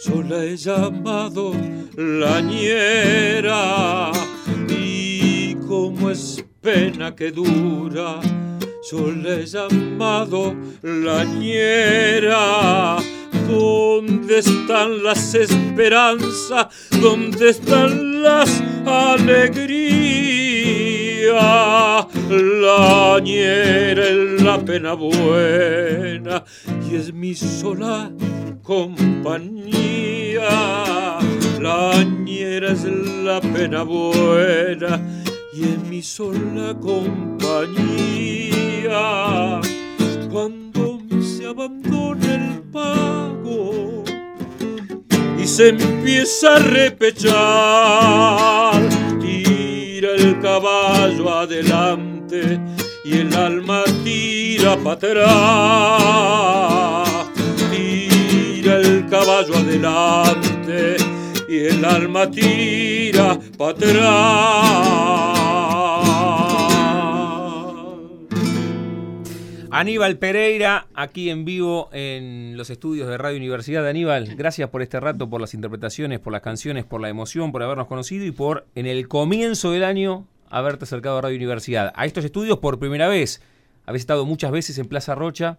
sola 0.00 0.42
he 0.42 0.56
llamado 0.56 1.52
la 1.96 2.40
ñera. 2.40 4.10
Y 4.70 5.54
como 5.66 6.08
es 6.08 6.42
pena 6.62 7.14
que 7.14 7.30
dura, 7.30 8.20
sola 8.80 9.34
he 9.34 9.44
llamado 9.44 10.56
la 10.82 11.24
ñera. 11.24 12.96
¿Dónde 13.48 14.40
están 14.40 15.02
las 15.02 15.34
esperanzas? 15.34 16.66
¿Dónde 17.00 17.48
están 17.48 18.22
las 18.22 18.62
alegrías? 18.84 19.68
La 21.32 23.18
ñera 23.22 24.04
es 24.06 24.42
la 24.42 24.58
pena 24.58 24.92
buena 24.92 26.44
y 26.90 26.96
es 26.96 27.12
mi 27.14 27.34
sola 27.34 28.12
compañía. 28.62 30.48
La 31.58 32.04
ñera 32.04 32.72
es 32.72 32.84
la 32.84 33.40
pena 33.40 33.82
buena 33.82 35.00
y 35.54 35.62
es 35.62 35.78
mi 35.88 36.02
sola 36.02 36.76
compañía. 36.78 37.88
Cuando 40.30 40.67
se 41.38 41.46
abandona 41.46 42.34
el 42.34 42.62
pago 42.72 44.02
y 45.38 45.46
se 45.46 45.68
empieza 45.68 46.56
a 46.56 46.58
repechar, 46.58 47.32
tira 49.20 50.16
el 50.16 50.40
caballo 50.40 51.32
adelante 51.32 52.58
y 53.04 53.18
el 53.18 53.32
alma 53.36 53.84
tira 54.02 54.76
para 54.78 54.96
atrás. 54.96 55.28
Tira 57.70 58.78
el 58.78 59.06
caballo 59.08 59.54
adelante 59.58 60.96
y 61.48 61.56
el 61.66 61.84
alma 61.84 62.28
tira 62.28 63.38
para 63.56 63.70
atrás. 63.70 65.67
Aníbal 69.78 70.18
Pereira, 70.18 70.88
aquí 70.92 71.30
en 71.30 71.44
vivo 71.44 71.88
en 71.92 72.56
los 72.56 72.68
estudios 72.68 73.06
de 73.08 73.16
Radio 73.16 73.36
Universidad. 73.36 73.86
Aníbal, 73.86 74.34
gracias 74.34 74.70
por 74.70 74.82
este 74.82 74.98
rato, 74.98 75.30
por 75.30 75.40
las 75.40 75.54
interpretaciones, 75.54 76.18
por 76.18 76.32
las 76.32 76.42
canciones, 76.42 76.84
por 76.84 77.00
la 77.00 77.08
emoción, 77.08 77.52
por 77.52 77.62
habernos 77.62 77.86
conocido 77.86 78.24
y 78.24 78.32
por 78.32 78.66
en 78.74 78.86
el 78.86 79.06
comienzo 79.06 79.70
del 79.70 79.84
año 79.84 80.26
haberte 80.50 80.82
acercado 80.82 81.18
a 81.18 81.20
Radio 81.20 81.36
Universidad. 81.36 81.92
A 81.94 82.06
estos 82.06 82.24
estudios 82.24 82.58
por 82.58 82.80
primera 82.80 83.06
vez. 83.06 83.40
Habéis 83.86 84.00
estado 84.00 84.26
muchas 84.26 84.50
veces 84.50 84.78
en 84.78 84.88
Plaza 84.88 85.14
Rocha, 85.14 85.58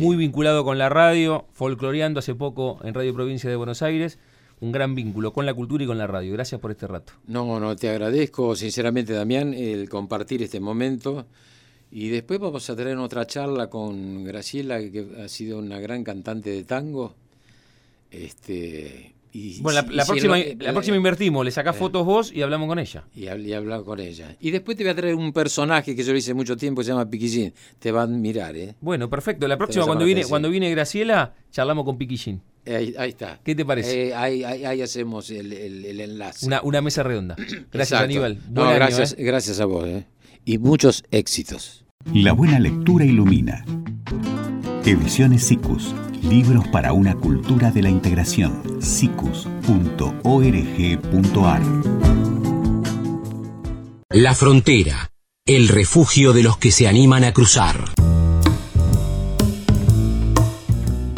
muy 0.00 0.16
vinculado 0.16 0.64
con 0.64 0.78
la 0.78 0.88
radio, 0.88 1.44
folcloreando 1.52 2.20
hace 2.20 2.34
poco 2.34 2.80
en 2.84 2.94
Radio 2.94 3.12
Provincia 3.12 3.50
de 3.50 3.56
Buenos 3.56 3.82
Aires. 3.82 4.18
Un 4.60 4.72
gran 4.72 4.94
vínculo 4.94 5.34
con 5.34 5.44
la 5.44 5.52
cultura 5.52 5.84
y 5.84 5.86
con 5.86 5.98
la 5.98 6.06
radio. 6.06 6.32
Gracias 6.32 6.58
por 6.58 6.70
este 6.70 6.86
rato. 6.86 7.12
No, 7.26 7.60
no, 7.60 7.76
te 7.76 7.90
agradezco 7.90 8.56
sinceramente, 8.56 9.12
Damián, 9.12 9.52
el 9.52 9.90
compartir 9.90 10.42
este 10.42 10.58
momento. 10.58 11.26
Y 11.92 12.08
después 12.08 12.38
vamos 12.38 12.68
a 12.70 12.76
tener 12.76 12.96
otra 12.98 13.26
charla 13.26 13.68
con 13.68 14.24
Graciela, 14.24 14.78
que 14.78 15.06
ha 15.22 15.28
sido 15.28 15.58
una 15.58 15.80
gran 15.80 16.04
cantante 16.04 16.50
de 16.50 16.64
tango. 16.64 17.14
Este, 18.10 19.12
y, 19.32 19.60
bueno, 19.60 19.80
la, 19.90 20.04
próxima, 20.04 20.38
la, 20.38 20.72
próxima 20.72 20.96
invertimos, 20.96 21.44
le 21.44 21.50
sacás 21.52 21.76
eh, 21.76 21.78
fotos 21.78 22.04
vos 22.04 22.32
y 22.32 22.42
hablamos 22.42 22.68
con 22.68 22.78
ella. 22.78 23.04
Y, 23.14 23.24
y 23.24 23.52
hablamos 23.52 23.84
con 23.84 24.00
ella. 24.00 24.36
Y 24.40 24.50
después 24.50 24.76
te 24.76 24.82
voy 24.84 24.90
a 24.90 24.94
traer 24.96 25.14
un 25.14 25.32
personaje 25.32 25.94
que 25.94 26.02
yo 26.02 26.12
lo 26.12 26.18
hice 26.18 26.34
mucho 26.34 26.56
tiempo, 26.56 26.80
que 26.80 26.86
se 26.86 26.90
llama 26.90 27.08
Piquillín. 27.08 27.52
Te 27.78 27.92
van 27.92 28.14
a 28.14 28.18
mirar, 28.18 28.56
¿eh? 28.56 28.74
Bueno, 28.80 29.08
perfecto. 29.08 29.46
La 29.46 29.56
próxima, 29.56 29.84
cuando 29.84 30.04
viene, 30.04 30.24
cuando 30.24 30.50
viene 30.50 30.70
Graciela, 30.70 31.34
charlamos 31.50 31.84
con 31.84 31.96
Piquillín. 31.96 32.40
Ahí, 32.66 32.94
está. 33.08 33.40
¿Qué 33.42 33.54
te 33.54 33.64
parece? 33.64 34.08
Eh, 34.08 34.14
ahí, 34.14 34.44
ahí, 34.44 34.82
hacemos 34.82 35.30
el, 35.30 35.52
el, 35.52 36.00
enlace. 36.00 36.46
Una, 36.46 36.60
una, 36.62 36.80
mesa 36.82 37.02
redonda. 37.02 37.34
Gracias, 37.72 38.00
Aníbal. 38.00 38.38
No, 38.50 38.70
gracias, 38.74 39.14
¿eh? 39.18 39.24
gracias 39.24 39.60
a 39.60 39.64
vos. 39.64 39.88
Y 40.44 40.58
muchos 40.58 41.04
éxitos. 41.10 41.84
La 42.12 42.32
buena 42.32 42.58
lectura 42.58 43.04
ilumina. 43.04 43.64
Ediciones 44.84 45.44
SICUS. 45.44 45.94
Libros 46.22 46.66
para 46.68 46.92
una 46.92 47.14
cultura 47.14 47.70
de 47.70 47.82
la 47.82 47.90
integración. 47.90 48.62
sicus.org.ar 48.80 49.62
La 54.10 54.34
frontera. 54.34 55.10
El 55.46 55.68
refugio 55.68 56.32
de 56.32 56.42
los 56.42 56.56
que 56.56 56.70
se 56.70 56.88
animan 56.88 57.24
a 57.24 57.32
cruzar. 57.32 57.84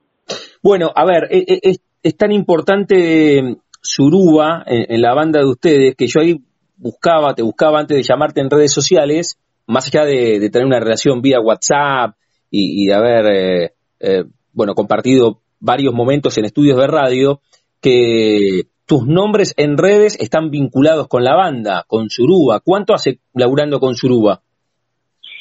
Bueno, 0.63 0.91
a 0.95 1.05
ver, 1.05 1.29
e, 1.31 1.45
e, 1.49 1.77
es, 2.03 2.17
tan 2.17 2.33
importante 2.33 3.57
Suruba 3.81 4.63
en, 4.67 4.95
en 4.95 5.03
la 5.03 5.15
banda 5.15 5.41
de 5.41 5.47
ustedes 5.47 5.97
que 5.97 6.07
yo 6.07 6.21
ahí 6.21 6.41
buscaba, 6.77 7.35
te 7.35 7.43
buscaba 7.43 7.81
antes 7.81 7.97
de 7.97 8.03
llamarte 8.03 8.41
en 8.41 8.51
redes 8.51 8.73
sociales, 8.73 9.39
más 9.67 9.87
allá 9.87 10.05
de, 10.05 10.51
tener 10.51 10.67
una 10.67 10.81
relación 10.81 11.23
vía 11.23 11.41
WhatsApp 11.41 12.17
y, 12.51 12.87
de 12.87 12.95
haber, 12.95 13.27
eh, 13.27 13.71
eh, 14.01 14.25
bueno, 14.53 14.75
compartido 14.75 15.41
varios 15.61 15.95
momentos 15.95 16.37
en 16.39 16.45
estudios 16.45 16.77
de 16.77 16.87
radio, 16.87 17.41
que 17.81 18.63
tus 18.87 19.07
nombres 19.07 19.55
en 19.57 19.79
redes 19.79 20.19
están 20.21 20.51
vinculados 20.51 21.09
con 21.09 21.25
la 21.25 21.35
banda, 21.35 21.85
con 21.87 22.11
Suruba. 22.11 22.61
¿Cuánto 22.61 22.95
hace 22.95 23.21
laburando 23.33 23.79
con 23.81 23.95
Suruba? 23.95 24.43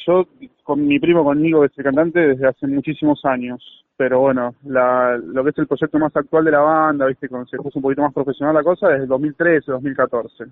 Yo, 0.06 0.24
con 0.62 0.86
mi 0.86 0.98
primo 0.98 1.24
conmigo, 1.24 1.60
que 1.60 1.66
es 1.66 1.84
cantante, 1.84 2.20
desde 2.20 2.48
hace 2.48 2.66
muchísimos 2.66 3.20
años. 3.24 3.62
Pero 3.96 4.20
bueno, 4.20 4.54
lo 4.64 5.44
que 5.44 5.50
es 5.50 5.58
el 5.58 5.66
proyecto 5.66 5.98
más 5.98 6.16
actual 6.16 6.44
de 6.44 6.50
la 6.50 6.60
banda, 6.60 7.06
viste, 7.06 7.28
cuando 7.28 7.46
se 7.48 7.58
puso 7.58 7.78
un 7.78 7.82
poquito 7.82 8.02
más 8.02 8.14
profesional 8.14 8.54
la 8.54 8.62
cosa, 8.62 8.88
desde 8.88 9.02
el 9.02 9.08
2013, 9.08 9.70
2014. 9.70 10.44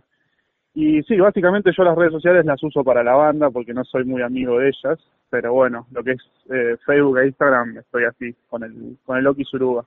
Y 0.74 1.03
sí, 1.03 1.16
básicamente 1.16 1.72
yo 1.76 1.82
las 1.82 1.97
redes 1.97 2.12
sociales 2.12 2.45
las 2.47 2.62
uso 2.62 2.84
para 2.84 3.03
la 3.03 3.16
banda 3.16 3.51
porque 3.51 3.74
no 3.74 3.82
soy 3.84 4.05
muy 4.05 4.22
amigo 4.22 4.59
de 4.59 4.68
ellas, 4.68 4.99
pero 5.28 5.53
bueno, 5.53 5.86
lo 5.91 6.05
que 6.05 6.12
es 6.12 6.20
eh, 6.51 6.76
Facebook 6.86 7.18
e 7.18 7.26
Instagram 7.26 7.78
estoy 7.78 8.05
así, 8.05 8.34
con 8.49 8.62
el, 8.62 8.97
con 9.05 9.18
el 9.18 9.26
Oki 9.26 9.45
Suruga. 9.45 9.84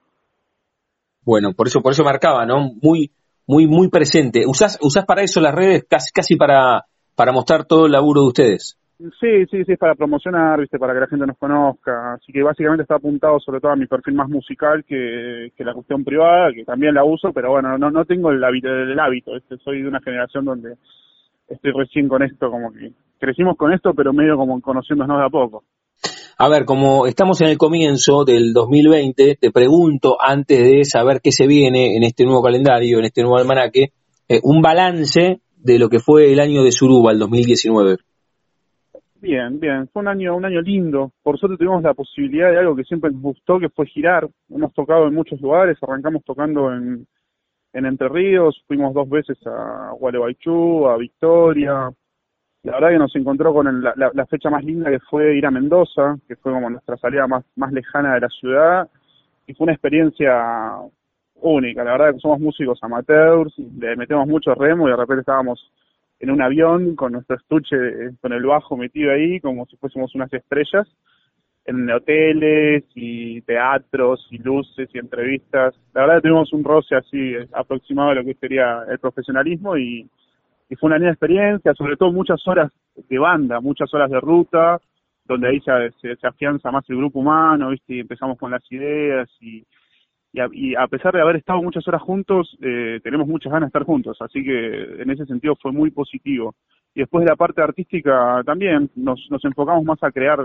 Bueno, 1.23 1.53
por 1.53 1.67
eso, 1.67 1.81
por 1.81 1.93
eso 1.93 2.03
marcaba, 2.03 2.45
¿no? 2.45 2.73
Muy, 2.81 3.11
muy, 3.47 3.65
muy 3.65 3.87
presente. 3.89 4.43
¿Usás, 4.45 4.77
usás 4.81 5.05
para 5.05 5.21
eso 5.21 5.39
las 5.39 5.55
redes 5.55 5.85
casi, 5.89 6.11
casi 6.11 6.35
para, 6.35 6.85
para 7.15 7.31
mostrar 7.31 7.65
todo 7.65 7.85
el 7.85 7.93
laburo 7.93 8.21
de 8.21 8.27
ustedes? 8.27 8.77
Sí, 8.99 9.45
sí, 9.49 9.65
sí, 9.65 9.71
es 9.73 9.79
para 9.79 9.95
promocionar, 9.95 10.59
viste, 10.59 10.77
para 10.77 10.93
que 10.93 10.99
la 10.99 11.07
gente 11.07 11.25
nos 11.25 11.37
conozca. 11.37 12.13
Así 12.13 12.31
que 12.31 12.43
básicamente 12.43 12.83
está 12.83 12.95
apuntado 12.95 13.39
sobre 13.39 13.59
todo 13.59 13.71
a 13.71 13.75
mi 13.75 13.87
perfil 13.87 14.13
más 14.13 14.29
musical 14.29 14.85
que, 14.85 15.51
la 15.57 15.73
cuestión 15.73 16.03
privada, 16.03 16.51
que 16.53 16.63
también 16.63 16.93
la 16.93 17.03
uso, 17.03 17.33
pero 17.33 17.51
bueno, 17.51 17.77
no, 17.77 17.89
no 17.89 18.05
tengo 18.05 18.31
el 18.31 18.43
hábito, 18.43 18.69
el 18.69 18.99
hábito. 18.99 19.35
Este, 19.35 19.57
soy 19.57 19.81
de 19.81 19.87
una 19.87 19.99
generación 20.01 20.45
donde 20.45 20.75
estoy 21.49 21.71
recién 21.71 22.07
con 22.07 22.21
esto, 22.21 22.49
como 22.49 22.71
que 22.71 22.91
crecimos 23.19 23.57
con 23.57 23.73
esto, 23.73 23.93
pero 23.93 24.13
medio 24.13 24.37
como 24.37 24.61
conociéndonos 24.61 25.17
de 25.19 25.25
a 25.25 25.29
poco. 25.29 25.63
A 26.37 26.49
ver, 26.49 26.65
como 26.65 27.05
estamos 27.05 27.41
en 27.41 27.47
el 27.47 27.57
comienzo 27.57 28.25
del 28.25 28.53
2020, 28.53 29.37
te 29.39 29.51
pregunto, 29.51 30.17
antes 30.19 30.59
de 30.59 30.83
saber 30.83 31.19
qué 31.21 31.31
se 31.31 31.47
viene 31.47 31.95
en 31.95 32.03
este 32.03 32.25
nuevo 32.25 32.41
calendario, 32.41 32.99
en 32.99 33.05
este 33.05 33.21
nuevo 33.21 33.37
almanaque, 33.37 33.91
eh, 34.27 34.39
un 34.43 34.61
balance 34.61 35.41
de 35.57 35.79
lo 35.79 35.89
que 35.89 35.99
fue 35.99 36.31
el 36.31 36.39
año 36.39 36.63
de 36.63 36.71
Suruba, 36.71 37.11
el 37.11 37.19
2019. 37.19 37.97
Bien, 39.23 39.57
bien. 39.57 39.87
Fue 39.87 40.01
un 40.01 40.09
año, 40.09 40.35
un 40.35 40.43
año 40.43 40.61
lindo. 40.61 41.13
Por 41.23 41.39
suerte 41.39 41.55
tuvimos 41.55 41.81
la 41.81 41.93
posibilidad 41.93 42.51
de 42.51 42.59
algo 42.59 42.75
que 42.75 42.83
siempre 42.83 43.09
nos 43.09 43.21
gustó, 43.21 43.57
que 43.57 43.69
fue 43.69 43.85
girar. 43.85 44.27
Hemos 44.49 44.73
tocado 44.73 45.07
en 45.07 45.13
muchos 45.13 45.39
lugares. 45.39 45.77
Arrancamos 45.81 46.25
tocando 46.25 46.73
en, 46.73 47.07
en 47.71 47.85
Entre 47.85 48.09
Ríos. 48.09 48.61
Fuimos 48.67 48.93
dos 48.93 49.09
veces 49.09 49.37
a 49.47 49.91
Gualeguaychú, 49.97 50.89
a 50.89 50.97
Victoria. 50.97 51.89
La 52.63 52.73
verdad 52.73 52.89
que 52.89 52.97
nos 52.97 53.15
encontró 53.15 53.53
con 53.53 53.81
la, 53.81 53.93
la, 53.95 54.25
fecha 54.25 54.49
más 54.49 54.65
linda 54.65 54.91
que 54.91 54.99
fue 54.99 55.37
ir 55.37 55.45
a 55.45 55.51
Mendoza, 55.51 56.17
que 56.27 56.35
fue 56.35 56.51
como 56.51 56.69
nuestra 56.69 56.97
salida 56.97 57.25
más, 57.25 57.45
más 57.55 57.71
lejana 57.71 58.15
de 58.15 58.19
la 58.19 58.29
ciudad. 58.29 58.89
Y 59.47 59.53
fue 59.53 59.63
una 59.63 59.73
experiencia 59.73 60.79
única. 61.35 61.85
La 61.85 61.93
verdad 61.93 62.13
que 62.13 62.19
somos 62.19 62.41
músicos 62.41 62.77
amateurs, 62.81 63.57
le 63.57 63.95
metemos 63.95 64.27
mucho 64.27 64.53
remo 64.53 64.85
y 64.85 64.91
de 64.91 64.97
repente 64.97 65.21
estábamos 65.21 65.71
en 66.23 66.31
un 66.31 66.41
avión 66.41 66.95
con 66.95 67.11
nuestro 67.11 67.35
estuche, 67.35 67.75
con 68.21 68.31
el 68.31 68.45
bajo 68.45 68.77
metido 68.77 69.11
ahí, 69.11 69.41
como 69.41 69.65
si 69.65 69.75
fuésemos 69.75 70.15
unas 70.15 70.31
estrellas, 70.31 70.87
en 71.65 71.91
hoteles 71.91 72.85
y 72.95 73.41
teatros 73.41 74.25
y 74.31 74.37
luces 74.37 74.87
y 74.93 74.99
entrevistas. 74.99 75.75
La 75.93 76.05
verdad 76.05 76.21
tuvimos 76.21 76.53
un 76.53 76.63
roce 76.63 76.95
así 76.95 77.33
aproximado 77.51 78.11
a 78.11 78.15
lo 78.15 78.23
que 78.23 78.35
sería 78.35 78.85
el 78.89 78.99
profesionalismo 78.99 79.75
y, 79.77 80.09
fue 80.79 80.87
una 80.87 80.97
linda 80.97 81.11
experiencia, 81.11 81.73
sobre 81.75 81.97
todo 81.97 82.11
muchas 82.11 82.41
horas 82.47 82.71
de 82.95 83.19
banda, 83.19 83.59
muchas 83.59 83.93
horas 83.93 84.09
de 84.09 84.19
ruta, 84.19 84.79
donde 85.25 85.49
ahí 85.49 85.59
se, 85.59 86.15
se, 86.15 86.25
afianza 86.25 86.71
más 86.71 86.89
el 86.89 86.97
grupo 86.97 87.19
humano, 87.19 87.69
¿viste? 87.69 87.95
y 87.95 87.99
empezamos 87.99 88.39
con 88.39 88.49
las 88.49 88.63
ideas 88.71 89.29
y, 89.39 89.63
y 90.33 90.75
a, 90.75 90.87
pesar 90.87 91.13
de 91.13 91.21
haber 91.21 91.35
estado 91.35 91.61
muchas 91.61 91.87
horas 91.87 92.01
juntos, 92.01 92.57
eh, 92.61 92.99
tenemos 93.03 93.27
muchas 93.27 93.51
ganas 93.51 93.67
de 93.67 93.77
estar 93.77 93.83
juntos, 93.83 94.17
así 94.19 94.43
que 94.43 95.01
en 95.01 95.09
ese 95.11 95.25
sentido 95.25 95.55
fue 95.61 95.71
muy 95.71 95.91
positivo. 95.91 96.55
Y 96.95 97.01
después 97.01 97.23
de 97.23 97.29
la 97.29 97.35
parte 97.35 97.61
artística 97.61 98.41
también 98.43 98.89
nos, 98.95 99.19
nos 99.29 99.45
enfocamos 99.45 99.83
más 99.83 100.01
a 100.01 100.11
crear, 100.11 100.39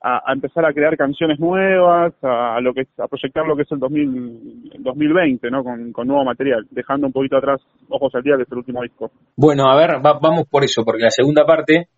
a, 0.00 0.32
empezar 0.32 0.64
a 0.64 0.72
crear 0.72 0.96
canciones 0.96 1.40
nuevas, 1.40 2.14
a, 2.22 2.60
lo 2.60 2.72
que 2.72 2.86
a 2.98 3.08
proyectar 3.08 3.44
lo 3.46 3.56
que 3.56 3.62
es 3.62 3.72
el 3.72 3.80
2020, 3.80 5.50
¿no? 5.50 5.64
Con, 5.64 6.06
nuevo 6.06 6.24
material, 6.24 6.64
dejando 6.70 7.08
un 7.08 7.12
poquito 7.12 7.36
atrás 7.36 7.60
Ojos 7.88 8.14
al 8.14 8.22
Día, 8.22 8.36
que 8.36 8.44
es 8.44 8.52
el 8.52 8.58
último 8.58 8.82
disco. 8.82 9.10
Bueno, 9.36 9.64
a 9.68 9.76
ver, 9.76 10.00
vamos 10.00 10.46
por 10.48 10.62
eso, 10.62 10.84
porque 10.84 11.02
la 11.02 11.10
segunda 11.10 11.44
parte 11.44 11.88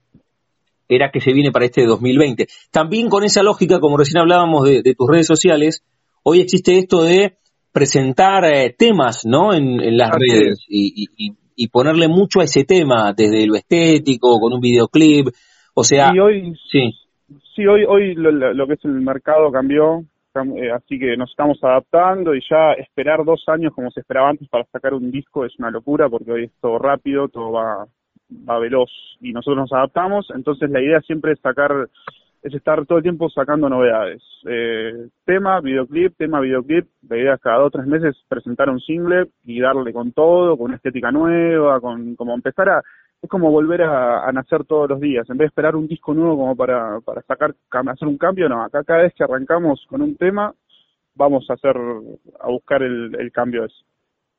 era 0.89 1.11
que 1.11 1.21
se 1.21 1.35
viene 1.35 1.51
para 1.51 1.67
este 1.67 1.85
2020. 1.85 2.47
También 2.71 3.11
con 3.11 3.23
esa 3.23 3.43
lógica, 3.43 3.81
como 3.81 3.99
recién 3.99 4.23
hablábamos 4.23 4.65
de 4.65 4.95
tus 4.97 5.11
redes 5.11 5.27
sociales, 5.27 5.83
hoy 6.29 6.41
existe 6.41 6.79
esto 6.79 7.03
de 7.03 7.39
presentar 7.73 8.45
eh, 8.45 8.75
temas 8.77 9.25
¿no? 9.25 9.55
en, 9.55 9.97
las 9.97 10.11
redes 10.11 10.65
y, 10.69 11.69
ponerle 11.73 12.07
mucho 12.07 12.41
a 12.41 12.45
ese 12.45 12.65
tema, 12.65 13.13
desde 13.17 13.47
lo 13.47 13.57
estético, 13.57 14.39
con 14.39 14.53
un 14.53 14.61
videoclip, 14.61 15.29
o 15.75 15.83
sea... 15.83 16.11
hoy, 16.23 16.55
sí. 16.71 16.93
sí, 17.55 17.67
hoy, 17.67 17.85
hoy 17.85 18.15
lo, 18.15 18.67
que 18.67 18.75
es 18.75 18.85
el 18.85 19.01
mercado 19.01 19.51
cambió, 19.51 20.05
eh, 20.35 20.71
así 20.71 20.99
que 20.99 21.17
nos 21.17 21.31
estamos 21.31 21.59
adaptando 21.63 22.35
y 22.35 22.41
ya 22.49 22.73
esperar 22.75 23.25
dos 23.25 23.43
años 23.49 23.73
como 23.75 23.91
se 23.91 24.01
esperaba 24.01 24.29
antes 24.29 24.49
para 24.49 24.65
sacar 24.67 24.95
un 24.95 25.11
disco 25.11 25.45
es 25.45 25.53
una 25.59 25.71
locura 25.71 26.09
porque 26.09 26.31
hoy 26.31 26.45
es 26.45 26.53
todo 26.61 26.79
rápido, 26.79 27.29
todo 27.29 27.51
va, 27.51 27.87
va 28.49 28.59
veloz 28.59 28.91
y 29.21 29.33
nosotros 29.33 29.63
nos 29.63 29.73
adaptamos, 29.73 30.29
entonces 30.35 30.71
la 30.71 30.81
idea 30.81 31.01
siempre 31.01 31.33
es 31.33 31.41
sacar 31.41 31.73
es 32.43 32.55
estar 32.55 32.87
todo 32.87 32.99
el 32.99 33.03
tiempo 33.03 33.29
sacando 33.31 33.69
novedades. 33.69 34.23
Eh, 34.49 35.09
tema, 35.25 35.61
videoclip, 35.61 36.17
tema, 36.17 36.41
videoclip. 36.41 36.87
La 37.09 37.17
idea 37.17 37.35
es 37.35 37.41
cada 37.41 37.59
dos 37.59 37.69
o 37.69 37.71
tres 37.71 37.87
meses 37.87 38.17
presentar 38.29 38.71
un 38.71 38.81
single 38.81 39.29
y 39.45 39.61
darle 39.61 39.93
con 39.93 40.13
todo, 40.13 40.57
con 40.57 40.67
una 40.67 40.77
estética 40.77 41.11
nueva, 41.11 41.81
con 41.81 42.15
como 42.17 42.35
empezar 42.35 42.69
a... 42.69 42.83
Es 43.21 43.29
como 43.29 43.51
volver 43.51 43.83
a, 43.83 44.31
nacer 44.31 44.65
todos 44.65 44.89
los 44.89 45.01
días. 45.01 45.29
En 45.29 45.37
vez 45.37 45.47
de 45.47 45.49
esperar 45.49 45.75
un 45.75 45.89
disco 45.89 46.15
nuevo 46.15 46.37
como 46.37 46.55
para, 46.55 47.01
para 47.01 47.21
sacar, 47.23 47.53
hacer 47.71 48.07
un 48.07 48.17
cambio, 48.17 48.49
no. 48.49 48.63
Acá 48.63 48.85
cada 48.85 49.03
vez 49.03 49.13
que 49.13 49.25
arrancamos 49.25 49.85
con 49.89 50.03
un 50.03 50.17
tema, 50.17 50.55
vamos 51.17 51.45
a 51.51 51.55
hacer, 51.55 51.75
a 52.41 52.49
buscar 52.49 52.81
el, 52.85 53.33
cambio 53.33 53.65
ese. 53.65 53.75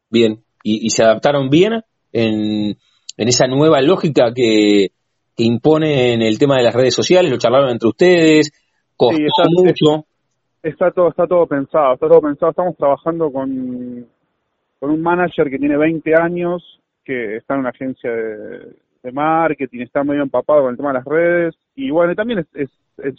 Bien. 0.10 0.40
¿Y, 0.64 0.86
¿Y, 0.86 0.92
se 0.92 1.04
adaptaron 1.04 1.50
bien 1.50 1.82
en, 2.14 2.78
en 3.18 3.28
esa 3.28 3.48
nueva 3.48 3.82
lógica 3.82 4.32
que, 4.34 4.92
que 5.40 5.46
impone 5.46 6.14
en 6.14 6.22
el 6.22 6.38
tema 6.38 6.58
de 6.58 6.64
las 6.64 6.76
redes 6.76 6.94
sociales, 6.94 7.32
lo 7.32 7.38
charlaron 7.38 7.70
entre 7.70 7.88
ustedes, 7.88 8.52
costó 8.98 9.16
sí, 9.16 9.24
está, 9.24 9.44
mucho. 9.50 10.06
Está 10.62 10.92
todo, 10.92 11.08
está 11.08 11.26
todo 11.28 11.48
pensado, 11.48 11.94
está 11.94 12.10
todo 12.10 12.20
pensado. 12.20 12.50
Estamos 12.50 12.76
trabajando 12.76 13.32
con, 13.32 14.06
con 14.82 14.90
un 14.92 15.02
manager 15.02 15.50
que 15.50 15.58
tiene 15.58 15.78
20 15.78 16.14
años, 16.14 16.82
que 17.06 17.38
está 17.38 17.54
en 17.54 17.62
una 17.62 17.70
agencia 17.70 18.12
de, 18.12 19.12
marketing, 19.14 19.80
está 19.80 20.04
medio 20.04 20.24
empapado 20.24 20.64
con 20.64 20.72
el 20.72 20.78
tema 20.78 20.90
de 20.90 21.00
las 21.00 21.06
redes, 21.06 21.56
y 21.74 21.90
bueno, 21.90 22.14
también 22.16 22.46
es, 22.54 22.70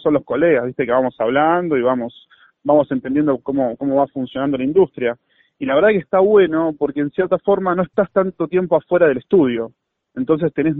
son 0.03 0.13
los 0.13 0.25
colegas, 0.25 0.67
viste, 0.67 0.85
que 0.85 0.93
vamos 0.93 1.17
hablando 1.19 1.79
y 1.79 1.81
vamos, 1.81 2.29
vamos 2.63 2.87
entendiendo 2.93 3.39
cómo, 3.39 3.79
cómo 3.79 3.97
va 3.97 4.07
funcionando 4.09 4.59
la 4.59 4.65
industria. 4.65 5.17
Y 5.59 5.65
la 5.65 5.75
verdad 5.75 5.89
que 5.89 5.97
está 5.97 6.21
bueno 6.21 6.75
porque 6.79 7.01
en 7.01 7.11
cierta 7.13 7.39
forma 7.39 7.75
no 7.75 7.83
estás 7.83 8.13
tanto 8.13 8.47
tiempo 8.47 8.77
afuera 8.77 9.09
del 9.09 9.19
estudio 9.19 9.73
entonces 10.21 10.53
tenés, 10.53 10.77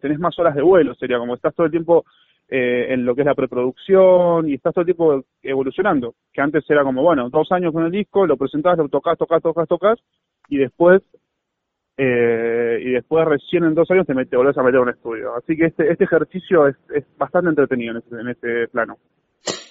tenés 0.00 0.18
más 0.18 0.38
horas 0.38 0.54
de 0.54 0.62
vuelo, 0.62 0.94
sería 0.94 1.18
como 1.18 1.34
estás 1.34 1.54
todo 1.54 1.66
el 1.66 1.72
tiempo 1.72 2.04
eh, 2.48 2.86
en 2.90 3.04
lo 3.04 3.14
que 3.14 3.22
es 3.22 3.26
la 3.26 3.34
preproducción 3.34 4.48
y 4.48 4.54
estás 4.54 4.74
todo 4.74 4.82
el 4.82 4.94
tiempo 4.94 5.24
evolucionando, 5.42 6.14
que 6.32 6.40
antes 6.40 6.64
era 6.68 6.82
como, 6.82 7.02
bueno, 7.02 7.28
dos 7.30 7.50
años 7.52 7.72
con 7.72 7.84
el 7.84 7.90
disco, 7.90 8.26
lo 8.26 8.36
presentás, 8.36 8.78
lo 8.78 8.88
tocas, 8.88 9.18
tocas, 9.18 9.42
tocas, 9.42 9.68
tocas, 9.68 9.98
y 10.48 10.58
después 10.58 11.02
eh, 11.96 12.78
y 12.82 12.90
después 12.90 13.24
recién 13.24 13.64
en 13.64 13.74
dos 13.74 13.88
años 13.90 14.06
te, 14.06 14.14
metes, 14.14 14.36
volvés 14.36 14.58
a 14.58 14.62
meter 14.62 14.76
en 14.76 14.82
un 14.82 14.88
estudio. 14.90 15.34
Así 15.36 15.56
que 15.56 15.66
este, 15.66 15.90
este 15.90 16.04
ejercicio 16.04 16.66
es, 16.66 16.76
es 16.94 17.04
bastante 17.16 17.50
entretenido 17.50 17.92
en 17.92 17.98
este, 17.98 18.20
en 18.20 18.28
este 18.28 18.68
plano. 18.68 18.98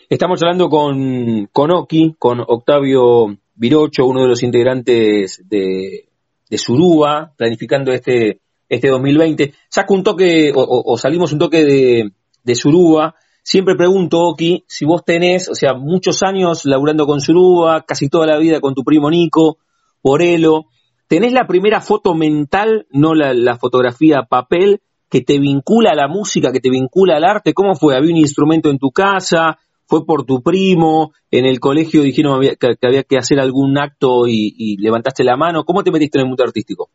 Estamos 0.10 0.42
hablando 0.42 0.70
con, 0.70 1.48
con 1.52 1.72
Oki, 1.72 2.16
con 2.18 2.40
Octavio 2.40 3.36
Virocho, 3.56 4.06
uno 4.06 4.22
de 4.22 4.28
los 4.30 4.44
integrantes 4.44 5.44
de, 5.48 6.06
de 6.50 6.58
Suruba, 6.58 7.34
planificando 7.38 7.92
este 7.92 8.40
este 8.74 8.90
2020. 8.90 9.54
Saco 9.70 9.94
un 9.94 10.04
toque, 10.04 10.52
o, 10.56 10.98
salimos 10.98 11.32
un 11.34 11.40
toque 11.40 11.64
de, 11.64 12.12
de 12.44 12.56
Suruba. 12.56 13.16
Siempre 13.42 13.76
pregunto, 13.76 14.20
Oki, 14.22 14.64
si 14.68 14.86
vos 14.86 15.04
tenés, 15.04 15.50
o 15.50 15.56
sea, 15.56 15.74
muchos 15.74 16.24
años 16.24 16.66
laburando 16.66 17.06
con 17.06 17.20
Suruba, 17.20 17.84
casi 17.86 18.08
toda 18.08 18.26
la 18.26 18.38
vida 18.38 18.62
con 18.62 18.74
tu 18.74 18.84
primo 18.84 19.10
Nico, 19.10 19.58
Porelo. 20.02 20.68
¿Tenés 21.08 21.34
la 21.34 21.46
primera 21.46 21.82
foto 21.82 22.16
mental, 22.16 22.88
no 22.90 23.14
la, 23.14 23.58
fotografía 23.58 24.24
papel, 24.30 24.82
que 25.10 25.22
te 25.22 25.38
vincula 25.38 25.92
a 25.92 25.96
la 25.96 26.08
música, 26.08 26.52
que 26.52 26.60
te 26.60 26.70
vincula 26.70 27.18
al 27.18 27.26
arte? 27.26 27.54
¿Cómo 27.54 27.76
fue? 27.76 27.96
¿Había 27.96 28.12
un 28.12 28.18
instrumento 28.18 28.70
en 28.70 28.80
tu 28.80 28.92
casa? 28.92 29.60
¿Fue 29.86 30.06
por 30.06 30.26
tu 30.26 30.42
primo? 30.42 31.12
¿En 31.30 31.46
el 31.46 31.60
colegio 31.60 32.02
dijeron 32.02 32.42
que, 32.60 32.78
había 32.82 33.04
que 33.04 33.18
hacer 33.18 33.40
algún 33.40 33.78
acto 33.78 34.28
y, 34.28 34.78
levantaste 34.80 35.24
la 35.24 35.38
mano? 35.38 35.66
¿Cómo 35.66 35.84
te 35.84 35.92
metiste 35.92 36.18
en 36.18 36.24
el 36.24 36.30
mundo 36.30 36.44
artístico? 36.44 36.90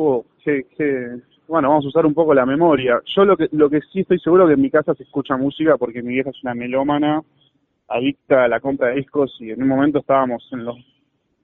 Oh, 0.00 0.24
bueno, 1.48 1.70
vamos 1.70 1.84
a 1.84 1.88
usar 1.88 2.06
un 2.06 2.14
poco 2.14 2.32
la 2.32 2.46
memoria. 2.46 3.00
Yo 3.16 3.24
lo 3.24 3.36
que, 3.36 3.48
lo 3.50 3.68
que 3.68 3.80
sí 3.92 4.02
estoy 4.02 4.20
seguro 4.20 4.46
que 4.46 4.52
en 4.52 4.60
mi 4.60 4.70
casa 4.70 4.94
se 4.94 5.02
escucha 5.02 5.36
música 5.36 5.76
porque 5.76 6.04
mi 6.04 6.14
vieja 6.14 6.30
es 6.30 6.40
una 6.44 6.54
melómana, 6.54 7.20
adicta 7.88 8.44
a 8.44 8.48
la 8.48 8.60
compra 8.60 8.88
de 8.88 8.94
discos 8.94 9.36
y 9.40 9.50
en 9.50 9.60
un 9.60 9.68
momento 9.68 9.98
estábamos 9.98 10.48
en 10.52 10.66
los, 10.66 10.76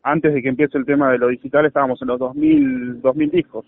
antes 0.05 0.32
de 0.32 0.40
que 0.40 0.50
empiece 0.50 0.78
el 0.78 0.84
tema 0.84 1.11
de 1.11 1.18
lo 1.18 1.26
digital, 1.28 1.66
estábamos 1.66 2.00
en 2.00 2.07
los 2.07 2.18
2000, 2.20 3.02
2000 3.02 3.30
discos. 3.32 3.66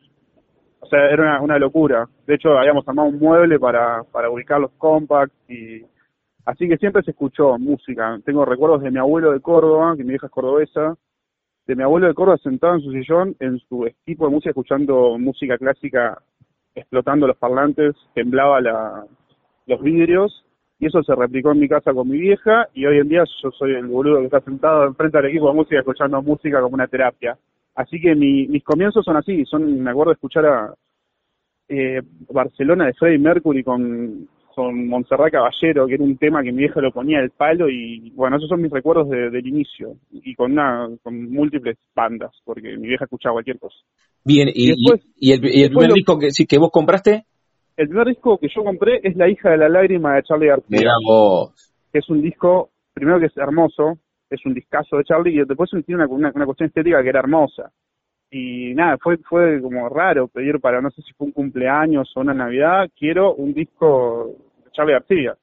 O 0.79 0.87
sea, 0.87 1.11
era 1.11 1.21
una, 1.25 1.41
una 1.41 1.59
locura. 1.59 2.07
De 2.25 2.37
hecho, 2.37 2.57
habíamos 2.57 2.87
armado 2.87 3.09
un 3.09 3.19
mueble 3.19 3.59
para, 3.59 4.05
para 4.13 4.31
ubicar 4.31 4.61
los 4.61 4.71
compacts 4.79 5.35
y 5.51 5.83
así 6.45 6.69
que 6.69 6.77
siempre 6.77 7.03
se 7.03 7.11
escuchó 7.11 7.59
música. 7.59 8.21
Tengo 8.25 8.45
recuerdos 8.45 8.83
de 8.83 8.93
mi 8.93 9.01
abuelo 9.01 9.33
de 9.33 9.41
Córdoba, 9.41 9.97
que 9.97 10.05
mi 10.05 10.11
vieja 10.11 10.29
es 10.29 10.33
cordobesa, 10.33 10.97
de 11.67 11.75
mi 11.75 11.83
abuelo 11.83 12.07
de 12.07 12.15
Córdoba 12.15 12.39
sentado 12.39 12.75
en 12.75 12.81
su 12.81 12.93
sillón, 12.93 13.37
en 13.41 13.59
su 13.69 13.87
equipo 13.87 14.27
de 14.27 14.33
música, 14.33 14.51
escuchando 14.51 15.19
música 15.19 15.59
clásica, 15.59 16.23
explotando 16.75 17.27
los 17.27 17.37
parlantes, 17.37 17.95
temblaba 18.15 18.61
la, 18.61 19.05
los 19.67 19.83
vidrios, 19.83 20.45
y 20.79 20.87
eso 20.87 21.03
se 21.03 21.15
replicó 21.15 21.53
en 21.53 21.61
mi 21.61 21.69
casa 21.69 21.93
con 21.93 22.09
mi 22.09 22.19
vieja, 22.19 22.69
y 22.75 22.87
hoy 22.87 22.99
en 22.99 23.09
día 23.09 23.25
yo 23.43 23.51
soy 23.51 23.73
el 23.73 23.87
boludo 23.87 24.21
que 24.21 24.27
está 24.27 24.41
sentado 24.41 24.87
enfrente 24.87 25.19
del 25.19 25.31
equipo 25.31 25.49
de 25.49 25.55
música, 25.55 25.79
escuchando 25.79 26.23
música 26.23 26.61
como 26.61 26.75
una 26.75 26.87
terapia. 26.87 27.37
Así 27.75 28.01
que 28.01 28.15
mis 28.15 28.65
comienzos 28.65 29.05
son 29.05 29.17
así, 29.17 29.45
son, 29.45 29.83
me 29.83 29.91
acuerdo 29.91 30.11
de 30.11 30.15
escuchar 30.15 30.47
a 30.47 30.75
eh, 31.69 32.01
Barcelona 32.31 32.87
de 32.87 32.95
Freddie 32.95 33.19
Mercury 33.19 33.63
con, 33.63 34.29
con 34.57 34.89
Montserrat 34.89 35.33
Caballero, 35.33 35.87
que 35.87 35.95
era 35.95 36.03
un 36.03 36.17
tema 36.17 36.43
que 36.43 36.51
mi 36.51 36.61
vieja 36.61 36.81
lo 36.81 36.91
ponía 36.91 37.19
al 37.19 37.29
palo 37.29 37.69
y 37.69 38.11
bueno, 38.13 38.39
esos 38.39 38.49
son 38.49 38.63
mis 38.63 38.73
recuerdos 38.73 39.07
del 39.11 39.47
inicio 39.47 39.97
y 40.11 40.35
con 40.35 40.53
una 40.53 40.89
con 41.03 41.31
múltiples 41.31 41.77
bandas, 41.95 42.33
porque 42.43 42.75
mi 42.79 42.89
vieja 42.89 43.05
escuchaba 43.05 43.35
cualquier 43.35 43.59
cosa. 43.59 43.77
Bien, 44.25 44.49
¿y, 44.49 44.73
y, 45.19 45.33
el, 45.33 45.41
primer 45.71 45.93
disco 45.93 46.19
que, 46.19 46.31
sí, 46.31 46.47
que 46.47 46.57
vos 46.57 46.71
compraste? 46.73 47.27
El 47.77 47.89
primer 47.89 48.07
disco 48.07 48.39
que 48.39 48.49
yo 48.49 48.65
compré 48.65 49.01
es 49.03 49.15
La 49.15 49.29
hija 49.29 49.51
de 49.51 49.59
la 49.59 49.69
lágrima 49.69 50.15
de 50.15 50.23
Charlie 50.23 50.49
García. 50.49 50.79
Mira 50.79 50.93
vos. 51.07 51.53
Que 51.93 51.99
es 51.99 52.09
un 52.09 52.23
disco, 52.23 52.71
primero 52.95 53.21
que 53.21 53.27
es 53.27 53.37
hermoso, 53.37 53.99
es 54.31 54.41
un 54.47 54.55
discazo 54.55 54.97
de 54.97 55.05
Charlie 55.05 55.35
y 55.35 55.45
después 55.45 55.69
tiene 55.85 56.07
una, 56.07 56.33
una, 56.33 56.47
cuestión 56.47 56.69
estética 56.69 57.03
que 57.03 57.11
era 57.11 57.21
hermosa. 57.21 57.71
Y 58.31 58.73
nada, 58.75 58.97
fue 59.03 59.19
fue 59.19 59.61
como 59.61 59.87
raro 59.91 60.29
pedir 60.29 60.61
para, 60.61 60.81
no 60.81 60.91
sé 60.91 61.03
si 61.03 61.13
fue 61.13 61.27
un 61.27 61.33
cumpleaños 61.33 62.11
o 62.17 62.21
una 62.21 62.33
Navidad, 62.33 62.89
quiero 62.99 63.35
un 63.35 63.53
disco 63.53 64.35
de 64.46 64.46
Charlie 64.77 64.93
García. 64.93 65.35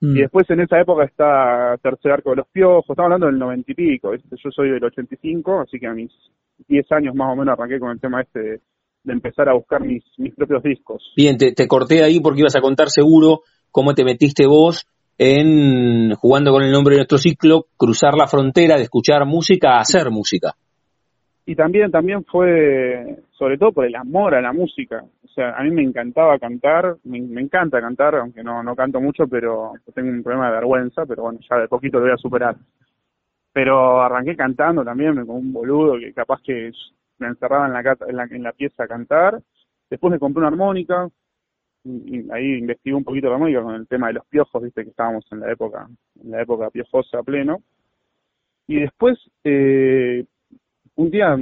Mm. 0.00 0.16
Y 0.16 0.20
después 0.22 0.50
en 0.50 0.60
esa 0.60 0.80
época 0.80 1.04
está 1.04 1.76
Tercer 1.80 2.12
Arco 2.12 2.30
de 2.30 2.36
los 2.36 2.48
Piojos, 2.48 2.84
estamos 2.88 3.04
hablando 3.06 3.26
del 3.26 3.38
noventa 3.38 3.70
y 3.70 3.74
pico, 3.74 4.12
yo 4.14 4.50
soy 4.50 4.70
del 4.70 4.84
85, 4.84 5.60
así 5.60 5.78
que 5.78 5.86
a 5.86 5.94
mis 5.94 6.10
10 6.68 6.90
años 6.92 7.14
más 7.14 7.32
o 7.32 7.36
menos 7.36 7.56
arranqué 7.56 7.78
con 7.78 7.92
el 7.92 8.00
tema 8.00 8.22
este 8.22 8.40
de, 8.40 8.60
empezar 9.12 9.48
a 9.48 9.54
buscar 9.54 9.80
mis, 9.80 10.02
mis 10.18 10.34
propios 10.34 10.62
discos. 10.62 11.12
Bien, 11.16 11.36
te, 11.36 11.52
te 11.52 11.68
corté 11.68 12.02
ahí 12.02 12.20
porque 12.20 12.40
ibas 12.40 12.56
a 12.56 12.60
contar 12.60 12.88
seguro 12.88 13.40
cómo 13.70 13.94
te 13.94 14.04
metiste 14.04 14.46
vos 14.46 14.86
en, 15.18 16.14
jugando 16.14 16.52
con 16.52 16.62
el 16.62 16.72
nombre 16.72 16.94
de 16.94 17.00
nuestro 17.00 17.18
ciclo, 17.18 17.66
cruzar 17.76 18.14
la 18.14 18.26
frontera 18.26 18.76
de 18.76 18.82
escuchar 18.82 19.24
música 19.26 19.76
a 19.76 19.80
hacer 19.80 20.10
música. 20.10 20.54
Y 21.44 21.54
también, 21.54 21.90
también 21.90 22.24
fue, 22.24 23.18
sobre 23.42 23.58
todo 23.58 23.72
por 23.72 23.84
el 23.84 23.96
amor 23.96 24.36
a 24.36 24.40
la 24.40 24.52
música. 24.52 25.02
O 25.24 25.26
sea, 25.26 25.56
a 25.56 25.64
mí 25.64 25.72
me 25.72 25.82
encantaba 25.82 26.38
cantar, 26.38 26.98
me, 27.02 27.18
encanta 27.18 27.80
cantar, 27.80 28.14
aunque 28.14 28.40
no, 28.44 28.62
no 28.62 28.76
canto 28.76 29.00
mucho, 29.00 29.26
pero 29.26 29.72
tengo 29.92 30.10
un 30.10 30.22
problema 30.22 30.46
de 30.46 30.52
vergüenza, 30.52 31.04
pero 31.06 31.24
bueno, 31.24 31.40
ya 31.50 31.56
de 31.56 31.66
poquito 31.66 31.98
lo 31.98 32.04
voy 32.04 32.12
a 32.12 32.18
superar. 32.18 32.54
Pero 33.52 34.00
arranqué 34.00 34.36
cantando 34.36 34.84
también, 34.84 35.16
como 35.26 35.40
un 35.40 35.52
boludo 35.52 35.98
que 35.98 36.12
capaz 36.12 36.40
que 36.40 36.70
me 37.18 37.26
encerraba 37.26 37.66
en 37.66 37.72
la, 37.72 37.96
en 38.06 38.16
la, 38.16 38.24
en 38.30 38.42
la 38.44 38.52
pieza 38.52 38.84
a 38.84 38.86
cantar. 38.86 39.42
Después 39.90 40.12
me 40.12 40.20
compré 40.20 40.38
una 40.38 40.46
armónica, 40.46 41.08
ahí 42.30 42.58
investigué 42.58 42.94
un 42.94 43.02
poquito 43.02 43.28
la 43.28 43.38
música 43.38 43.60
con 43.60 43.74
el 43.74 43.88
tema 43.88 44.06
de 44.06 44.12
los 44.12 44.26
piojos, 44.26 44.62
viste 44.62 44.84
que 44.84 44.90
estábamos 44.90 45.26
en 45.32 45.40
la 45.40 45.50
época, 45.50 45.88
en 46.22 46.30
la 46.30 46.42
época 46.42 46.70
piojosa 46.70 47.24
pleno. 47.24 47.60
Y 48.68 48.82
después, 48.82 49.18
eh, 49.42 50.24
un 50.94 51.10
día 51.10 51.36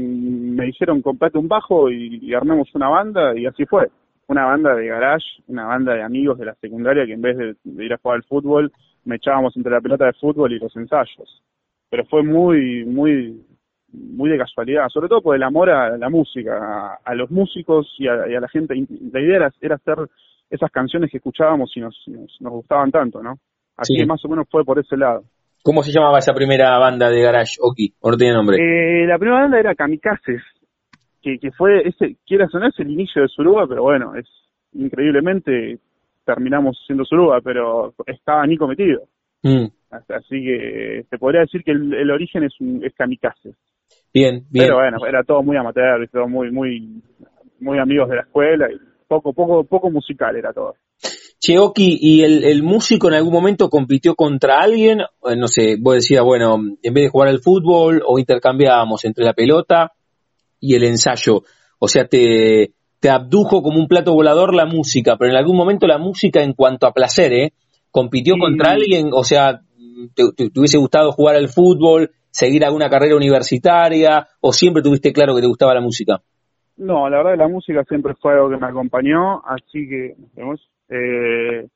me 0.50 0.66
dijeron 0.66 1.02
comprate 1.02 1.38
un 1.38 1.48
bajo 1.48 1.90
y, 1.90 2.32
armemos 2.34 2.68
una 2.74 2.88
banda 2.88 3.36
y 3.36 3.46
así 3.46 3.66
fue. 3.66 3.88
Una 4.26 4.44
banda 4.44 4.74
de 4.74 4.86
garage, 4.86 5.26
una 5.48 5.66
banda 5.66 5.94
de 5.94 6.02
amigos 6.02 6.38
de 6.38 6.44
la 6.44 6.54
secundaria 6.54 7.04
que 7.04 7.14
en 7.14 7.22
vez 7.22 7.36
de, 7.36 7.84
ir 7.84 7.92
a 7.92 7.98
jugar 7.98 8.16
al 8.16 8.24
fútbol, 8.24 8.72
me 9.04 9.16
echábamos 9.16 9.56
entre 9.56 9.72
la 9.72 9.80
pelota 9.80 10.06
de 10.06 10.12
fútbol 10.12 10.52
y 10.52 10.58
los 10.58 10.74
ensayos. 10.76 11.42
Pero 11.88 12.04
fue 12.04 12.22
muy, 12.22 12.84
muy, 12.84 13.44
muy 13.92 14.30
de 14.30 14.38
casualidad, 14.38 14.88
sobre 14.88 15.08
todo 15.08 15.20
por 15.20 15.34
el 15.34 15.42
amor 15.42 15.70
a 15.70 15.96
la 15.96 16.08
música, 16.08 17.00
a, 17.04 17.14
los 17.14 17.30
músicos 17.30 17.92
y 17.98 18.06
a, 18.06 18.14
la 18.26 18.48
gente. 18.48 18.74
La 19.12 19.20
idea 19.20 19.36
era, 19.36 19.52
era 19.60 19.74
hacer 19.74 19.96
esas 20.48 20.70
canciones 20.70 21.10
que 21.10 21.16
escuchábamos 21.16 21.76
y 21.76 21.80
nos, 21.80 21.96
nos, 22.06 22.52
gustaban 22.52 22.92
tanto, 22.92 23.22
¿no? 23.22 23.38
Así 23.76 23.96
que 23.96 24.06
más 24.06 24.24
o 24.24 24.28
menos 24.28 24.46
fue 24.48 24.64
por 24.64 24.78
ese 24.78 24.96
lado. 24.96 25.24
¿Cómo 25.62 25.82
se 25.82 25.92
llamaba 25.92 26.18
esa 26.18 26.32
primera 26.32 26.78
banda 26.78 27.10
de 27.10 27.22
garage, 27.22 27.56
Oki? 27.60 27.94
¿O 28.00 28.10
no 28.10 28.16
tiene 28.16 28.34
nombre? 28.34 28.56
Eh, 28.56 29.06
la 29.06 29.18
primera 29.18 29.42
banda 29.42 29.58
era 29.58 29.74
Kamikazes, 29.74 30.42
que, 31.20 31.38
que 31.38 31.50
fue, 31.52 31.86
ese, 31.86 32.16
quiera 32.26 32.48
sonar, 32.48 32.70
es 32.70 32.78
el 32.80 32.90
inicio 32.90 33.22
de 33.22 33.28
Suruba, 33.28 33.66
pero 33.68 33.82
bueno, 33.82 34.14
es 34.14 34.26
increíblemente 34.72 35.78
terminamos 36.24 36.78
siendo 36.86 37.04
Suruba, 37.04 37.40
pero 37.42 37.94
estaba 38.06 38.46
Nico 38.46 38.66
metido. 38.66 39.02
Mm. 39.42 39.66
Así 39.90 40.44
que 40.44 41.04
se 41.10 41.18
podría 41.18 41.40
decir 41.40 41.62
que 41.64 41.72
el, 41.72 42.10
origen 42.10 42.44
es, 42.44 42.58
un, 42.60 42.84
es 42.84 42.94
Kamikazes. 42.94 43.56
Bien, 44.14 44.44
bien. 44.50 44.66
Pero 44.66 44.76
bueno, 44.76 44.98
era 45.06 45.24
todo 45.24 45.42
muy 45.42 45.56
amateur, 45.56 46.08
todo 46.08 46.28
muy, 46.28 46.50
muy, 46.50 47.02
muy 47.60 47.78
amigos 47.78 48.08
de 48.08 48.16
la 48.16 48.22
escuela 48.22 48.70
y 48.70 48.78
poco, 49.08 49.32
poco, 49.32 49.64
poco 49.64 49.90
musical 49.90 50.36
era 50.36 50.52
todo. 50.52 50.76
Cheoki, 51.40 51.98
¿y 51.98 52.22
el, 52.22 52.62
músico 52.62 53.08
en 53.08 53.14
algún 53.14 53.32
momento 53.32 53.70
compitió 53.70 54.14
contra 54.14 54.60
alguien? 54.60 55.00
Eh, 55.00 55.36
no 55.36 55.48
sé, 55.48 55.76
vos 55.80 55.94
decías, 55.94 56.22
bueno, 56.22 56.56
en 56.82 56.94
vez 56.94 57.04
de 57.04 57.08
jugar 57.08 57.28
al 57.28 57.40
fútbol 57.40 58.02
o 58.06 58.18
intercambiábamos 58.18 59.06
entre 59.06 59.24
la 59.24 59.32
pelota 59.32 59.92
y 60.60 60.74
el 60.74 60.84
ensayo. 60.84 61.42
O 61.78 61.88
sea, 61.88 62.06
te, 62.06 62.74
te 63.00 63.08
abdujo 63.08 63.62
como 63.62 63.80
un 63.80 63.88
plato 63.88 64.12
volador 64.12 64.54
la 64.54 64.66
música, 64.66 65.16
pero 65.16 65.30
en 65.30 65.38
algún 65.38 65.56
momento 65.56 65.86
la 65.86 65.96
música 65.96 66.42
en 66.42 66.52
cuanto 66.52 66.86
a 66.86 66.92
placer, 66.92 67.32
¿eh? 67.32 67.52
¿Compitió 67.90 68.34
contra 68.38 68.72
alguien? 68.72 69.08
O 69.12 69.24
sea, 69.24 69.62
te, 70.14 70.24
te, 70.36 70.60
hubiese 70.60 70.76
gustado 70.76 71.10
jugar 71.12 71.36
al 71.36 71.48
fútbol, 71.48 72.10
seguir 72.30 72.66
alguna 72.66 72.90
carrera 72.90 73.16
universitaria 73.16 74.28
o 74.40 74.52
siempre 74.52 74.82
tuviste 74.82 75.10
claro 75.14 75.34
que 75.34 75.40
te 75.40 75.46
gustaba 75.46 75.72
la 75.72 75.80
música? 75.80 76.20
No, 76.76 77.08
la 77.08 77.18
verdad 77.18 77.38
la 77.38 77.48
música 77.48 77.82
siempre 77.84 78.14
fue 78.20 78.34
algo 78.34 78.50
que 78.50 78.58
me 78.58 78.66
acompañó, 78.66 79.42
así 79.46 79.88
que, 79.88 80.16
eh, 80.90 81.66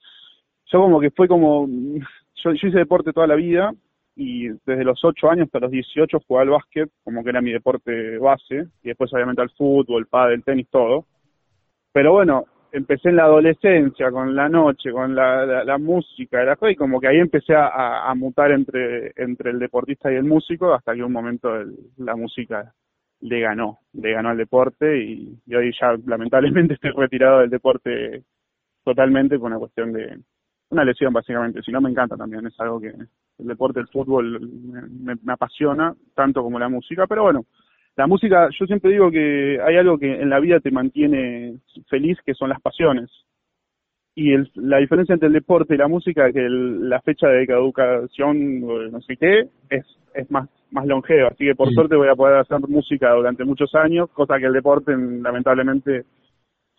yo 0.66 0.80
como 0.80 1.00
que 1.00 1.10
fue 1.10 1.28
como, 1.28 1.66
yo, 2.44 2.52
hice 2.52 2.70
deporte 2.70 3.12
toda 3.12 3.26
la 3.26 3.36
vida 3.36 3.72
y 4.16 4.48
desde 4.48 4.84
los 4.84 5.02
8 5.04 5.30
años 5.30 5.46
hasta 5.46 5.60
los 5.60 5.70
18 5.70 6.20
jugaba 6.26 6.42
al 6.42 6.50
básquet, 6.50 6.90
como 7.02 7.24
que 7.24 7.30
era 7.30 7.40
mi 7.40 7.52
deporte 7.52 8.18
base, 8.18 8.66
y 8.82 8.88
después 8.88 9.12
obviamente 9.12 9.42
al 9.42 9.50
fútbol, 9.50 10.06
pádel, 10.06 10.44
tenis, 10.44 10.68
todo. 10.70 11.06
Pero 11.92 12.12
bueno, 12.12 12.44
empecé 12.74 13.08
en 13.08 13.16
la 13.16 13.24
adolescencia, 13.24 14.10
con 14.10 14.34
la 14.34 14.48
noche, 14.48 14.90
con 14.90 15.14
la, 15.14 15.64
la, 15.64 15.78
música, 15.78 16.44
la 16.44 16.70
y 16.70 16.76
como 16.76 17.00
que 17.00 17.08
ahí 17.08 17.18
empecé 17.18 17.54
a, 17.56 18.12
mutar 18.16 18.50
entre, 18.50 19.12
entre 19.16 19.50
el 19.50 19.60
deportista 19.60 20.12
y 20.12 20.16
el 20.16 20.24
músico, 20.24 20.74
hasta 20.74 20.94
que 20.94 21.04
un 21.04 21.12
momento 21.12 21.50
la 21.98 22.16
música 22.16 22.72
le 23.20 23.40
ganó, 23.40 23.78
le 23.92 24.12
ganó 24.12 24.30
al 24.30 24.36
deporte 24.36 25.02
y, 25.02 25.38
hoy 25.54 25.72
ya 25.80 25.96
lamentablemente 26.04 26.74
estoy 26.74 26.90
retirado 26.90 27.40
del 27.40 27.50
deporte 27.50 28.24
totalmente 28.84 29.38
por 29.38 29.46
una 29.46 29.58
cuestión 29.58 29.92
de 29.92 30.18
una 30.70 30.84
lesión 30.84 31.12
básicamente, 31.12 31.62
si 31.62 31.70
no 31.70 31.80
me 31.80 31.90
encanta 31.90 32.16
también, 32.16 32.46
es 32.46 32.58
algo 32.58 32.80
que 32.80 32.88
el 32.88 33.46
deporte, 33.46 33.80
el 33.80 33.88
fútbol 33.88 34.40
me, 34.40 35.16
apasiona 35.32 35.94
tanto 36.14 36.42
como 36.42 36.58
la 36.58 36.68
música, 36.68 37.06
pero 37.06 37.22
bueno, 37.22 37.44
la 37.96 38.06
música, 38.06 38.48
yo 38.58 38.66
siempre 38.66 38.90
digo 38.90 39.10
que 39.10 39.60
hay 39.64 39.76
algo 39.76 39.98
que 39.98 40.20
en 40.20 40.30
la 40.30 40.40
vida 40.40 40.60
te 40.60 40.70
mantiene 40.70 41.58
feliz, 41.88 42.18
que 42.24 42.34
son 42.34 42.48
las 42.48 42.60
pasiones. 42.60 43.10
Y 44.16 44.32
el, 44.32 44.50
la 44.54 44.78
diferencia 44.78 45.12
entre 45.12 45.28
el 45.28 45.34
deporte 45.34 45.74
y 45.74 45.78
la 45.78 45.88
música, 45.88 46.32
que 46.32 46.46
la 46.48 47.00
fecha 47.02 47.28
de 47.28 47.46
caducación, 47.46 48.60
no 48.60 49.00
sé 49.00 49.16
qué, 49.16 49.48
es, 49.70 49.84
es 50.14 50.30
más 50.30 50.48
más 50.74 50.86
longeva, 50.86 51.28
así 51.28 51.44
que 51.44 51.54
por 51.54 51.72
suerte 51.72 51.94
voy 51.94 52.08
a 52.08 52.16
poder 52.16 52.38
hacer 52.38 52.58
música 52.68 53.12
durante 53.12 53.44
muchos 53.44 53.72
años, 53.76 54.10
cosa 54.10 54.38
que 54.38 54.46
el 54.46 54.52
deporte 54.52 54.92
lamentablemente 54.96 56.04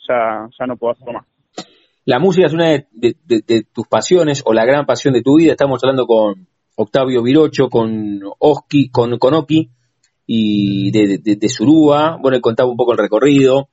ya, 0.07 0.49
ya 0.59 0.67
no 0.67 0.75
puedo 0.75 0.91
hacerlo 0.93 1.13
más. 1.13 1.34
La 2.05 2.19
música 2.19 2.45
es 2.45 2.53
una 2.53 2.69
de, 2.91 3.65
tus 3.73 3.87
pasiones 3.87 4.43
o 4.45 4.53
la 4.53 4.63
gran 4.63 4.85
pasión 4.85 5.15
de 5.15 5.23
tu 5.23 5.37
vida. 5.37 5.53
Estamos 5.53 5.83
hablando 5.83 6.05
con 6.05 6.47
Octavio 6.75 7.23
Virocho, 7.23 7.67
con 7.67 8.21
Oski, 8.37 8.89
con, 8.89 9.17
Oki 9.19 9.71
y 10.27 10.91
de, 10.91 11.49
Surúa. 11.49 12.19
Bueno, 12.21 12.39
contaba 12.41 12.69
un 12.69 12.77
poco 12.77 12.91
el 12.91 12.99
recorrido. 12.99 13.69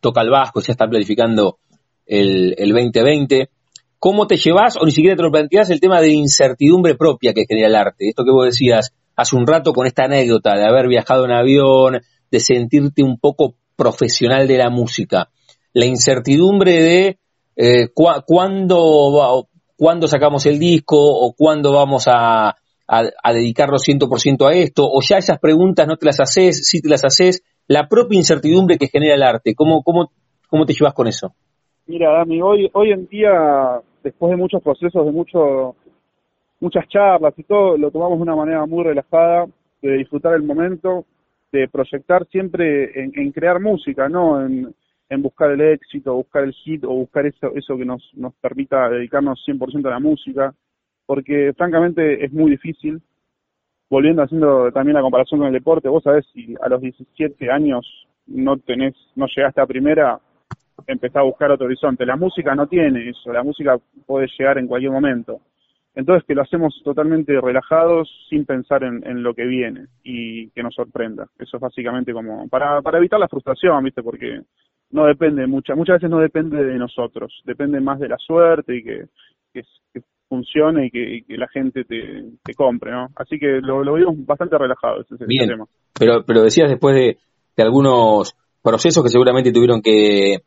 Toca 0.00 0.22
el 0.22 0.30
Vasco, 0.30 0.62
ya 0.62 0.72
está 0.72 0.88
planificando 0.88 1.58
el, 2.06 2.54
el 2.56 2.70
2020. 2.70 3.50
¿Cómo 3.98 4.26
te 4.26 4.38
llevas 4.38 4.78
o 4.78 4.86
ni 4.86 4.90
siquiera 4.90 5.14
te 5.14 5.22
lo 5.22 5.30
planteas 5.30 5.68
el 5.68 5.78
tema 5.78 6.00
de 6.00 6.08
incertidumbre 6.08 6.94
propia 6.94 7.34
que 7.34 7.44
genera 7.46 7.68
el 7.68 7.76
arte? 7.76 8.08
Esto 8.08 8.24
que 8.24 8.32
vos 8.32 8.46
decías 8.46 8.94
hace 9.14 9.36
un 9.36 9.46
rato 9.46 9.74
con 9.74 9.86
esta 9.86 10.04
anécdota 10.04 10.56
de 10.56 10.64
haber 10.64 10.88
viajado 10.88 11.26
en 11.26 11.32
avión, 11.32 12.00
de 12.30 12.40
sentirte 12.40 13.02
un 13.02 13.18
poco 13.18 13.56
profesional 13.76 14.48
de 14.48 14.56
la 14.56 14.70
música. 14.70 15.28
La 15.74 15.84
incertidumbre 15.84 16.82
de 16.82 17.18
eh, 17.56 17.88
cuándo, 17.94 19.46
sacamos 20.06 20.46
el 20.46 20.58
disco 20.58 20.96
o 20.98 21.34
cuándo 21.36 21.72
vamos 21.72 22.06
a, 22.08 22.56
a, 22.86 23.32
dedicarnos 23.32 23.86
100% 23.86 24.48
a 24.48 24.52
esto, 24.54 24.84
o 24.84 25.00
ya 25.02 25.18
esas 25.18 25.38
preguntas 25.38 25.86
no 25.86 25.96
te 25.96 26.06
las 26.06 26.20
haces, 26.20 26.66
si 26.66 26.80
te 26.80 26.88
las 26.88 27.04
haces, 27.04 27.44
la 27.68 27.88
propia 27.88 28.18
incertidumbre 28.18 28.78
que 28.78 28.88
genera 28.88 29.14
el 29.14 29.22
arte, 29.22 29.54
¿cómo, 29.54 29.82
cómo, 29.82 30.10
cómo 30.48 30.66
te 30.66 30.74
llevas 30.74 30.94
con 30.94 31.08
eso? 31.08 31.32
Mira, 31.86 32.12
Dami, 32.12 32.40
hoy, 32.40 32.70
hoy 32.72 32.92
en 32.92 33.06
día, 33.06 33.80
después 34.02 34.30
de 34.30 34.36
muchos 34.36 34.62
procesos, 34.62 35.04
de 35.04 35.12
mucho, 35.12 35.74
muchas 36.60 36.88
charlas 36.88 37.34
y 37.36 37.42
todo, 37.42 37.76
lo 37.76 37.90
tomamos 37.90 38.18
de 38.18 38.22
una 38.22 38.36
manera 38.36 38.66
muy 38.66 38.84
relajada, 38.84 39.46
de 39.80 39.96
disfrutar 39.96 40.34
el 40.34 40.42
momento, 40.42 41.04
de 41.50 41.68
proyectar 41.68 42.26
siempre 42.28 43.02
en, 43.02 43.12
en 43.14 43.32
crear 43.32 43.60
música, 43.60 44.08
no 44.08 44.44
en, 44.44 44.74
en 45.12 45.20
buscar 45.20 45.50
el 45.50 45.60
éxito, 45.60 46.14
buscar 46.14 46.44
el 46.44 46.54
hit 46.54 46.84
o 46.84 46.88
buscar 46.88 47.26
eso, 47.26 47.52
eso 47.54 47.76
que 47.76 47.84
nos, 47.84 48.02
nos 48.14 48.32
permita 48.36 48.88
dedicarnos 48.88 49.44
100% 49.46 49.86
a 49.86 49.90
la 49.90 50.00
música, 50.00 50.54
porque 51.04 51.52
francamente 51.54 52.24
es 52.24 52.32
muy 52.32 52.52
difícil. 52.52 53.02
Volviendo 53.90 54.22
haciendo 54.22 54.72
también 54.72 54.94
la 54.94 55.02
comparación 55.02 55.40
con 55.40 55.48
el 55.48 55.52
deporte, 55.52 55.90
vos 55.90 56.02
sabés 56.02 56.24
si 56.32 56.54
a 56.62 56.68
los 56.70 56.80
17 56.80 57.50
años 57.50 57.86
no 58.26 58.56
tenés, 58.56 58.94
no 59.14 59.26
llegaste 59.26 59.60
a 59.60 59.66
primera, 59.66 60.18
empezás 60.86 61.16
a 61.16 61.24
buscar 61.24 61.50
otro 61.50 61.66
horizonte. 61.66 62.06
La 62.06 62.16
música 62.16 62.54
no 62.54 62.66
tiene 62.66 63.10
eso, 63.10 63.34
la 63.34 63.42
música 63.42 63.76
puede 64.06 64.28
llegar 64.38 64.56
en 64.56 64.66
cualquier 64.66 64.92
momento. 64.92 65.42
Entonces 65.94 66.24
que 66.26 66.34
lo 66.34 66.40
hacemos 66.40 66.80
totalmente 66.82 67.38
relajados, 67.38 68.08
sin 68.30 68.46
pensar 68.46 68.82
en, 68.82 69.06
en, 69.06 69.22
lo 69.22 69.34
que 69.34 69.44
viene 69.44 69.88
y 70.02 70.48
que 70.52 70.62
nos 70.62 70.74
sorprenda. 70.74 71.26
Eso 71.38 71.58
es 71.58 71.60
básicamente 71.60 72.14
como 72.14 72.48
para, 72.48 72.80
para 72.80 72.96
evitar 72.96 73.20
la 73.20 73.28
frustración, 73.28 73.84
¿viste? 73.84 74.02
Porque 74.02 74.40
no 74.92 75.06
depende 75.06 75.46
muchas 75.46 75.76
muchas 75.76 75.94
veces 75.94 76.10
no 76.10 76.18
depende 76.18 76.62
de 76.62 76.78
nosotros 76.78 77.42
depende 77.44 77.80
más 77.80 77.98
de 77.98 78.08
la 78.08 78.16
suerte 78.18 78.76
y 78.76 78.82
que, 78.82 79.04
que, 79.52 79.62
funcione 80.28 80.86
y 80.86 81.22
que, 81.22 81.36
la 81.36 81.48
gente 81.48 81.84
te, 81.84 82.24
te, 82.42 82.54
compre 82.54 82.90
no 82.90 83.08
así 83.16 83.38
que 83.38 83.60
lo, 83.60 83.82
lo 83.82 83.94
vimos 83.94 84.14
bastante 84.24 84.56
relajado 84.56 85.02
ese, 85.02 85.24
Bien, 85.26 85.50
pero 85.92 86.24
pero 86.24 86.42
decías 86.42 86.70
después 86.70 86.94
de, 86.94 87.18
de, 87.56 87.62
algunos 87.62 88.34
procesos 88.62 89.02
que 89.02 89.10
seguramente 89.10 89.52
tuvieron 89.52 89.82
que 89.82 90.38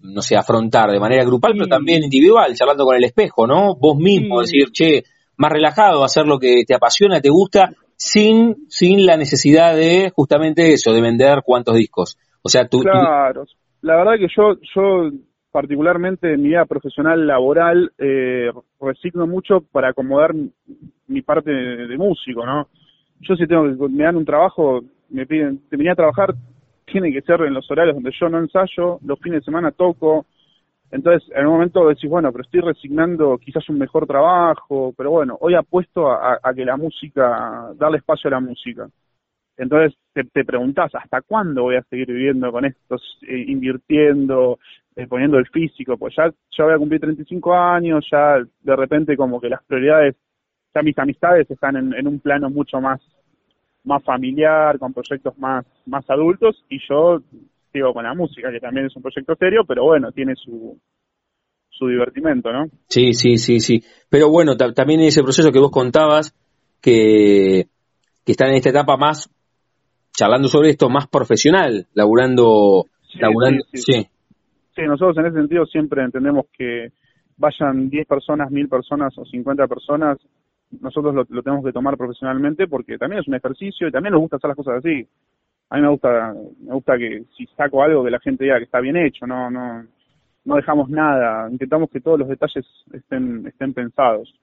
no 0.00 0.22
sé 0.22 0.36
afrontar 0.36 0.90
de 0.90 1.00
manera 1.00 1.24
grupal 1.24 1.52
pero 1.52 1.66
también 1.66 2.04
individual 2.04 2.54
charlando 2.54 2.84
con 2.84 2.96
el 2.96 3.04
espejo 3.04 3.46
no 3.46 3.74
vos 3.74 3.98
mismo 3.98 4.40
decir 4.40 4.70
che 4.72 5.04
más 5.36 5.52
relajado 5.52 6.04
hacer 6.04 6.26
lo 6.26 6.38
que 6.38 6.64
te 6.66 6.74
apasiona 6.74 7.20
te 7.20 7.30
gusta 7.30 7.70
sin 7.98 8.66
sin 8.68 9.04
la 9.04 9.16
necesidad 9.16 9.74
de 9.74 10.10
justamente 10.14 10.72
eso 10.72 10.92
de 10.92 11.02
vender 11.02 11.42
cuántos 11.44 11.74
discos. 11.74 12.16
O 12.42 12.48
sea, 12.48 12.68
tú, 12.68 12.80
claro 12.80 13.44
la 13.82 13.96
verdad 13.96 14.18
que 14.18 14.28
yo, 14.34 14.56
yo 14.74 15.10
particularmente 15.50 16.32
en 16.32 16.42
mi 16.42 16.48
vida 16.48 16.66
profesional 16.66 17.26
laboral 17.26 17.92
eh, 17.98 18.50
resigno 18.80 19.26
mucho 19.26 19.60
para 19.72 19.90
acomodar 19.90 20.34
mi 21.06 21.22
parte 21.22 21.50
de, 21.50 21.96
músico, 21.96 22.44
¿no? 22.44 22.68
Yo 23.20 23.34
si 23.34 23.46
tengo 23.46 23.64
que 23.64 23.92
me 23.92 24.04
dan 24.04 24.16
un 24.16 24.24
trabajo, 24.24 24.80
me 25.08 25.26
piden, 25.26 25.58
te 25.68 25.76
venía 25.76 25.92
a 25.92 25.96
trabajar, 25.96 26.34
tiene 26.86 27.12
que 27.12 27.22
ser 27.22 27.40
en 27.42 27.54
los 27.54 27.68
horarios 27.70 27.96
donde 27.96 28.12
yo 28.18 28.28
no 28.28 28.38
ensayo, 28.38 28.98
los 29.04 29.18
fines 29.20 29.40
de 29.40 29.44
semana 29.44 29.72
toco, 29.72 30.26
entonces 30.90 31.28
en 31.34 31.46
un 31.46 31.54
momento 31.54 31.88
decís, 31.88 32.08
bueno, 32.08 32.30
pero 32.32 32.44
estoy 32.44 32.60
resignando 32.60 33.38
quizás 33.38 33.68
un 33.68 33.78
mejor 33.78 34.06
trabajo, 34.06 34.94
pero 34.96 35.10
bueno, 35.10 35.36
hoy 35.40 35.54
apuesto 35.54 36.10
a, 36.10 36.38
a 36.42 36.54
que 36.54 36.64
la 36.64 36.76
música, 36.76 37.70
darle 37.74 37.98
espacio 37.98 38.28
a 38.28 38.32
la 38.32 38.40
música. 38.40 38.88
Entonces 39.58 39.98
te, 40.14 40.22
te 40.24 40.44
preguntás, 40.44 40.94
¿hasta 40.94 41.20
cuándo 41.20 41.64
voy 41.64 41.76
a 41.76 41.82
seguir 41.82 42.06
viviendo 42.06 42.50
con 42.52 42.64
esto, 42.64 42.96
eh, 43.22 43.44
invirtiendo, 43.48 44.60
eh, 44.94 45.06
poniendo 45.08 45.36
el 45.36 45.48
físico? 45.48 45.96
Pues 45.98 46.14
ya, 46.16 46.30
ya 46.56 46.64
voy 46.64 46.74
a 46.74 46.78
cumplir 46.78 47.00
35 47.00 47.54
años, 47.54 48.06
ya 48.10 48.36
de 48.38 48.76
repente 48.76 49.16
como 49.16 49.40
que 49.40 49.48
las 49.48 49.62
prioridades, 49.64 50.14
ya 50.72 50.82
mis 50.82 50.96
amistades 50.96 51.50
están 51.50 51.76
en, 51.76 52.06
un 52.06 52.20
plano 52.20 52.48
mucho 52.50 52.80
más, 52.80 53.00
más 53.82 54.02
familiar, 54.04 54.78
con 54.78 54.94
proyectos 54.94 55.36
más, 55.38 55.66
más 55.86 56.08
adultos, 56.08 56.64
y 56.68 56.78
yo 56.88 57.20
sigo 57.72 57.92
con 57.92 58.04
la 58.04 58.14
música, 58.14 58.52
que 58.52 58.60
también 58.60 58.86
es 58.86 58.94
un 58.94 59.02
proyecto 59.02 59.34
serio, 59.34 59.64
pero 59.66 59.82
bueno, 59.82 60.12
tiene 60.12 60.36
su, 60.36 60.78
su 61.68 61.88
divertimento, 61.88 62.52
¿no? 62.52 62.66
Sí, 62.86 63.12
sí, 63.12 63.38
sí, 63.38 63.58
sí. 63.58 63.82
Pero 64.08 64.30
bueno, 64.30 64.56
también 64.56 65.00
ese 65.00 65.24
proceso 65.24 65.50
que 65.50 65.58
vos 65.58 65.72
contabas, 65.72 66.32
que, 66.80 67.66
que 68.24 68.32
está 68.32 68.46
en 68.46 68.54
esta 68.54 68.70
etapa 68.70 68.96
más 68.96 69.28
charlando 70.18 70.48
sobre 70.48 70.70
esto 70.70 70.88
más 70.88 71.06
profesional, 71.06 71.86
laburando... 71.94 72.86
Sí, 73.08 73.18
laburando, 73.20 73.64
sí, 73.72 73.78
sí. 73.78 74.82
nosotros 74.82 75.16
en 75.18 75.26
ese 75.26 75.36
sentido 75.36 75.64
siempre 75.64 76.02
entendemos 76.02 76.46
que 76.52 76.88
vayan 77.36 77.88
10 77.88 78.06
personas, 78.06 78.50
1000 78.50 78.68
personas 78.68 79.16
o 79.16 79.24
50 79.24 79.66
personas, 79.68 80.18
nosotros 80.80 81.14
lo, 81.14 81.24
tenemos 81.42 81.64
que 81.64 81.72
tomar 81.72 81.96
profesionalmente 81.96 82.66
porque 82.66 82.98
también 82.98 83.20
es 83.20 83.28
un 83.28 83.36
ejercicio 83.36 83.86
y 83.86 83.92
también 83.92 84.12
nos 84.12 84.20
gusta 84.20 84.36
hacer 84.36 84.48
las 84.48 84.56
cosas 84.56 84.78
así. 84.78 85.06
A 85.70 85.76
mí 85.76 85.82
me 85.82 85.88
gusta, 85.88 86.34
me 86.64 86.74
gusta 86.74 86.98
que 86.98 87.22
si 87.36 87.46
saco 87.56 87.82
algo 87.82 88.04
que 88.04 88.10
la 88.10 88.20
gente 88.20 88.42
diga 88.42 88.58
que 88.58 88.64
está 88.64 88.80
bien 88.80 88.96
hecho, 88.96 89.24
no, 89.24 89.48
no, 89.50 89.84
no 90.44 90.56
dejamos 90.56 90.90
nada, 90.90 91.48
intentamos 91.48 91.90
que 91.90 92.00
todos 92.00 92.18
los 92.18 92.28
detalles 92.28 92.66
estén, 92.92 93.46
estén 93.46 93.72
pensados. 93.72 94.34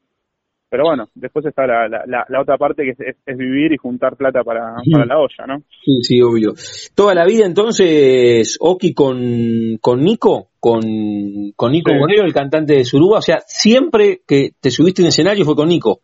Pero 0.75 0.89
bueno, 0.89 1.07
después 1.15 1.45
está 1.45 1.65
la, 1.65 1.87
la, 1.87 2.25
la 2.27 2.41
otra 2.41 2.57
parte 2.57 2.83
que 2.83 2.89
es, 2.89 3.37
vivir 3.37 3.71
y 3.71 3.77
juntar 3.77 4.17
plata 4.17 4.43
para, 4.43 4.75
para, 4.91 5.05
la 5.05 5.17
olla, 5.19 5.47
¿no? 5.47 5.59
Sí, 5.85 6.01
sí, 6.01 6.21
obvio. 6.21 6.51
Toda 6.93 7.15
la 7.15 7.23
vida 7.25 7.45
entonces, 7.45 8.57
Oki 8.59 8.93
con, 8.93 9.77
con 9.79 10.01
Nico, 10.01 10.49
con, 10.59 10.81
con 11.55 11.71
Nico 11.71 11.91
sí. 11.93 12.15
el 12.21 12.33
cantante 12.33 12.73
de 12.73 12.83
Suruba, 12.83 13.19
o 13.19 13.21
sea, 13.21 13.37
siempre 13.45 14.19
que 14.27 14.49
te 14.59 14.69
subiste 14.69 15.01
en 15.01 15.07
escenario 15.07 15.45
fue 15.45 15.55
con 15.55 15.69
Nico. 15.69 16.01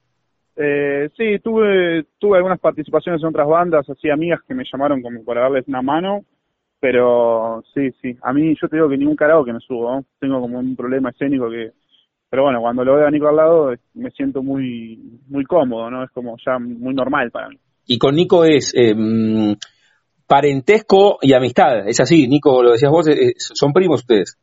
Eh, 0.55 1.09
sí, 1.17 1.39
tuve, 1.43 2.05
tuve 2.17 2.37
algunas 2.37 2.61
participaciones 2.61 3.21
en 3.21 3.27
otras 3.27 3.49
bandas, 3.49 3.89
así 3.89 4.09
amigas 4.09 4.39
que 4.47 4.53
me 4.53 4.63
llamaron 4.71 5.01
como 5.01 5.21
para 5.25 5.41
darles 5.41 5.67
una 5.67 5.81
mano, 5.81 6.21
pero 6.79 7.61
sí, 7.73 7.91
sí, 8.01 8.15
a 8.21 8.31
mí 8.31 8.55
yo 8.55 8.69
te 8.69 8.77
digo 8.77 8.87
que 8.87 8.97
ningún 8.97 9.17
carajo 9.17 9.43
que 9.43 9.51
me 9.51 9.59
subo, 9.59 10.05
tengo 10.17 10.39
como 10.39 10.59
un 10.59 10.77
problema 10.77 11.09
escénico 11.09 11.49
que 11.49 11.71
pero 12.31 12.43
bueno, 12.43 12.61
cuando 12.61 12.85
lo 12.85 12.95
veo 12.95 13.05
a 13.05 13.11
Nico 13.11 13.27
al 13.27 13.35
lado 13.35 13.73
me 13.93 14.09
siento 14.11 14.41
muy 14.41 14.97
muy 15.27 15.43
cómodo, 15.43 15.91
¿no? 15.91 16.05
Es 16.05 16.11
como 16.11 16.37
ya 16.43 16.57
muy 16.57 16.93
normal 16.93 17.29
para 17.29 17.49
mí. 17.49 17.57
Y 17.85 17.97
con 17.97 18.15
Nico 18.15 18.45
es 18.45 18.73
eh, 18.73 18.95
mm, 18.95 19.55
parentesco 20.27 21.17
y 21.21 21.33
amistad, 21.33 21.85
es 21.85 21.99
así, 21.99 22.29
Nico, 22.29 22.63
lo 22.63 22.71
decías 22.71 22.89
vos, 22.89 23.05
eh, 23.09 23.33
son 23.35 23.73
primos 23.73 23.99
ustedes. 23.99 24.39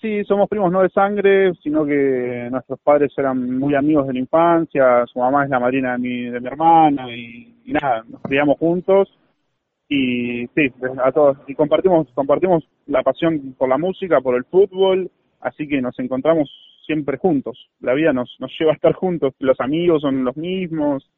Sí, 0.00 0.24
somos 0.24 0.48
primos 0.48 0.72
no 0.72 0.80
de 0.80 0.88
sangre, 0.88 1.52
sino 1.62 1.84
que 1.84 2.48
nuestros 2.50 2.80
padres 2.80 3.12
eran 3.18 3.58
muy 3.58 3.74
amigos 3.74 4.06
de 4.06 4.14
la 4.14 4.20
infancia, 4.20 5.04
su 5.12 5.18
mamá 5.18 5.44
es 5.44 5.50
la 5.50 5.60
madrina 5.60 5.92
de 5.92 5.98
mi, 5.98 6.30
de 6.30 6.40
mi 6.40 6.46
hermana 6.46 7.14
y, 7.14 7.52
nada, 7.66 8.04
nos 8.08 8.22
criamos 8.22 8.56
juntos 8.58 9.06
y 9.86 10.46
sí, 10.54 10.72
a 11.04 11.12
todos, 11.12 11.36
y 11.46 11.54
compartimos, 11.54 12.08
compartimos 12.14 12.64
la 12.86 13.02
pasión 13.02 13.54
por 13.58 13.68
la 13.68 13.76
música, 13.76 14.22
por 14.22 14.34
el 14.34 14.44
fútbol, 14.44 15.10
así 15.40 15.68
que 15.68 15.82
nos 15.82 15.98
encontramos 15.98 16.48
siempre 16.88 17.18
juntos. 17.18 17.68
La 17.80 17.92
vida 17.92 18.12
nos, 18.12 18.34
nos 18.40 18.50
lleva 18.58 18.72
a 18.72 18.74
estar 18.74 18.94
juntos, 18.94 19.34
los 19.38 19.60
amigos 19.60 20.00
son 20.00 20.24
los 20.24 20.36
mismos. 20.36 21.08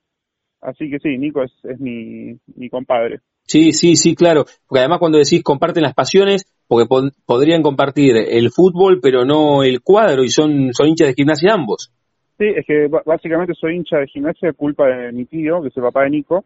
Así 0.61 0.91
que 0.91 0.99
sí, 0.99 1.17
Nico 1.17 1.43
es, 1.43 1.53
es 1.63 1.79
mi, 1.81 2.37
mi 2.57 2.69
compadre. 2.69 3.21
Sí, 3.45 3.73
sí, 3.73 3.97
sí, 3.97 4.15
claro. 4.15 4.45
Porque 4.67 4.81
además 4.81 4.99
cuando 4.99 5.19
decís 5.19 5.43
comparten 5.43 5.85
las 5.85 5.95
pasiones, 5.95 6.45
porque 6.69 6.89
podrían 7.25 7.63
compartir 7.63 8.17
el 8.17 8.51
fútbol, 8.51 9.01
pero 9.01 9.25
no 9.25 9.63
el 9.63 9.81
cuadro, 9.81 10.23
y 10.25 10.29
son, 10.29 10.73
son 10.73 10.89
hinchas 10.89 11.09
de 11.09 11.15
gimnasia 11.15 11.55
ambos. 11.55 11.93
Sí, 12.37 12.47
es 12.57 12.67
que 12.67 12.89
básicamente 13.07 13.55
soy 13.55 13.77
hincha 13.77 13.99
de 13.99 14.07
gimnasia 14.09 14.53
culpa 14.53 14.87
de 14.87 15.13
mi 15.13 15.25
tío, 15.27 15.63
que 15.63 15.69
es 15.69 15.77
el 15.77 15.83
papá 15.85 16.05
de 16.05 16.11
Nico, 16.11 16.45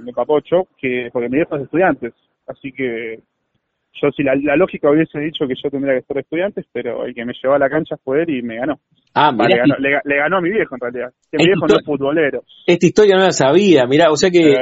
mi 0.00 0.12
papocho, 0.12 0.68
que 0.78 1.08
porque 1.12 1.28
mi 1.28 1.38
hijo 1.38 1.56
es 1.56 1.62
estudiantes. 1.62 2.14
Así 2.46 2.72
que 2.72 3.20
yo 4.00 4.10
si 4.16 4.22
la, 4.22 4.34
lógica 4.56 4.90
hubiese 4.90 5.18
dicho 5.18 5.46
que 5.46 5.54
yo 5.62 5.70
tendría 5.70 5.94
que 5.94 6.06
ser 6.06 6.18
estudiante, 6.18 6.64
pero 6.72 7.04
el 7.04 7.14
que 7.14 7.24
me 7.24 7.32
llevó 7.40 7.54
a 7.54 7.58
la 7.58 7.68
cancha 7.68 7.96
fue 8.04 8.22
él 8.22 8.30
y 8.30 8.42
me 8.42 8.56
ganó. 8.56 8.78
Ah, 9.14 9.32
mira. 9.32 9.64
Le, 9.78 10.16
ganó, 10.16 10.38
a 10.38 10.40
mi 10.40 10.50
viejo 10.50 10.74
en 10.76 10.80
realidad. 10.80 11.12
Que 11.30 11.38
mi 11.38 11.46
viejo 11.46 11.66
no 11.66 11.76
es 11.76 11.84
futbolero. 11.84 12.42
Esta 12.66 12.86
historia 12.86 13.16
no 13.16 13.22
la 13.22 13.32
sabía, 13.32 13.86
mirá, 13.86 14.10
o 14.10 14.16
sea 14.16 14.30
que 14.30 14.54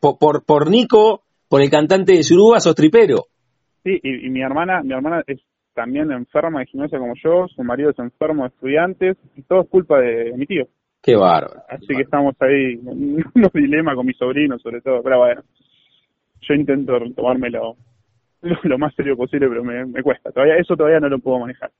por, 0.00 0.44
por, 0.44 0.70
Nico, 0.70 1.22
por 1.48 1.62
el 1.62 1.70
cantante 1.70 2.14
de 2.14 2.22
Suruba, 2.22 2.60
sos 2.60 2.74
tripero. 2.74 3.24
Sí, 3.84 3.98
y, 4.02 4.28
mi 4.30 4.42
hermana, 4.42 4.82
mi 4.82 4.92
hermana 4.92 5.22
es 5.26 5.40
también 5.74 6.10
enferma 6.10 6.60
de 6.60 6.66
gimnasia 6.66 6.98
como 6.98 7.14
yo, 7.22 7.46
su 7.48 7.62
marido 7.62 7.90
es 7.90 7.98
enfermo 7.98 8.42
de 8.42 8.48
estudiantes, 8.48 9.16
y 9.36 9.42
todo 9.42 9.62
es 9.62 9.68
culpa 9.68 10.00
de 10.00 10.32
mi 10.36 10.46
tío. 10.46 10.64
Qué 11.02 11.16
bárbaro. 11.16 11.62
Así 11.68 11.86
que 11.86 12.02
estamos 12.02 12.34
ahí 12.40 12.74
en 12.74 13.24
unos 13.34 13.52
dilemas 13.52 13.94
con 13.94 14.06
mis 14.06 14.16
sobrinos, 14.16 14.60
sobre 14.60 14.80
todo, 14.80 15.02
pero 15.02 15.18
bueno, 15.18 15.42
yo 16.42 16.54
intento 16.54 16.98
tomármelo 17.16 17.76
lo 18.62 18.78
más 18.78 18.94
serio 18.94 19.16
posible, 19.16 19.48
pero 19.48 19.64
me, 19.64 19.84
me 19.86 20.02
cuesta. 20.02 20.30
Todavía 20.30 20.56
Eso 20.56 20.76
todavía 20.76 21.00
no 21.00 21.08
lo 21.08 21.18
puedo 21.18 21.38
manejar. 21.38 21.70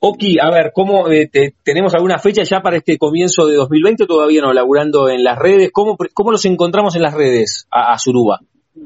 Oki, 0.00 0.38
a 0.40 0.50
ver, 0.50 0.72
¿cómo 0.74 1.08
eh, 1.10 1.28
tenemos 1.62 1.94
alguna 1.94 2.18
fecha 2.18 2.42
ya 2.42 2.60
para 2.60 2.76
este 2.76 2.98
comienzo 2.98 3.46
de 3.46 3.56
2020 3.56 4.06
todavía 4.06 4.42
no 4.42 4.52
laburando 4.52 5.08
en 5.08 5.24
las 5.24 5.38
redes? 5.38 5.70
¿Cómo, 5.72 5.96
cómo 6.14 6.30
los 6.30 6.44
encontramos 6.44 6.96
en 6.96 7.02
las 7.02 7.14
redes 7.14 7.66
a, 7.70 7.92
a 7.92 7.98
Suruba? 7.98 8.40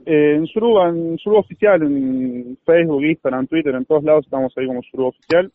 Eh, 0.05 0.35
en 0.37 0.47
Suruba, 0.47 0.89
en 0.89 1.19
Suruba 1.19 1.41
Oficial, 1.41 1.83
en 1.83 2.59
Facebook, 2.65 3.05
Instagram, 3.05 3.47
Twitter, 3.47 3.75
en 3.75 3.85
todos 3.85 4.05
lados 4.05 4.25
estamos 4.25 4.53
ahí 4.57 4.67
como 4.67 4.83
Suruba 4.83 5.09
Oficial. 5.11 5.51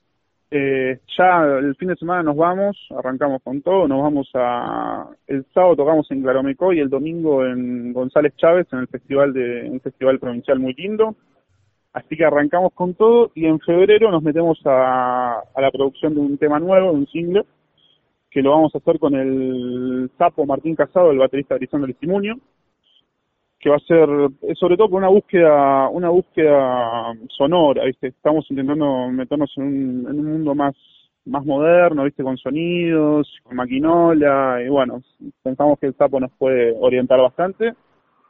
Eh, 0.56 1.00
ya 1.18 1.46
el 1.60 1.76
fin 1.76 1.88
de 1.88 1.96
semana 1.96 2.22
nos 2.22 2.36
vamos, 2.36 2.78
arrancamos 2.96 3.42
con 3.44 3.62
todo, 3.64 3.88
nos 3.88 4.04
vamos 4.04 4.30
a... 4.36 5.08
El 5.26 5.46
sábado 5.52 5.78
tocamos 5.78 6.10
en 6.12 6.22
Claromecó 6.22 6.74
y 6.74 6.80
el 6.80 6.90
domingo 6.90 7.44
en 7.44 7.92
González 7.92 8.36
Chávez, 8.38 8.68
en 8.72 8.80
el 8.80 8.88
festival 8.88 9.34
de 9.34 9.68
un 9.68 9.80
festival 9.80 10.20
provincial 10.20 10.60
muy 10.60 10.74
lindo. 10.74 11.16
Así 11.94 12.18
que 12.18 12.26
arrancamos 12.26 12.74
con 12.74 12.96
todo 12.96 13.32
y 13.36 13.46
en 13.46 13.60
febrero 13.60 14.10
nos 14.12 14.24
metemos 14.24 14.60
a, 14.66 15.42
a 15.54 15.62
la 15.62 15.72
producción 15.72 16.16
de 16.16 16.22
un 16.22 16.38
tema 16.40 16.60
nuevo, 16.60 16.92
de 16.92 16.98
un 16.98 17.08
single, 17.08 17.44
que 18.32 18.42
lo 18.42 18.50
vamos 18.50 18.74
a 18.74 18.80
hacer 18.80 18.98
con 18.98 19.14
el 19.14 20.10
sapo 20.18 20.46
Martín 20.46 20.76
Casado, 20.76 21.12
el 21.12 21.20
baterista 21.20 21.56
Grisando 21.56 21.86
el 21.86 21.94
Testimonio, 21.94 22.38
que 23.60 23.70
va 23.70 23.76
a 23.76 23.80
ser 23.80 24.10
eh, 24.42 24.56
sobre 24.56 24.76
todo 24.76 24.90
con 24.90 24.98
una 24.98 25.10
búsqueda, 25.10 25.88
una 25.90 26.10
búsqueda 26.10 27.14
sonora, 27.30 27.86
¿viste? 27.86 28.08
Estamos 28.08 28.50
intentando 28.50 29.10
meternos 29.10 29.54
en 29.58 29.64
un, 29.64 30.08
en 30.10 30.20
un 30.20 30.26
mundo 30.26 30.56
más 30.56 30.76
más 31.26 31.46
moderno, 31.46 32.04
¿viste? 32.04 32.24
Con 32.24 32.38
sonidos, 32.38 33.28
con 33.44 33.56
maquinola, 33.56 34.62
y 34.66 34.68
bueno, 34.68 35.02
pensamos 35.42 35.80
que 35.80 35.88
el 35.88 35.96
sapo 35.96 36.20
nos 36.20 36.32
puede 36.32 36.76
orientar 36.78 37.22
bastante 37.22 37.74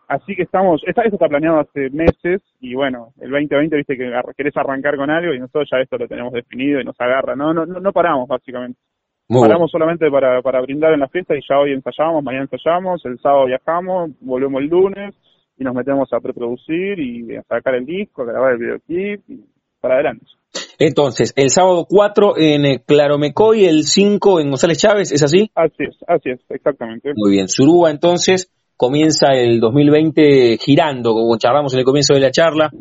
Así 0.07 0.35
que 0.35 0.43
estamos, 0.43 0.81
esta, 0.85 1.01
esto 1.03 1.15
está 1.15 1.27
planeado 1.27 1.59
hace 1.59 1.89
meses 1.89 2.41
y 2.59 2.75
bueno, 2.75 3.13
el 3.21 3.31
2020 3.31 3.77
viste 3.77 3.97
que 3.97 4.11
querés 4.35 4.55
arrancar 4.57 4.97
con 4.97 5.09
algo 5.09 5.33
y 5.33 5.39
nosotros 5.39 5.69
ya 5.71 5.79
esto 5.79 5.97
lo 5.97 6.07
tenemos 6.07 6.33
definido 6.33 6.81
y 6.81 6.83
nos 6.83 6.99
agarra, 6.99 7.35
no, 7.35 7.53
no, 7.53 7.65
no 7.65 7.91
paramos 7.93 8.27
básicamente. 8.27 8.79
paramos 9.27 9.71
solamente 9.71 10.09
para, 10.11 10.41
para 10.41 10.61
brindar 10.61 10.93
en 10.93 10.99
la 10.99 11.07
fiesta 11.07 11.35
y 11.35 11.41
ya 11.47 11.57
hoy 11.57 11.71
ensayamos, 11.71 12.23
mañana 12.23 12.47
ensayamos, 12.51 13.03
el 13.05 13.17
sábado 13.19 13.45
viajamos, 13.45 14.11
volvemos 14.19 14.61
el 14.61 14.67
lunes 14.67 15.15
y 15.57 15.63
nos 15.63 15.73
metemos 15.73 16.11
a 16.11 16.19
preproducir 16.19 16.99
y 16.99 17.35
a 17.35 17.43
sacar 17.43 17.75
el 17.75 17.85
disco, 17.85 18.23
a 18.23 18.25
grabar 18.25 18.53
el 18.53 18.59
videoclip 18.59 19.21
y 19.29 19.45
para 19.79 19.95
adelante. 19.95 20.25
Entonces, 20.79 21.33
el 21.35 21.49
sábado 21.49 21.85
4 21.89 22.37
en 22.37 22.65
eh, 22.65 22.83
Claromecoy, 22.85 23.65
el 23.65 23.83
5 23.83 24.39
en 24.39 24.49
González 24.49 24.77
Chávez, 24.77 25.11
¿es 25.11 25.23
así? 25.23 25.49
Así 25.55 25.83
es, 25.83 25.97
así 26.07 26.29
es, 26.29 26.39
exactamente. 26.49 27.11
Muy 27.15 27.31
bien, 27.31 27.47
Suruba 27.47 27.89
entonces 27.89 28.51
comienza 28.77 29.33
el 29.33 29.59
2020 29.59 30.57
girando, 30.57 31.13
como 31.13 31.37
charlamos 31.37 31.73
en 31.73 31.79
el 31.79 31.85
comienzo 31.85 32.13
de 32.13 32.19
la 32.19 32.31
charla, 32.31 32.71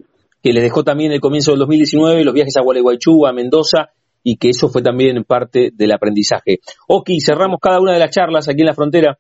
que 0.43 0.53
les 0.53 0.63
dejó 0.63 0.83
también 0.83 1.13
el 1.13 1.21
comienzo 1.21 1.53
del 1.53 1.61
2019 1.61 2.25
los 2.25 2.35
viajes 2.35 2.57
a 2.57 2.63
Gualeguaychú, 2.63 3.27
a 3.27 3.33
Mendoza, 3.33 3.91
y 4.25 4.37
que 4.37 4.51
eso 4.51 4.69
fue 4.69 4.83
también 4.83 5.25
parte 5.25 5.71
del 5.73 5.93
aprendizaje. 5.93 6.61
Ok, 6.89 7.11
cerramos 7.25 7.59
cada 7.61 7.81
una 7.81 7.93
de 7.93 7.99
las 7.99 8.11
charlas 8.11 8.49
aquí 8.49 8.61
en 8.61 8.67
la 8.67 8.75
frontera, 8.75 9.19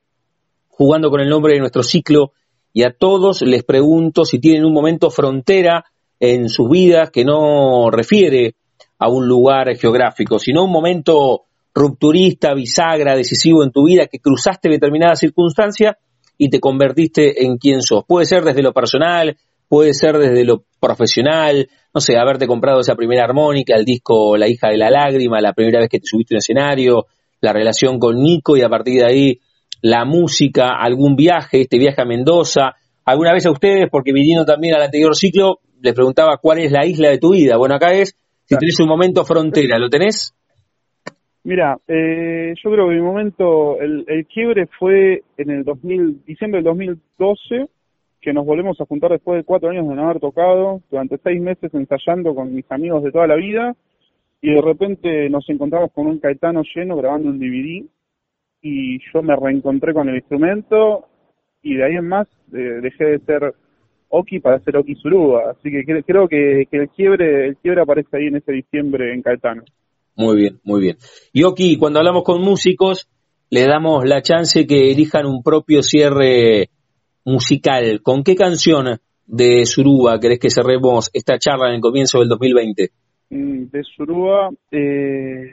jugando 0.68 1.11
con 1.11 1.20
el 1.20 1.29
nombre 1.29 1.55
de 1.55 1.61
nuestro 1.61 1.83
ciclo, 1.83 2.33
y 2.73 2.85
a 2.85 2.93
todos 2.93 3.43
les 3.43 3.64
pregunto 3.64 4.25
si 4.25 4.39
tienen 4.39 4.64
un 4.64 4.73
momento 4.73 5.11
frontera 5.11 5.85
en 6.18 6.49
sus 6.49 6.70
vidas 6.70 7.11
que 7.11 7.25
no 7.25 7.91
refiere 7.91 8.55
a 8.99 9.09
un 9.09 9.27
lugar 9.27 9.77
geográfico, 9.77 10.39
sino 10.39 10.64
un 10.64 10.70
momento 10.70 11.43
rupturista, 11.75 12.55
bisagra, 12.55 13.16
decisivo 13.16 13.64
en 13.64 13.73
tu 13.73 13.87
vida, 13.87 14.07
que 14.07 14.20
cruzaste 14.20 14.68
determinada 14.68 15.16
circunstancia 15.16 15.99
y 16.45 16.51
te 16.51 16.59
convertiste 16.59 17.45
en 17.45 17.57
quien 17.57 17.82
sos. 17.82 18.03
Puede 18.05 18.26
ser 18.26 18.43
desde 18.43 18.62
lo 18.62 18.72
personal, 18.72 19.36
puede 19.68 19.95
ser 19.95 20.18
desde 20.18 20.45
lo 20.45 20.64
profesional, 20.80 21.68
no 21.95 22.01
sé, 22.01 22.16
haberte 22.18 22.49
comprado 22.49 22.80
esa 22.80 22.97
primera 22.97 23.22
armónica, 23.22 23.76
el 23.76 23.84
disco 23.84 24.36
La 24.36 24.49
hija 24.49 24.68
de 24.68 24.76
la 24.76 24.90
lágrima, 24.90 25.40
la 25.40 25.53
primera 25.53 25.78
vez 25.78 25.88
que 25.88 26.01
te 26.01 26.07
subiste 26.07 26.34
a 26.34 26.36
un 26.36 26.38
escenario, 26.38 27.07
la 27.40 27.53
relación 27.53 28.01
con 28.01 28.20
Nico 28.20 28.57
y 28.57 28.62
a 28.62 28.68
partir 28.68 29.03
de 29.03 29.07
ahí 29.07 29.40
la 29.82 30.05
música, 30.05 30.70
algún 30.76 31.14
viaje, 31.14 31.61
este 31.61 31.78
viaje 31.78 32.03
a 32.03 32.07
Mendoza. 32.07 32.74
Alguna 33.05 33.32
vez 33.32 33.47
a 33.47 33.53
ustedes, 33.53 33.88
porque 33.88 34.12
viniendo 34.12 34.45
también 34.45 34.74
al 34.74 34.82
anterior 34.82 35.14
ciclo, 35.14 35.61
les 35.80 35.95
preguntaba 35.95 36.38
cuál 36.43 36.59
es 36.59 36.72
la 36.72 36.84
isla 36.84 37.09
de 37.11 37.18
tu 37.18 37.34
vida. 37.34 37.57
Bueno, 37.57 37.76
acá 37.76 37.93
es, 37.93 38.16
si 38.47 38.57
tenés 38.57 38.80
un 38.80 38.88
momento 38.88 39.24
frontera, 39.24 39.78
¿lo 39.78 39.88
tenés? 39.88 40.34
Mira, 41.45 41.76
eh, 41.88 42.55
yo 42.62 42.70
creo 42.70 42.88
que 42.88 42.95
mi 42.95 43.01
momento, 43.01 43.80
el, 43.80 44.05
el, 44.07 44.26
quiebre 44.26 44.68
fue 44.78 45.24
en 45.36 45.51
el 45.51 45.64
2000, 45.64 46.24
diciembre 46.24 46.59
del 46.59 46.64
2012, 46.66 47.68
que 48.20 48.32
nos 48.32 48.47
volvemos 48.47 48.80
a 48.80 48.84
juntar 48.86 49.11
después 49.11 49.38
de 49.38 49.45
cuatro 49.45 49.70
años 49.70 49.88
de 49.88 49.95
no 49.97 50.05
haber 50.05 50.20
tocado, 50.20 50.82
durante 50.88 51.18
seis 51.18 51.43
meses 51.43 51.74
ensayando 51.74 52.32
con 52.36 52.55
mis 52.55 52.70
amigos 52.70 53.03
de 53.03 53.11
toda 53.11 53.26
la 53.26 53.34
vida, 53.34 53.74
y 54.40 54.55
de 54.55 54.61
repente 54.62 55.28
nos 55.30 55.49
encontramos 55.49 55.90
con 55.93 56.07
un 56.07 56.20
Caetano 56.20 56.62
lleno 56.74 56.97
grabando 56.97 57.30
un 57.30 57.40
DVD, 57.40 57.86
y 58.62 59.01
yo 59.12 59.22
me 59.22 59.34
reencontré 59.34 59.93
con 59.93 60.09
el 60.09 60.16
instrumento, 60.16 61.09
y 61.61 61.74
de 61.74 61.84
ahí 61.84 61.97
en 61.97 62.07
más 62.07 62.28
dejé 62.47 63.05
de 63.05 63.18
ser 63.20 63.55
Oki 64.11 64.38
para 64.38 64.61
ser 64.61 64.76
Oki 64.76 64.95
Suruba, 64.95 65.51
así 65.51 65.72
que 65.72 66.05
creo 66.05 66.28
que, 66.28 66.68
que 66.70 66.76
el 66.76 66.88
quiebre, 66.90 67.49
el 67.49 67.57
quiebre 67.57 67.80
aparece 67.80 68.16
ahí 68.16 68.26
en 68.26 68.36
ese 68.36 68.53
diciembre 68.53 69.12
en 69.12 69.22
Caetano. 69.22 69.64
Muy 70.16 70.36
bien, 70.36 70.60
muy 70.64 70.80
bien. 70.80 70.96
Y 71.32 71.44
Oki, 71.44 71.76
cuando 71.78 71.98
hablamos 71.98 72.22
con 72.24 72.42
músicos, 72.42 73.08
le 73.50 73.66
damos 73.66 74.04
la 74.04 74.22
chance 74.22 74.66
que 74.66 74.90
elijan 74.90 75.26
un 75.26 75.42
propio 75.42 75.82
cierre 75.82 76.70
musical. 77.24 78.00
¿Con 78.02 78.22
qué 78.22 78.34
canción 78.34 78.98
de 79.26 79.64
Suruba 79.66 80.18
querés 80.20 80.38
que 80.38 80.50
cerremos 80.50 81.10
esta 81.12 81.38
charla 81.38 81.68
en 81.68 81.76
el 81.76 81.80
comienzo 81.80 82.20
del 82.20 82.28
2020? 82.28 82.90
Mm, 83.30 83.64
de 83.70 83.82
Suruba, 83.84 84.50
eh, 84.70 85.52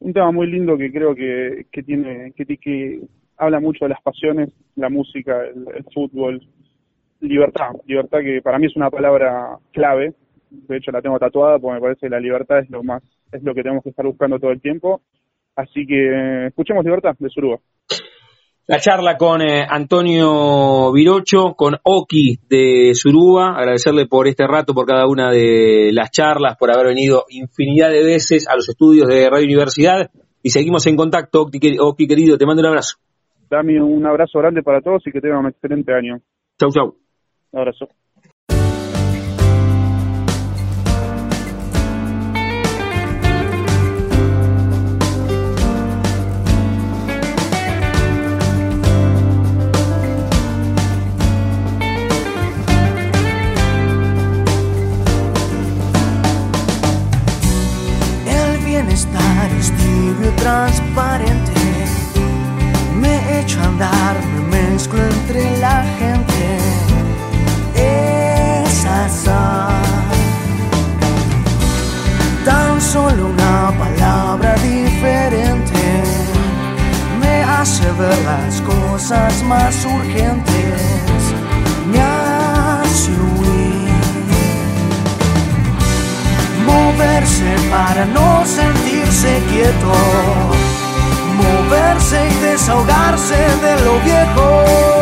un 0.00 0.12
tema 0.12 0.32
muy 0.32 0.50
lindo 0.50 0.76
que 0.76 0.92
creo 0.92 1.14
que, 1.14 1.66
que 1.70 1.82
tiene, 1.82 2.32
que, 2.36 2.44
que 2.56 3.00
habla 3.36 3.60
mucho 3.60 3.84
de 3.84 3.90
las 3.90 4.02
pasiones, 4.02 4.50
la 4.76 4.88
música, 4.88 5.44
el 5.44 5.84
fútbol, 5.94 6.40
libertad, 7.20 7.70
libertad 7.86 8.18
que 8.20 8.40
para 8.42 8.58
mí 8.58 8.66
es 8.66 8.76
una 8.76 8.90
palabra 8.90 9.58
clave, 9.72 10.14
de 10.50 10.76
hecho 10.76 10.90
la 10.90 11.00
tengo 11.00 11.18
tatuada 11.18 11.58
porque 11.58 11.74
me 11.74 11.80
parece 11.80 12.00
que 12.00 12.10
la 12.10 12.20
libertad 12.20 12.58
es 12.58 12.70
lo 12.70 12.82
más 12.82 13.02
es 13.32 13.42
lo 13.42 13.54
que 13.54 13.62
tenemos 13.62 13.82
que 13.82 13.90
estar 13.90 14.06
buscando 14.06 14.38
todo 14.38 14.50
el 14.50 14.60
tiempo. 14.60 15.00
Así 15.56 15.86
que 15.86 16.46
escuchemos 16.46 16.84
Libertad 16.84 17.14
de 17.18 17.28
Suruba. 17.28 17.58
La 18.68 18.78
charla 18.78 19.16
con 19.16 19.42
eh, 19.42 19.66
Antonio 19.68 20.92
Virocho, 20.92 21.54
con 21.54 21.74
Oki 21.82 22.38
de 22.48 22.92
Suruba, 22.94 23.56
agradecerle 23.56 24.06
por 24.06 24.28
este 24.28 24.46
rato, 24.46 24.72
por 24.72 24.86
cada 24.86 25.06
una 25.08 25.30
de 25.30 25.90
las 25.92 26.10
charlas, 26.10 26.56
por 26.56 26.70
haber 26.70 26.86
venido 26.86 27.24
infinidad 27.28 27.90
de 27.90 28.04
veces 28.04 28.48
a 28.48 28.54
los 28.54 28.68
estudios 28.68 29.08
de 29.08 29.28
Radio 29.28 29.46
Universidad 29.46 30.10
y 30.42 30.50
seguimos 30.50 30.86
en 30.86 30.96
contacto, 30.96 31.42
Oki 31.42 32.06
querido, 32.06 32.38
te 32.38 32.46
mando 32.46 32.60
un 32.60 32.68
abrazo. 32.68 32.98
Dame 33.50 33.82
un 33.82 34.06
abrazo 34.06 34.38
grande 34.38 34.62
para 34.62 34.80
todos 34.80 35.06
y 35.06 35.12
que 35.12 35.20
tengan 35.20 35.40
un 35.40 35.48
excelente 35.48 35.92
año. 35.92 36.20
Chau, 36.58 36.70
chau. 36.70 36.96
Un 37.50 37.58
abrazo. 37.58 37.88
Transparente. 60.42 61.52
Me 63.00 63.40
echo 63.40 63.60
a 63.60 63.64
andar, 63.64 64.16
me 64.34 64.56
mezclo 64.56 65.00
entre 65.02 65.58
la 65.58 65.84
gente. 65.98 66.58
Es 67.74 68.86
Tan 72.44 72.80
solo 72.80 73.26
una 73.28 73.72
palabra 73.78 74.54
diferente 74.56 75.82
me 77.20 77.42
hace 77.44 77.84
ver 77.92 78.18
las 78.24 78.60
cosas 78.62 79.42
más 79.44 79.84
urgentes. 79.84 80.82
Me 81.90 82.00
hace 82.00 83.12
huir. 83.12 83.92
Moverse 86.66 87.54
para 87.70 88.04
no 88.06 88.44
sentirse 88.44 89.42
quieto 89.50 89.92
desahogarse 92.62 93.34
de 93.60 93.84
lo 93.84 93.98
viejo 94.02 95.01